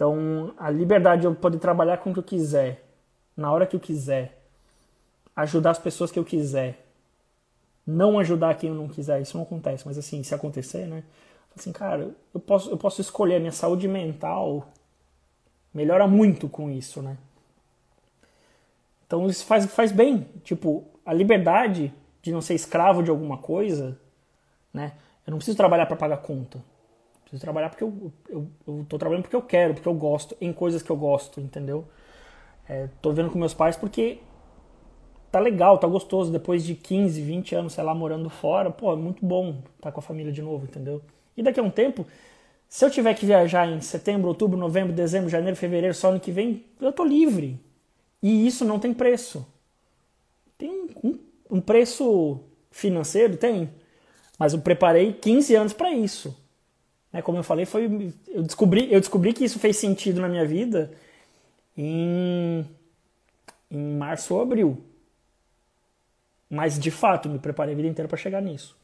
Então, 0.00 0.54
a 0.56 0.70
liberdade 0.70 1.20
de 1.20 1.26
eu 1.26 1.34
poder 1.34 1.58
trabalhar 1.58 1.98
com 1.98 2.08
o 2.08 2.12
que 2.14 2.18
eu 2.18 2.24
quiser, 2.24 2.88
na 3.36 3.52
hora 3.52 3.66
que 3.66 3.76
eu 3.76 3.80
quiser, 3.80 4.46
ajudar 5.36 5.72
as 5.72 5.78
pessoas 5.78 6.10
que 6.10 6.18
eu 6.18 6.24
quiser, 6.24 6.86
não 7.86 8.18
ajudar 8.18 8.54
quem 8.54 8.70
eu 8.70 8.74
não 8.74 8.88
quiser, 8.88 9.20
isso 9.20 9.36
não 9.36 9.44
acontece, 9.44 9.86
mas 9.86 9.98
assim, 9.98 10.22
se 10.22 10.34
acontecer, 10.34 10.86
né? 10.86 11.04
Assim, 11.54 11.70
cara, 11.70 12.14
eu 12.32 12.40
posso, 12.40 12.70
eu 12.70 12.78
posso 12.78 13.02
escolher, 13.02 13.36
a 13.36 13.40
minha 13.40 13.52
saúde 13.52 13.86
mental 13.86 14.68
melhora 15.74 16.08
muito 16.08 16.48
com 16.48 16.70
isso, 16.70 17.02
né? 17.02 17.18
Então 19.06 19.26
isso 19.28 19.44
faz, 19.44 19.66
faz 19.66 19.92
bem. 19.92 20.26
Tipo, 20.42 20.82
a 21.04 21.12
liberdade 21.12 21.92
de 22.22 22.32
não 22.32 22.40
ser 22.40 22.54
escravo 22.54 23.02
de 23.02 23.10
alguma 23.10 23.36
coisa, 23.36 24.00
né? 24.72 24.94
Eu 25.26 25.32
não 25.32 25.36
preciso 25.36 25.58
trabalhar 25.58 25.84
para 25.84 25.96
pagar 25.96 26.22
conta. 26.22 26.64
Preciso 27.30 27.42
trabalhar 27.42 27.70
porque 27.70 27.84
eu, 27.84 28.12
eu, 28.28 28.48
eu 28.66 28.86
tô 28.88 28.98
trabalhando 28.98 29.22
porque 29.22 29.36
eu 29.36 29.42
quero, 29.42 29.74
porque 29.74 29.88
eu 29.88 29.94
gosto, 29.94 30.36
em 30.40 30.52
coisas 30.52 30.82
que 30.82 30.90
eu 30.90 30.96
gosto, 30.96 31.40
entendeu? 31.40 31.86
É, 32.68 32.88
tô 33.00 33.12
vendo 33.12 33.30
com 33.30 33.38
meus 33.38 33.54
pais 33.54 33.76
porque 33.76 34.18
tá 35.30 35.38
legal, 35.38 35.78
tá 35.78 35.86
gostoso. 35.86 36.32
Depois 36.32 36.64
de 36.64 36.74
15, 36.74 37.22
20 37.22 37.54
anos, 37.54 37.72
sei 37.74 37.84
lá, 37.84 37.94
morando 37.94 38.28
fora, 38.28 38.68
pô, 38.68 38.92
é 38.92 38.96
muito 38.96 39.24
bom 39.24 39.50
estar 39.50 39.64
tá 39.82 39.92
com 39.92 40.00
a 40.00 40.02
família 40.02 40.32
de 40.32 40.42
novo, 40.42 40.64
entendeu? 40.64 41.00
E 41.36 41.42
daqui 41.42 41.60
a 41.60 41.62
um 41.62 41.70
tempo, 41.70 42.04
se 42.68 42.84
eu 42.84 42.90
tiver 42.90 43.14
que 43.14 43.24
viajar 43.24 43.68
em 43.68 43.80
setembro, 43.80 44.26
outubro, 44.26 44.58
novembro, 44.58 44.92
dezembro, 44.92 45.30
janeiro, 45.30 45.56
fevereiro, 45.56 45.94
só 45.94 46.08
ano 46.08 46.18
que 46.18 46.32
vem, 46.32 46.64
eu 46.80 46.92
tô 46.92 47.04
livre. 47.04 47.60
E 48.20 48.44
isso 48.44 48.64
não 48.64 48.80
tem 48.80 48.92
preço. 48.92 49.46
Tem 50.58 50.88
um, 51.04 51.16
um 51.48 51.60
preço 51.60 52.40
financeiro? 52.72 53.36
Tem. 53.36 53.70
Mas 54.36 54.52
eu 54.52 54.60
preparei 54.60 55.12
15 55.12 55.54
anos 55.54 55.72
para 55.72 55.92
isso. 55.92 56.36
Né? 57.12 57.22
Como 57.22 57.38
eu 57.38 57.42
falei, 57.42 57.66
foi, 57.66 58.12
eu, 58.28 58.42
descobri, 58.42 58.92
eu 58.92 59.00
descobri 59.00 59.32
que 59.32 59.44
isso 59.44 59.58
fez 59.58 59.76
sentido 59.76 60.20
na 60.20 60.28
minha 60.28 60.46
vida 60.46 60.92
em, 61.76 62.66
em 63.70 63.96
março 63.96 64.34
ou 64.34 64.42
abril. 64.42 64.82
Mas 66.48 66.78
de 66.78 66.90
fato, 66.90 67.28
me 67.28 67.38
preparei 67.38 67.74
a 67.74 67.76
vida 67.76 67.88
inteira 67.88 68.08
para 68.08 68.18
chegar 68.18 68.40
nisso. 68.40 68.76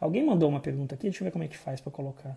Alguém 0.00 0.24
mandou 0.24 0.48
uma 0.48 0.60
pergunta 0.60 0.94
aqui, 0.94 1.04
deixa 1.04 1.22
eu 1.22 1.26
ver 1.26 1.32
como 1.32 1.44
é 1.44 1.48
que 1.48 1.58
faz 1.58 1.80
para 1.80 1.92
colocar. 1.92 2.36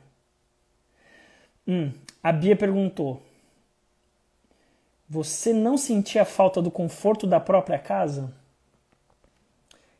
Hum, 1.68 1.92
a 2.22 2.32
Bia 2.32 2.56
perguntou: 2.56 3.22
Você 5.08 5.54
não 5.54 5.78
sentia 5.78 6.26
falta 6.26 6.62
do 6.62 6.70
conforto 6.70 7.26
da 7.26 7.40
própria 7.40 7.80
casa? 7.80 8.34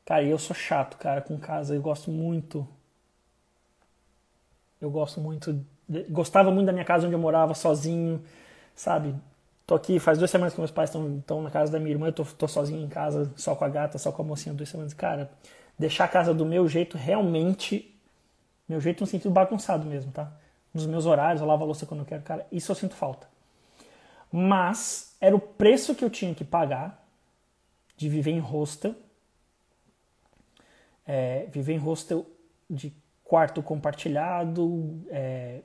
Cara, 0.06 0.24
eu 0.24 0.38
sou 0.38 0.56
chato, 0.56 0.98
cara, 0.98 1.22
com 1.22 1.40
casa. 1.40 1.76
Eu 1.76 1.82
gosto 1.82 2.12
muito. 2.12 2.68
Eu 4.84 4.92
gosto 4.92 5.22
muito. 5.22 5.66
Gostava 6.10 6.52
muito 6.52 6.68
da 6.68 6.74
minha 6.74 6.84
casa 6.84 7.06
onde 7.06 7.16
eu 7.16 7.20
morava 7.20 7.54
sozinho, 7.54 8.22
sabe? 8.76 9.16
Tô 9.66 9.76
aqui, 9.76 9.98
faz 9.98 10.18
duas 10.18 10.30
semanas 10.30 10.54
que 10.54 10.60
meus 10.60 10.72
pais 10.72 10.90
estão 10.94 11.42
na 11.42 11.50
casa 11.50 11.72
da 11.72 11.80
minha 11.80 11.92
irmã, 11.92 12.08
eu 12.08 12.14
tô, 12.14 12.26
tô 12.26 12.48
sozinho 12.50 12.84
em 12.84 12.90
casa, 12.90 13.32
só 13.38 13.56
com 13.56 13.64
a 13.64 13.70
gata, 13.70 13.98
só 13.98 14.12
com 14.12 14.22
a 14.22 14.26
mocinha, 14.26 14.54
duas 14.54 14.68
semanas. 14.68 14.94
Cara, 14.94 15.32
deixar 15.80 16.04
a 16.04 16.08
casa 16.08 16.34
do 16.34 16.46
meu 16.46 16.68
jeito 16.68 16.98
realmente. 16.98 17.90
Meu 18.68 18.82
jeito 18.82 19.02
no 19.02 19.08
sentido 19.08 19.32
bagunçado 19.32 19.86
mesmo, 19.86 20.12
tá? 20.12 20.32
Nos 20.74 20.86
meus 20.86 21.06
horários, 21.06 21.42
eu 21.42 21.48
lavo 21.48 21.64
a 21.64 21.66
louça 21.66 21.86
quando 21.86 22.02
eu 22.02 22.06
quero, 22.06 22.24
cara, 22.24 22.46
isso 22.52 22.72
eu 22.72 22.76
sinto 22.76 22.96
falta. 22.96 23.28
Mas 24.32 25.16
era 25.22 25.36
o 25.36 25.40
preço 25.40 25.96
que 25.96 26.04
eu 26.04 26.10
tinha 26.10 26.34
que 26.36 26.44
pagar 26.44 27.06
de 27.96 28.10
viver 28.10 28.32
em 28.32 28.40
hostel. 28.40 28.96
É, 31.06 31.46
viver 31.52 31.74
em 31.74 31.78
hostel 31.78 32.26
de 32.70 32.92
quarto 33.34 33.64
compartilhado, 33.64 35.02
é, 35.10 35.62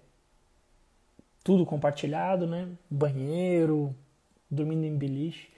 tudo 1.44 1.66
compartilhado, 1.66 2.46
né? 2.46 2.66
Banheiro, 2.88 3.94
dormindo 4.50 4.86
em 4.86 4.96
beliche. 4.96 5.50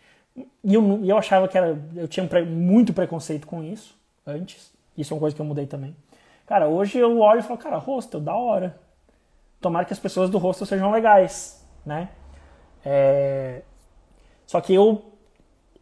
E 0.65 0.75
eu, 0.75 1.05
eu 1.05 1.17
achava 1.17 1.47
que 1.47 1.57
era. 1.57 1.81
Eu 1.95 2.09
tinha 2.09 2.29
muito 2.45 2.93
preconceito 2.93 3.47
com 3.47 3.63
isso 3.63 3.97
antes. 4.27 4.73
Isso 4.99 5.13
é 5.13 5.15
uma 5.15 5.21
coisa 5.21 5.37
que 5.37 5.41
eu 5.41 5.47
mudei 5.47 5.69
também. 5.69 5.95
Cara, 6.47 6.67
hoje 6.67 6.99
eu 6.99 7.21
olho 7.21 7.39
e 7.39 7.43
falo, 7.45 7.61
cara, 7.61 7.77
hostel, 7.77 8.21
da 8.21 8.35
hora. 8.35 8.77
Tomara 9.61 9.85
que 9.85 9.93
as 9.93 10.01
pessoas 10.01 10.29
do 10.29 10.39
hostel 10.39 10.67
sejam 10.67 10.91
legais, 10.91 11.65
né? 11.87 12.09
É... 12.85 13.63
Só 14.49 14.61
que 14.61 14.75
eu, 14.75 15.13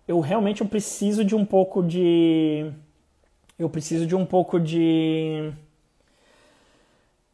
eu 0.06 0.20
realmente 0.20 0.60
eu 0.60 0.68
preciso 0.68 1.24
de 1.24 1.34
um 1.34 1.46
pouco 1.46 1.82
de. 1.82 2.70
Eu 3.58 3.70
preciso 3.70 4.06
de 4.06 4.14
um 4.14 4.26
pouco 4.26 4.60
de. 4.60 5.54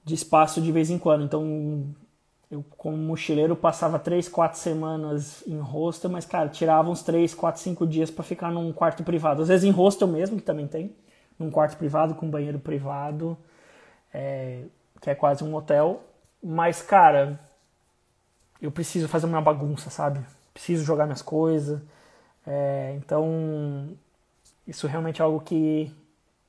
De 0.05 0.15
espaço 0.15 0.61
de 0.61 0.71
vez 0.71 0.91
em 0.91 0.99
quando. 0.99 1.25
Então, 1.25 1.95
eu, 2.51 2.65
como 2.77 2.97
mochileiro, 2.97 3.57
passava 3.57 3.99
três, 3.99 4.29
quatro 4.29 4.59
semanas 4.59 5.43
em 5.47 5.59
hostel, 5.59 6.11
mas, 6.11 6.25
cara, 6.27 6.49
tirava 6.49 6.91
uns 6.91 7.03
três, 7.03 7.35
quatro, 7.35 7.61
cinco 7.61 7.87
dias 7.87 8.11
para 8.11 8.23
ficar 8.23 8.51
num 8.51 8.73
quarto 8.73 9.03
privado. 9.03 9.43
Às 9.43 9.49
vezes 9.49 9.65
em 9.65 9.71
hostel 9.71 10.07
mesmo, 10.09 10.37
que 10.37 10.43
também 10.43 10.67
tem, 10.67 10.95
num 11.39 11.51
quarto 11.51 11.77
privado 11.77 12.15
com 12.15 12.31
banheiro 12.31 12.59
privado, 12.59 13.37
é, 14.13 14.65
que 15.01 15.11
é 15.11 15.15
quase 15.15 15.43
um 15.43 15.55
hotel. 15.55 16.03
Mas, 16.43 16.83
cara, 16.83 17.41
eu 18.61 18.71
preciso 18.71 19.09
fazer 19.09 19.27
uma 19.27 19.41
bagunça, 19.41 19.91
sabe? 19.91 20.21
Preciso 20.53 20.85
jogar 20.85 21.07
minhas 21.07 21.23
coisas. 21.23 21.81
É, 22.47 22.95
então, 22.99 23.89
isso 24.67 24.87
realmente 24.87 25.21
é 25.21 25.25
algo 25.25 25.41
que 25.41 25.91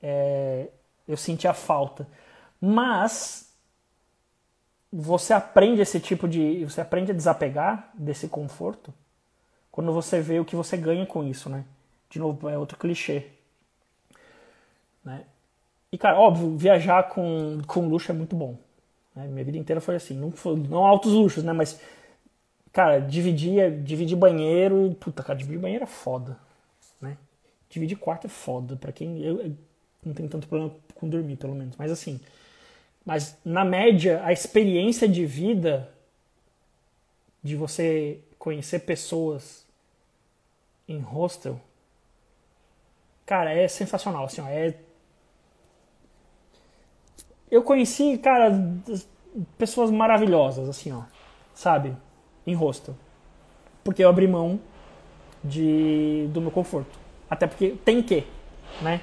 é, 0.01 0.69
eu 1.07 1.17
senti 1.17 1.47
a 1.47 1.53
falta. 1.53 2.07
Mas 2.59 3.44
você 4.97 5.33
aprende 5.33 5.81
esse 5.81 5.99
tipo 5.99 6.25
de. 6.25 6.63
Você 6.63 6.79
aprende 6.79 7.11
a 7.11 7.15
desapegar 7.15 7.91
desse 7.93 8.29
conforto 8.29 8.93
quando 9.69 9.91
você 9.91 10.21
vê 10.21 10.39
o 10.39 10.45
que 10.45 10.55
você 10.55 10.77
ganha 10.77 11.05
com 11.05 11.21
isso, 11.21 11.49
né? 11.49 11.65
De 12.09 12.17
novo, 12.17 12.47
é 12.47 12.57
outro 12.57 12.77
clichê. 12.77 13.25
Né? 15.03 15.25
E, 15.91 15.97
cara, 15.97 16.17
óbvio, 16.17 16.55
viajar 16.55 17.09
com, 17.09 17.61
com 17.67 17.89
luxo 17.89 18.09
é 18.09 18.15
muito 18.15 18.37
bom. 18.37 18.57
Né? 19.13 19.27
Minha 19.27 19.43
vida 19.43 19.57
inteira 19.57 19.81
foi 19.81 19.97
assim. 19.97 20.17
Não, 20.17 20.33
não 20.69 20.85
altos 20.85 21.11
luxos, 21.11 21.43
né? 21.43 21.51
Mas, 21.51 21.77
cara, 22.71 22.99
dividir, 22.99 23.83
dividir 23.83 24.15
banheiro. 24.15 24.95
Puta, 24.97 25.21
cara, 25.23 25.37
dividir 25.37 25.59
banheiro 25.59 25.83
é 25.83 25.87
foda. 25.87 26.37
Né? 27.01 27.17
Dividir 27.69 27.97
quarto 27.97 28.27
é 28.27 28.29
foda. 28.29 28.77
Pra 28.77 28.93
quem. 28.93 29.21
Eu, 29.21 29.41
eu 29.41 29.51
não 30.05 30.13
tenho 30.13 30.29
tanto 30.29 30.47
problema 30.47 30.73
com 30.93 31.09
dormir, 31.09 31.35
pelo 31.35 31.53
menos. 31.53 31.75
Mas, 31.75 31.91
assim 31.91 32.21
mas, 33.05 33.37
na 33.45 33.63
média, 33.63 34.21
a 34.23 34.33
experiência 34.33 35.07
de 35.07 35.25
vida 35.25 35.93
de 37.43 37.55
você 37.55 38.19
conhecer 38.39 38.79
pessoas 38.79 39.67
em 40.87 40.99
hostel, 40.99 41.61
cara, 43.25 43.53
é 43.53 43.67
sensacional. 43.67 44.25
Assim, 44.25 44.41
ó, 44.41 44.47
é... 44.47 44.75
Eu 47.51 47.61
conheci, 47.61 48.17
cara, 48.17 48.51
pessoas 49.55 49.91
maravilhosas, 49.91 50.67
assim, 50.67 50.91
ó, 50.91 51.03
sabe? 51.53 51.95
Em 52.45 52.55
hostel. 52.55 52.95
Porque 53.83 54.03
eu 54.03 54.09
abri 54.09 54.27
mão 54.27 54.59
de, 55.43 56.27
do 56.33 56.41
meu 56.41 56.49
conforto. 56.49 56.97
Até 57.29 57.45
porque 57.45 57.75
tem 57.85 58.01
que, 58.01 58.25
né? 58.81 59.01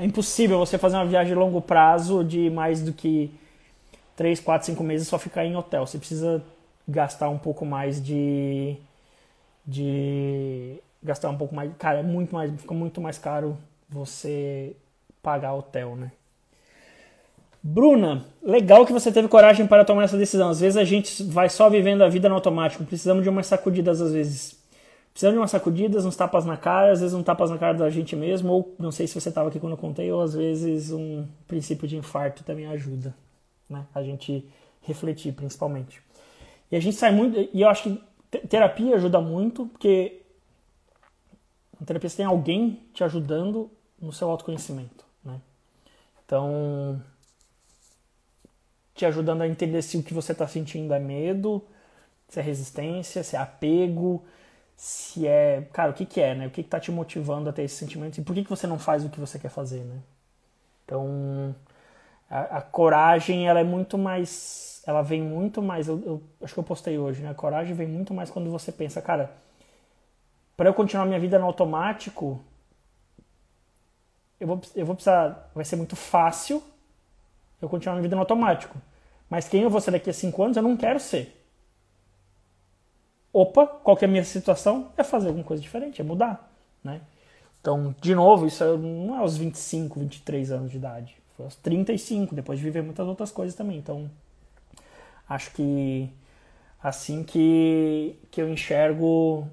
É 0.00 0.04
impossível 0.04 0.58
você 0.58 0.76
fazer 0.78 0.96
uma 0.96 1.06
viagem 1.06 1.32
de 1.32 1.38
longo 1.38 1.60
prazo 1.60 2.22
de 2.22 2.50
mais 2.50 2.82
do 2.82 2.92
que 2.92 3.30
3, 4.16 4.40
4, 4.40 4.66
5 4.66 4.82
meses 4.82 5.08
só 5.08 5.18
ficar 5.18 5.44
em 5.44 5.56
hotel. 5.56 5.86
Você 5.86 5.98
precisa 5.98 6.42
gastar 6.86 7.28
um 7.28 7.38
pouco 7.38 7.64
mais 7.64 8.02
de 8.02 8.76
de 9.66 10.78
gastar 11.02 11.30
um 11.30 11.36
pouco 11.36 11.54
mais, 11.54 11.70
cara, 11.78 12.00
é 12.00 12.02
muito 12.02 12.34
mais, 12.34 12.50
fica 12.60 12.74
muito 12.74 13.00
mais 13.00 13.18
caro 13.18 13.56
você 13.88 14.74
pagar 15.22 15.54
hotel, 15.54 15.96
né? 15.96 16.10
Bruna, 17.62 18.24
legal 18.42 18.84
que 18.84 18.92
você 18.92 19.12
teve 19.12 19.28
coragem 19.28 19.66
para 19.66 19.84
tomar 19.84 20.04
essa 20.04 20.18
decisão. 20.18 20.50
Às 20.50 20.58
vezes 20.60 20.76
a 20.76 20.84
gente 20.84 21.22
vai 21.22 21.48
só 21.48 21.70
vivendo 21.70 22.02
a 22.02 22.08
vida 22.08 22.28
no 22.28 22.34
automático, 22.34 22.84
precisamos 22.84 23.22
de 23.22 23.28
umas 23.28 23.46
sacudidas 23.46 24.00
às 24.00 24.12
vezes. 24.12 24.60
Precisando 25.12 25.34
de 25.34 25.38
umas 25.40 25.50
sacudidas, 25.50 26.06
uns 26.06 26.16
tapas 26.16 26.46
na 26.46 26.56
cara, 26.56 26.92
às 26.92 27.00
vezes 27.00 27.14
um 27.14 27.22
tapas 27.22 27.50
na 27.50 27.58
cara 27.58 27.76
da 27.76 27.90
gente 27.90 28.16
mesmo, 28.16 28.52
ou 28.52 28.74
não 28.78 28.90
sei 28.90 29.06
se 29.06 29.20
você 29.20 29.28
estava 29.28 29.48
aqui 29.48 29.60
quando 29.60 29.72
eu 29.72 29.78
contei, 29.78 30.10
ou 30.10 30.22
às 30.22 30.34
vezes 30.34 30.90
um 30.90 31.26
princípio 31.46 31.86
de 31.86 31.96
infarto 31.96 32.42
também 32.42 32.66
ajuda, 32.66 33.14
né? 33.68 33.86
A 33.94 34.02
gente 34.02 34.48
refletir, 34.80 35.32
principalmente. 35.32 36.02
E 36.70 36.76
a 36.76 36.80
gente 36.80 36.96
sai 36.96 37.12
muito. 37.12 37.38
E 37.52 37.60
eu 37.60 37.68
acho 37.68 37.82
que 37.82 38.38
terapia 38.48 38.96
ajuda 38.96 39.20
muito, 39.20 39.66
porque 39.66 40.22
na 41.78 41.84
terapia 41.84 42.08
você 42.08 42.16
tem 42.16 42.26
alguém 42.26 42.80
te 42.94 43.04
ajudando 43.04 43.70
no 44.00 44.12
seu 44.12 44.30
autoconhecimento, 44.30 45.04
né? 45.22 45.38
Então, 46.24 47.02
te 48.94 49.04
ajudando 49.04 49.42
a 49.42 49.48
entender 49.48 49.82
se 49.82 49.98
o 49.98 50.02
que 50.02 50.14
você 50.14 50.32
está 50.32 50.46
sentindo 50.48 50.94
é 50.94 50.98
medo, 50.98 51.62
se 52.28 52.40
é 52.40 52.42
resistência, 52.42 53.22
se 53.22 53.36
é 53.36 53.38
apego, 53.38 54.24
se 54.82 55.28
é. 55.28 55.62
Cara, 55.72 55.92
o 55.92 55.94
que, 55.94 56.04
que 56.04 56.20
é, 56.20 56.34
né? 56.34 56.48
O 56.48 56.50
que 56.50 56.60
está 56.60 56.80
te 56.80 56.90
motivando 56.90 57.48
a 57.48 57.52
ter 57.52 57.62
esse 57.62 57.76
sentimento 57.76 58.18
e 58.18 58.24
por 58.24 58.34
que, 58.34 58.42
que 58.42 58.50
você 58.50 58.66
não 58.66 58.80
faz 58.80 59.04
o 59.04 59.08
que 59.08 59.20
você 59.20 59.38
quer 59.38 59.48
fazer, 59.48 59.84
né? 59.84 60.00
Então, 60.84 61.54
a, 62.28 62.58
a 62.58 62.62
coragem, 62.62 63.46
ela 63.48 63.60
é 63.60 63.64
muito 63.64 63.96
mais. 63.96 64.82
Ela 64.84 65.00
vem 65.00 65.22
muito 65.22 65.62
mais. 65.62 65.86
Eu, 65.86 66.02
eu, 66.04 66.22
acho 66.42 66.52
que 66.52 66.58
eu 66.58 66.64
postei 66.64 66.98
hoje, 66.98 67.22
né? 67.22 67.30
A 67.30 67.34
coragem 67.34 67.74
vem 67.76 67.86
muito 67.86 68.12
mais 68.12 68.28
quando 68.28 68.50
você 68.50 68.72
pensa, 68.72 69.00
cara, 69.00 69.30
para 70.56 70.68
eu 70.68 70.74
continuar 70.74 71.06
minha 71.06 71.20
vida 71.20 71.38
no 71.38 71.46
automático, 71.46 72.40
eu 74.40 74.48
vou, 74.48 74.60
eu 74.74 74.84
vou 74.84 74.96
precisar. 74.96 75.48
Vai 75.54 75.64
ser 75.64 75.76
muito 75.76 75.94
fácil 75.94 76.60
eu 77.60 77.68
continuar 77.68 77.94
minha 77.94 78.02
vida 78.02 78.16
no 78.16 78.22
automático. 78.22 78.76
Mas 79.30 79.48
quem 79.48 79.62
eu 79.62 79.70
vou 79.70 79.80
ser 79.80 79.92
daqui 79.92 80.10
a 80.10 80.12
cinco 80.12 80.42
anos, 80.42 80.56
eu 80.56 80.62
não 80.64 80.76
quero 80.76 80.98
ser. 80.98 81.41
Opa, 83.32 83.66
qual 83.66 83.98
é 84.00 84.04
a 84.04 84.08
minha 84.08 84.24
situação? 84.24 84.92
É 84.96 85.02
fazer 85.02 85.28
alguma 85.28 85.44
coisa 85.44 85.62
diferente, 85.62 86.00
é 86.00 86.04
mudar, 86.04 86.52
né? 86.84 87.00
Então, 87.60 87.94
de 88.00 88.14
novo, 88.14 88.46
isso 88.46 88.76
não 88.76 89.16
é 89.16 89.18
aos 89.20 89.36
25, 89.36 90.00
23 90.00 90.50
anos 90.50 90.70
de 90.70 90.76
idade. 90.76 91.16
Foi 91.36 91.44
aos 91.46 91.56
35, 91.56 92.34
depois 92.34 92.58
de 92.58 92.64
viver 92.64 92.82
muitas 92.82 93.06
outras 93.06 93.30
coisas 93.30 93.54
também. 93.54 93.78
Então, 93.78 94.10
acho 95.28 95.52
que 95.52 96.10
assim 96.82 97.22
que, 97.22 98.16
que 98.30 98.42
eu 98.42 98.48
enxergo 98.48 99.46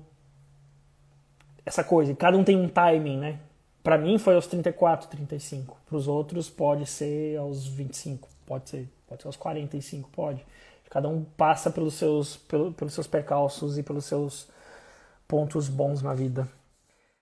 essa 1.65 1.83
coisa. 1.83 2.13
Cada 2.15 2.37
um 2.37 2.43
tem 2.43 2.57
um 2.57 2.67
timing, 2.67 3.17
né? 3.17 3.39
Para 3.83 3.97
mim 3.97 4.17
foi 4.17 4.35
aos 4.35 4.47
34, 4.47 5.07
35. 5.07 5.77
Para 5.85 5.95
os 5.95 6.07
outros 6.07 6.49
pode 6.49 6.85
ser 6.85 7.37
aos 7.37 7.65
25, 7.65 8.27
pode 8.45 8.69
ser, 8.69 8.89
pode 9.07 9.21
ser 9.21 9.27
aos 9.27 9.37
45, 9.37 10.09
pode. 10.09 10.43
Cada 10.89 11.07
um 11.07 11.23
passa 11.23 11.69
pelos 11.69 11.93
seus, 11.93 12.37
pelos 12.37 12.93
seus 12.93 13.05
percalços 13.05 13.77
e 13.77 13.83
pelos 13.83 14.05
seus 14.05 14.47
pontos 15.27 15.69
bons 15.69 16.01
na 16.01 16.13
vida. 16.13 16.47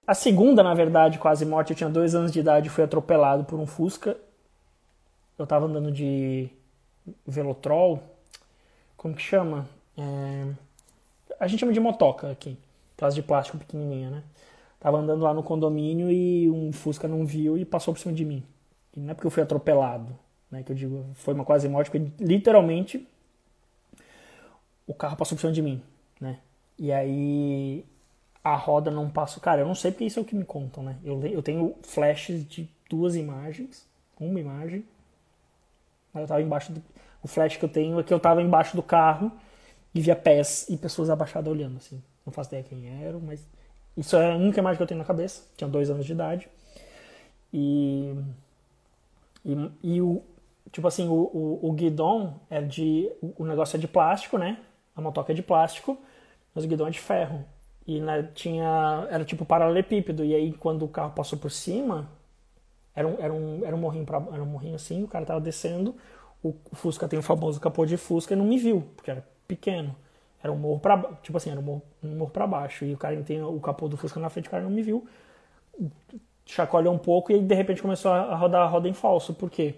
A 0.06 0.14
segunda, 0.14 0.64
na 0.64 0.74
verdade, 0.74 1.20
quase 1.20 1.46
morte, 1.46 1.72
eu 1.72 1.76
tinha 1.76 1.90
dois 1.90 2.16
anos 2.16 2.32
de 2.32 2.40
idade, 2.40 2.70
fui 2.70 2.84
atropelado 2.84 3.44
por 3.44 3.60
um 3.60 3.66
Fusca. 3.66 4.16
Eu 5.38 5.46
tava 5.46 5.66
andando 5.66 5.92
de 5.92 6.50
Velotrol, 7.26 8.02
como 8.96 9.14
que 9.14 9.22
chama? 9.22 9.68
É... 9.98 10.48
A 11.38 11.46
gente 11.48 11.60
chama 11.60 11.74
de 11.74 11.80
motoca 11.80 12.32
aqui, 12.32 12.58
aquelas 12.96 13.14
de 13.14 13.22
plástico 13.22 13.58
pequenininha, 13.58 14.10
né? 14.10 14.24
Tava 14.80 14.98
andando 14.98 15.24
lá 15.24 15.34
no 15.34 15.44
condomínio 15.44 16.10
e 16.10 16.50
um 16.50 16.72
Fusca 16.72 17.08
não 17.08 17.26
viu 17.26 17.58
e 17.58 17.66
passou 17.66 17.94
por 17.94 18.00
cima 18.00 18.14
de 18.14 18.24
mim. 18.24 18.44
E 18.96 19.02
não 19.02 19.12
é 19.12 19.14
porque 19.14 19.28
eu 19.28 19.32
fui 19.32 19.44
atropelado, 19.44 20.18
né? 20.50 20.64
Que 20.64 20.72
eu 20.72 20.76
digo, 20.76 21.06
foi 21.16 21.34
uma 21.34 21.44
quase 21.44 21.68
morte, 21.68 21.92
porque 21.92 22.10
literalmente 22.24 23.06
o 24.88 24.94
carro 24.94 25.18
passou 25.18 25.36
por 25.36 25.42
cima 25.42 25.54
de 25.54 25.62
mim, 25.62 25.84
né? 26.20 26.40
E 26.80 26.92
aí 26.92 27.86
a 28.44 28.56
roda 28.56 28.90
não 28.90 29.10
passa. 29.10 29.40
Cara, 29.40 29.62
eu 29.62 29.68
não 29.68 29.76
sei 29.76 29.92
porque 29.92 30.06
isso 30.06 30.20
é 30.20 30.22
o 30.22 30.26
que 30.26 30.36
me 30.36 30.46
contam, 30.46 30.82
né? 30.82 30.98
Eu, 31.04 31.22
eu 31.28 31.44
tenho 31.44 31.76
flashes 31.84 32.48
de 32.48 32.70
duas 32.90 33.16
imagens, 33.16 33.86
uma 34.20 34.40
imagem. 34.40 34.86
Eu 36.16 36.26
tava 36.26 36.42
embaixo 36.42 36.72
do. 36.72 36.82
O 37.22 37.28
flash 37.28 37.58
que 37.58 37.66
eu 37.66 37.70
tenho 37.70 38.00
é 38.00 38.04
que 38.04 38.14
eu 38.14 38.20
tava 38.20 38.42
embaixo 38.42 38.76
do 38.76 38.82
carro 38.82 39.32
e 39.94 40.00
via 40.00 40.16
pés 40.16 40.68
e 40.70 40.78
pessoas 40.78 41.10
abaixadas 41.10 41.52
olhando, 41.52 41.78
assim. 41.78 42.02
Não 42.26 42.32
faço 42.32 42.50
ideia 42.50 42.64
quem 42.64 42.88
eram, 43.04 43.20
mas. 43.20 43.46
Isso 43.96 44.16
é 44.16 44.32
a 44.32 44.36
única 44.36 44.60
imagem 44.60 44.78
que 44.78 44.84
eu 44.84 44.88
tenho 44.88 45.00
na 45.00 45.06
cabeça. 45.06 45.44
Tinha 45.58 45.68
dois 45.68 45.90
anos 45.90 46.06
de 46.06 46.12
idade. 46.12 46.48
E. 47.52 48.16
E, 49.44 49.72
e 49.84 50.02
o. 50.02 50.24
Tipo 50.72 50.88
assim, 50.88 51.08
o, 51.08 51.14
o, 51.14 51.70
o 51.70 51.72
guidon 51.74 52.40
é 52.50 52.62
de. 52.62 53.12
O 53.38 53.46
negócio 53.46 53.76
é 53.76 53.80
de 53.80 53.88
plástico, 53.88 54.38
né? 54.38 54.60
A 54.98 55.02
motoca 55.02 55.32
é 55.32 55.36
de 55.36 55.44
plástico, 55.44 55.98
mas 56.54 56.66
o 56.66 56.68
guidão 56.68 56.88
é 56.88 56.90
de 56.90 57.00
ferro. 57.00 57.46
E 57.86 58.02
né, 58.02 58.24
tinha. 58.34 59.08
Era 59.10 59.24
tipo 59.24 59.46
paralelepípedo. 59.46 60.26
E 60.26 60.36
aí 60.36 60.54
quando 60.54 60.84
o 60.84 60.90
carro 60.90 61.14
passou 61.14 61.40
por 61.40 61.52
cima, 61.52 62.10
era 62.96 63.08
um, 63.08 63.16
era 63.20 63.34
um, 63.34 63.66
era 63.66 63.76
um 63.76 63.80
morrinho 63.80 64.06
pra, 64.06 64.18
era 64.34 64.42
um 64.44 64.46
morrinho 64.46 64.76
assim, 64.76 65.04
o 65.04 65.08
cara 65.08 65.26
tava 65.26 65.40
descendo. 65.40 65.96
O, 66.44 66.56
o 66.72 66.76
Fusca 66.76 67.08
tem 67.08 67.20
o 67.20 67.24
famoso 67.24 67.60
capô 67.60 67.86
de 67.86 67.98
Fusca 67.98 68.34
e 68.34 68.38
não 68.38 68.46
me 68.46 68.58
viu, 68.58 68.84
porque 68.96 69.12
era 69.12 69.26
pequeno. 69.48 69.96
Era 70.44 70.52
um 70.52 70.58
morro 70.58 70.80
pra 70.80 70.98
tipo 71.22 71.38
assim, 71.38 71.52
era 71.52 71.60
um 71.60 71.64
morro, 71.64 71.84
um 72.04 72.16
morro 72.16 72.32
pra 72.32 72.48
baixo. 72.48 72.86
E 72.86 72.94
o 72.94 72.98
cara 72.98 73.22
tem 73.24 73.42
o 73.44 73.60
capô 73.60 73.88
do 73.88 73.98
Fusca 73.98 74.20
na 74.20 74.30
frente, 74.30 74.48
o 74.48 74.52
cara 74.52 74.64
não 74.64 74.72
me 74.72 74.82
viu. 74.82 75.08
Chacoalhou 76.46 76.94
um 76.94 76.98
pouco 76.98 77.32
e 77.32 77.42
de 77.42 77.54
repente 77.56 77.82
começou 77.82 78.12
a 78.12 78.36
rodar 78.36 78.62
a 78.62 78.68
roda 78.68 78.88
em 78.88 78.94
falso. 78.94 79.34
Por 79.34 79.50
quê? 79.50 79.76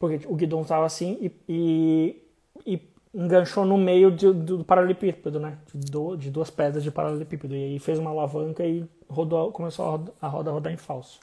Porque 0.00 0.26
o 0.26 0.34
guidão 0.34 0.64
tava 0.64 0.86
assim 0.86 1.18
e, 1.20 1.32
e, 1.46 2.22
e 2.66 2.90
enganchou 3.12 3.66
no 3.66 3.76
meio 3.76 4.10
de, 4.10 4.32
do 4.32 4.64
paralelepípedo, 4.64 5.38
né? 5.38 5.58
De, 5.74 5.90
do, 5.90 6.16
de, 6.16 6.30
duas 6.30 6.48
pedras 6.48 6.82
de 6.82 6.90
paralelepípedo. 6.90 7.54
E 7.54 7.64
aí 7.64 7.78
fez 7.78 7.98
uma 7.98 8.08
alavanca 8.08 8.64
e 8.64 8.88
rodou, 9.06 9.52
começou 9.52 9.84
a 9.84 9.90
roda, 9.90 10.12
a 10.22 10.26
roda 10.26 10.50
rodar 10.50 10.72
em 10.72 10.78
falso. 10.78 11.20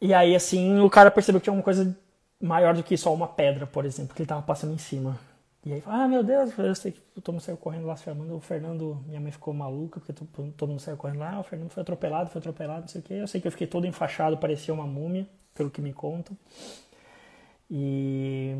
E 0.00 0.12
aí, 0.12 0.34
assim, 0.34 0.80
o 0.80 0.90
cara 0.90 1.12
percebeu 1.12 1.40
que 1.40 1.44
tinha 1.44 1.54
uma 1.54 1.62
coisa 1.62 1.96
maior 2.40 2.74
do 2.74 2.82
que 2.82 2.96
só 2.96 3.14
uma 3.14 3.28
pedra, 3.28 3.64
por 3.66 3.84
exemplo, 3.84 4.12
que 4.12 4.22
ele 4.22 4.28
tava 4.28 4.42
passando 4.42 4.74
em 4.74 4.78
cima. 4.78 5.16
E 5.64 5.74
aí, 5.74 5.82
ah, 5.86 6.08
meu 6.08 6.24
Deus, 6.24 6.58
eu 6.58 6.74
sei 6.74 6.90
que 6.90 7.00
todo 7.20 7.34
mundo 7.34 7.42
saiu 7.42 7.56
correndo 7.56 7.86
lá 7.86 7.94
se 7.94 8.02
chamando. 8.02 8.34
O 8.34 8.40
Fernando, 8.40 8.98
minha 9.06 9.20
mãe 9.20 9.30
ficou 9.30 9.54
maluca, 9.54 10.00
porque 10.00 10.12
todo 10.56 10.70
mundo 10.70 10.80
saiu 10.80 10.96
correndo 10.96 11.20
lá. 11.20 11.38
O 11.38 11.44
Fernando 11.44 11.70
foi 11.70 11.82
atropelado, 11.82 12.30
foi 12.30 12.40
atropelado, 12.40 12.80
não 12.80 12.88
sei 12.88 13.00
o 13.00 13.04
quê. 13.04 13.14
Eu 13.14 13.28
sei 13.28 13.40
que 13.40 13.46
eu 13.46 13.52
fiquei 13.52 13.66
todo 13.68 13.86
enfaixado, 13.86 14.38
parecia 14.38 14.74
uma 14.74 14.86
múmia, 14.86 15.28
pelo 15.54 15.70
que 15.70 15.80
me 15.80 15.92
contam. 15.92 16.36
E 17.70 18.56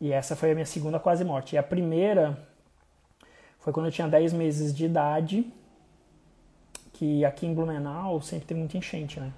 e 0.00 0.12
essa 0.12 0.34
foi 0.34 0.52
a 0.52 0.54
minha 0.54 0.66
segunda 0.66 0.98
quase 0.98 1.24
morte. 1.24 1.54
E 1.54 1.58
a 1.58 1.62
primeira 1.62 2.48
foi 3.58 3.72
quando 3.72 3.86
eu 3.86 3.92
tinha 3.92 4.08
10 4.08 4.32
meses 4.32 4.74
de 4.74 4.86
idade, 4.86 5.52
que 6.94 7.24
aqui 7.24 7.46
em 7.46 7.54
Blumenau 7.54 8.20
sempre 8.22 8.46
tem 8.46 8.56
muita 8.56 8.78
enchente, 8.78 9.20
né? 9.20 9.32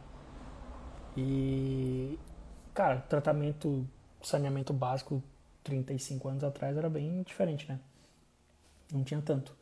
E, 1.16 2.16
cara, 2.72 3.00
tratamento, 3.08 3.84
saneamento 4.22 4.72
básico 4.72 5.22
35 5.64 6.28
anos 6.28 6.44
atrás 6.44 6.76
era 6.76 6.88
bem 6.88 7.22
diferente, 7.22 7.68
né? 7.68 7.78
Não 8.92 9.02
tinha 9.02 9.20
tanto. 9.20 9.54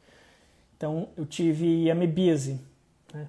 Então 0.76 1.08
eu 1.16 1.24
tive 1.24 1.90
amebíase, 1.90 2.60
né? 3.12 3.28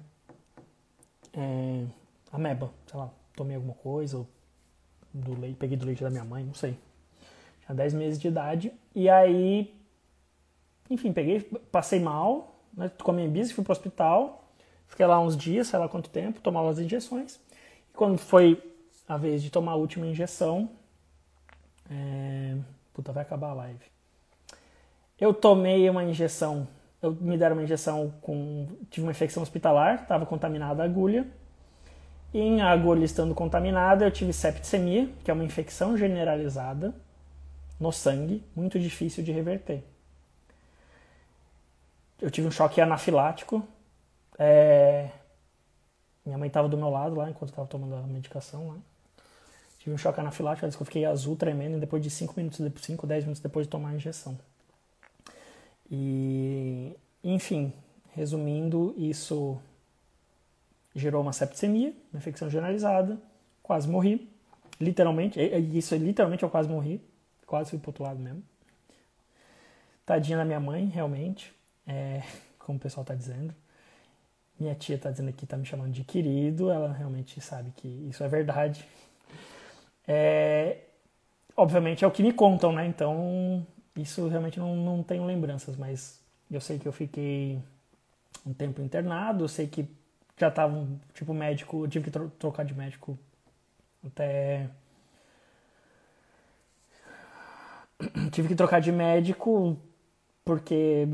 É, 1.32 1.84
ameba, 2.30 2.70
sei 2.86 3.00
lá, 3.00 3.10
tomei 3.34 3.56
alguma 3.56 3.74
coisa, 3.74 4.18
ou 4.18 4.28
do 5.12 5.38
leite, 5.38 5.56
peguei 5.56 5.76
do 5.76 5.86
leite 5.86 6.02
da 6.02 6.10
minha 6.10 6.24
mãe, 6.24 6.44
não 6.44 6.54
sei 6.54 6.76
tinha 7.64 7.74
10 7.74 7.94
meses 7.94 8.20
de 8.20 8.28
idade. 8.28 8.72
E 8.94 9.08
aí, 9.08 9.74
enfim, 10.90 11.12
peguei, 11.12 11.40
passei 11.70 12.00
mal, 12.00 12.60
né, 12.74 12.90
com 13.02 13.10
a 13.10 13.14
minha 13.14 13.28
bis, 13.28 13.52
fui 13.52 13.64
pro 13.64 13.72
hospital, 13.72 14.44
fiquei 14.86 15.06
lá 15.06 15.20
uns 15.20 15.36
dias, 15.36 15.68
sei 15.68 15.78
lá 15.78 15.88
quanto 15.88 16.10
tempo, 16.10 16.40
tomava 16.40 16.70
as 16.70 16.78
injeções. 16.78 17.40
E 17.90 17.96
quando 17.96 18.18
foi 18.18 18.62
a 19.08 19.16
vez 19.16 19.42
de 19.42 19.50
tomar 19.50 19.72
a 19.72 19.76
última 19.76 20.06
injeção, 20.06 20.70
é... 21.90 22.56
puta, 22.92 23.12
vai 23.12 23.22
acabar 23.22 23.50
a 23.50 23.54
live. 23.54 23.84
Eu 25.20 25.32
tomei 25.32 25.88
uma 25.88 26.02
injeção, 26.02 26.66
eu 27.00 27.12
me 27.12 27.36
deram 27.38 27.56
uma 27.56 27.62
injeção 27.62 28.12
com, 28.20 28.66
tive 28.90 29.06
uma 29.06 29.12
infecção 29.12 29.42
hospitalar, 29.42 30.02
estava 30.02 30.26
contaminada 30.26 30.82
a 30.82 30.84
agulha. 30.84 31.26
E 32.32 32.40
em 32.40 32.62
agulha 32.62 33.04
estando 33.04 33.34
contaminada, 33.34 34.04
eu 34.04 34.10
tive 34.10 34.32
septicemia, 34.32 35.08
que 35.22 35.30
é 35.30 35.34
uma 35.34 35.44
infecção 35.44 35.96
generalizada, 35.96 36.94
no 37.78 37.92
sangue, 37.92 38.42
muito 38.54 38.78
difícil 38.78 39.22
de 39.22 39.32
reverter. 39.32 39.82
Eu 42.20 42.30
tive 42.30 42.46
um 42.46 42.50
choque 42.50 42.80
anafilático. 42.80 43.66
É... 44.38 45.10
Minha 46.24 46.38
mãe 46.38 46.46
estava 46.46 46.68
do 46.68 46.76
meu 46.78 46.88
lado 46.88 47.16
lá 47.16 47.28
enquanto 47.28 47.50
estava 47.50 47.66
tomando 47.66 47.96
a 47.96 48.02
medicação 48.02 48.68
lá. 48.68 48.76
Tive 49.80 49.92
um 49.92 49.98
choque 49.98 50.20
anafilático, 50.20 50.70
que 50.70 50.80
eu 50.80 50.86
fiquei 50.86 51.04
azul, 51.04 51.34
tremendo, 51.34 51.80
depois 51.80 52.00
de 52.00 52.08
5 52.08 52.34
minutos, 52.36 52.60
5, 52.82 53.04
10 53.04 53.24
minutos 53.24 53.42
depois 53.42 53.66
de 53.66 53.70
tomar 53.70 53.88
a 53.88 53.94
injeção. 53.96 54.38
E, 55.90 56.96
enfim, 57.24 57.72
resumindo, 58.14 58.94
isso 58.96 59.60
gerou 60.94 61.22
uma 61.22 61.32
septicemia, 61.32 61.94
uma 62.12 62.18
infecção 62.18 62.48
generalizada, 62.50 63.18
quase 63.62 63.88
morri. 63.88 64.28
Literalmente, 64.80 65.40
isso 65.74 65.94
literalmente 65.96 66.42
eu 66.42 66.50
quase 66.50 66.68
morri 66.68 67.00
quase 67.52 67.68
fui 67.68 67.78
pro 67.78 67.90
outro 67.90 68.02
lado 68.02 68.18
mesmo. 68.18 68.42
Tadinha 70.06 70.38
da 70.38 70.44
minha 70.44 70.58
mãe, 70.58 70.86
realmente, 70.86 71.54
é, 71.86 72.22
como 72.58 72.78
o 72.78 72.80
pessoal 72.80 73.04
tá 73.04 73.14
dizendo. 73.14 73.54
Minha 74.58 74.74
tia 74.74 74.96
tá 74.96 75.10
dizendo 75.10 75.28
aqui, 75.28 75.44
tá 75.44 75.58
me 75.58 75.66
chamando 75.66 75.92
de 75.92 76.02
querido, 76.02 76.70
ela 76.70 76.90
realmente 76.90 77.38
sabe 77.42 77.70
que 77.76 77.86
isso 78.08 78.24
é 78.24 78.28
verdade. 78.28 78.88
É, 80.08 80.78
obviamente 81.54 82.04
é 82.04 82.08
o 82.08 82.10
que 82.10 82.22
me 82.22 82.32
contam, 82.32 82.72
né? 82.72 82.86
Então, 82.86 83.66
isso 83.94 84.26
realmente 84.28 84.58
não, 84.58 84.74
não 84.74 85.02
tenho 85.02 85.26
lembranças, 85.26 85.76
mas 85.76 86.18
eu 86.50 86.60
sei 86.60 86.78
que 86.78 86.88
eu 86.88 86.92
fiquei 86.92 87.60
um 88.46 88.54
tempo 88.54 88.80
internado, 88.80 89.44
eu 89.44 89.48
sei 89.48 89.66
que 89.66 89.86
já 90.36 90.50
tava, 90.50 90.86
tipo, 91.14 91.32
médico, 91.34 91.84
eu 91.84 91.88
tive 91.88 92.10
que 92.10 92.18
trocar 92.38 92.64
de 92.64 92.74
médico 92.74 93.18
até. 94.04 94.68
tive 98.32 98.48
que 98.48 98.54
trocar 98.54 98.80
de 98.80 98.90
médico 98.92 99.78
porque 100.44 101.06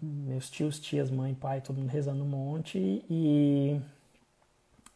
meus 0.00 0.48
tios, 0.50 0.78
tias, 0.78 1.10
mãe, 1.10 1.34
pai, 1.34 1.60
todo 1.60 1.76
mundo 1.78 1.90
rezando 1.90 2.22
um 2.22 2.28
monte 2.28 2.78
e. 3.10 3.80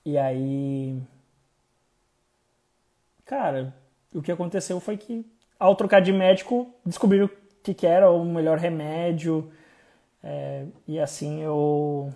E 0.04 0.16
aí. 0.16 1.00
Cara, 3.24 3.74
o 4.14 4.22
que 4.22 4.32
aconteceu 4.32 4.80
foi 4.80 4.96
que, 4.96 5.24
ao 5.58 5.76
trocar 5.76 6.00
de 6.00 6.12
médico, 6.12 6.72
descobriram 6.84 7.26
o 7.26 7.30
que, 7.62 7.74
que 7.74 7.86
era 7.86 8.10
o 8.10 8.24
melhor 8.24 8.58
remédio. 8.58 9.52
É, 10.22 10.66
e 10.86 10.98
assim 10.98 11.40
eu 11.42 12.12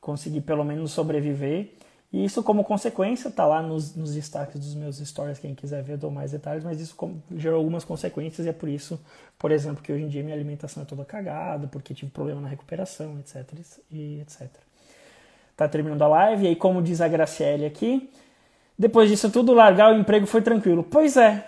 consegui 0.00 0.40
pelo 0.40 0.64
menos 0.64 0.92
sobreviver. 0.92 1.70
E 2.10 2.24
isso, 2.24 2.42
como 2.42 2.64
consequência, 2.64 3.30
tá 3.30 3.44
lá 3.44 3.60
nos, 3.60 3.94
nos 3.94 4.14
destaques 4.14 4.58
dos 4.58 4.74
meus 4.74 4.96
stories. 4.96 5.38
Quem 5.38 5.54
quiser 5.54 5.82
ver, 5.82 5.94
eu 5.94 5.98
dou 5.98 6.10
mais 6.10 6.32
detalhes. 6.32 6.64
Mas 6.64 6.80
isso 6.80 6.96
gerou 7.36 7.58
algumas 7.58 7.84
consequências 7.84 8.46
e 8.46 8.48
é 8.48 8.52
por 8.52 8.68
isso, 8.68 8.98
por 9.38 9.50
exemplo, 9.50 9.82
que 9.82 9.92
hoje 9.92 10.04
em 10.04 10.08
dia 10.08 10.22
minha 10.22 10.34
alimentação 10.34 10.82
é 10.82 10.86
toda 10.86 11.04
cagada, 11.04 11.66
porque 11.66 11.92
tive 11.92 12.10
problema 12.10 12.40
na 12.40 12.48
recuperação, 12.48 13.18
etc. 13.18 13.52
E 13.90 14.20
etc. 14.20 14.48
Tá 15.54 15.68
terminando 15.68 16.00
a 16.02 16.08
live. 16.08 16.44
E 16.44 16.48
aí, 16.48 16.56
como 16.56 16.82
diz 16.82 17.00
a 17.02 17.08
Graciele 17.08 17.66
aqui, 17.66 18.10
depois 18.78 19.10
disso 19.10 19.30
tudo, 19.30 19.52
largar 19.52 19.92
o 19.92 19.98
emprego 19.98 20.26
foi 20.26 20.40
tranquilo. 20.40 20.82
Pois 20.82 21.16
é. 21.16 21.44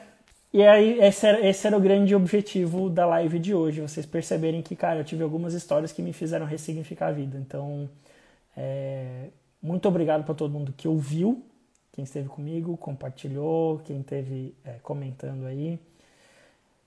E 0.52 0.62
aí, 0.62 1.00
esse 1.00 1.26
era, 1.26 1.46
esse 1.46 1.66
era 1.66 1.76
o 1.76 1.80
grande 1.80 2.14
objetivo 2.14 2.90
da 2.90 3.06
live 3.06 3.38
de 3.38 3.54
hoje. 3.54 3.80
Vocês 3.80 4.04
perceberem 4.04 4.60
que, 4.60 4.76
cara, 4.76 5.00
eu 5.00 5.04
tive 5.04 5.22
algumas 5.22 5.54
histórias 5.54 5.92
que 5.92 6.02
me 6.02 6.12
fizeram 6.12 6.44
ressignificar 6.44 7.06
a 7.06 7.12
vida. 7.12 7.38
Então, 7.38 7.88
é, 8.62 9.30
muito 9.62 9.88
obrigado 9.88 10.22
para 10.22 10.34
todo 10.34 10.52
mundo 10.52 10.70
que 10.70 10.86
ouviu, 10.86 11.42
quem 11.92 12.04
esteve 12.04 12.28
comigo, 12.28 12.76
compartilhou, 12.76 13.78
quem 13.78 14.00
esteve 14.00 14.54
é, 14.62 14.72
comentando 14.82 15.46
aí. 15.46 15.80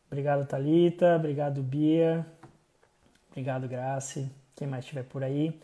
Obrigado, 0.05 0.45
Talita. 0.45 1.15
Obrigado, 1.15 1.63
Bia. 1.63 2.23
Obrigado, 3.31 3.67
Grace. 3.67 4.29
Quem 4.55 4.67
mais 4.67 4.83
estiver 4.83 5.03
por 5.03 5.23
aí. 5.23 5.59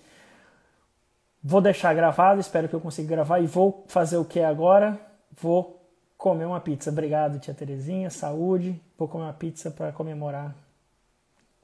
Vou 1.43 1.61
deixar 1.61 1.93
gravado, 1.93 2.41
espero 2.41 2.67
que 2.67 2.73
eu 2.73 2.81
consiga 2.81 3.07
gravar 3.07 3.39
e 3.39 3.45
vou 3.45 3.85
fazer 3.87 4.17
o 4.17 4.25
que 4.25 4.39
agora? 4.39 4.99
Vou 5.39 5.79
comer 6.17 6.45
uma 6.45 6.59
pizza. 6.59 6.89
Obrigado, 6.89 7.39
tia 7.39 7.53
Terezinha. 7.53 8.09
Saúde. 8.09 8.81
Vou 8.97 9.07
comer 9.07 9.25
uma 9.25 9.33
pizza 9.33 9.69
para 9.69 9.91
comemorar 9.91 10.55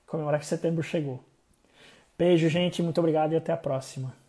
comemorar 0.05 0.39
que 0.39 0.45
setembro 0.45 0.83
chegou. 0.83 1.19
Beijo, 2.15 2.47
gente. 2.47 2.83
Muito 2.83 2.99
obrigado 2.99 3.33
e 3.33 3.35
até 3.35 3.51
a 3.51 3.57
próxima. 3.57 4.24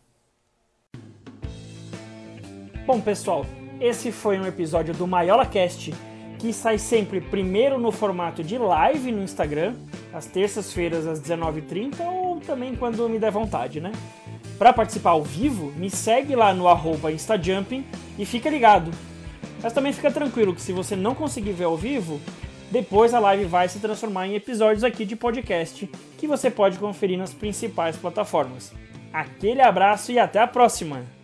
Bom, 2.87 3.01
pessoal, 3.01 3.45
esse 3.81 4.13
foi 4.13 4.39
um 4.39 4.47
episódio 4.47 4.95
do 4.95 5.09
Maiola 5.09 5.45
Cast 5.45 5.93
que 6.39 6.53
sai 6.53 6.79
sempre 6.79 7.21
primeiro 7.21 7.81
no 7.81 7.91
formato 7.91 8.45
de 8.45 8.57
live 8.57 9.11
no 9.11 9.25
Instagram, 9.25 9.75
às 10.13 10.27
terças-feiras 10.27 11.05
às 11.05 11.21
19h30 11.21 11.99
ou 12.01 12.39
também 12.39 12.77
quando 12.77 13.09
me 13.09 13.19
der 13.19 13.33
vontade, 13.33 13.81
né? 13.81 13.91
Para 14.57 14.73
participar 14.73 15.11
ao 15.11 15.25
vivo, 15.25 15.73
me 15.73 15.91
segue 15.91 16.37
lá 16.37 16.55
no 16.55 16.67
Instajumping 17.11 17.85
e 18.17 18.25
fica 18.25 18.49
ligado. 18.49 18.93
Mas 19.61 19.73
também 19.73 19.93
fica 19.93 20.11
tranquilo 20.13 20.55
que 20.55 20.63
se 20.63 20.73
você 20.73 20.95
não 20.95 21.13
conseguir 21.13 21.53
ver 21.53 21.65
ao 21.65 21.77
vivo, 21.77 22.21
depois 22.71 23.13
a 23.13 23.19
live 23.19 23.47
vai 23.47 23.69
se 23.69 23.81
transformar 23.81 24.29
em 24.29 24.37
episódios 24.37 24.85
aqui 24.85 25.05
de 25.05 25.17
podcast 25.17 25.91
que 26.17 26.29
você 26.29 26.49
pode 26.53 26.79
conferir 26.79 27.19
nas 27.19 27.35
principais 27.35 27.97
plataformas. 27.97 28.73
Aquele 29.13 29.61
abraço 29.61 30.13
e 30.13 30.21
até 30.21 30.39
a 30.39 30.47
próxima! 30.47 31.16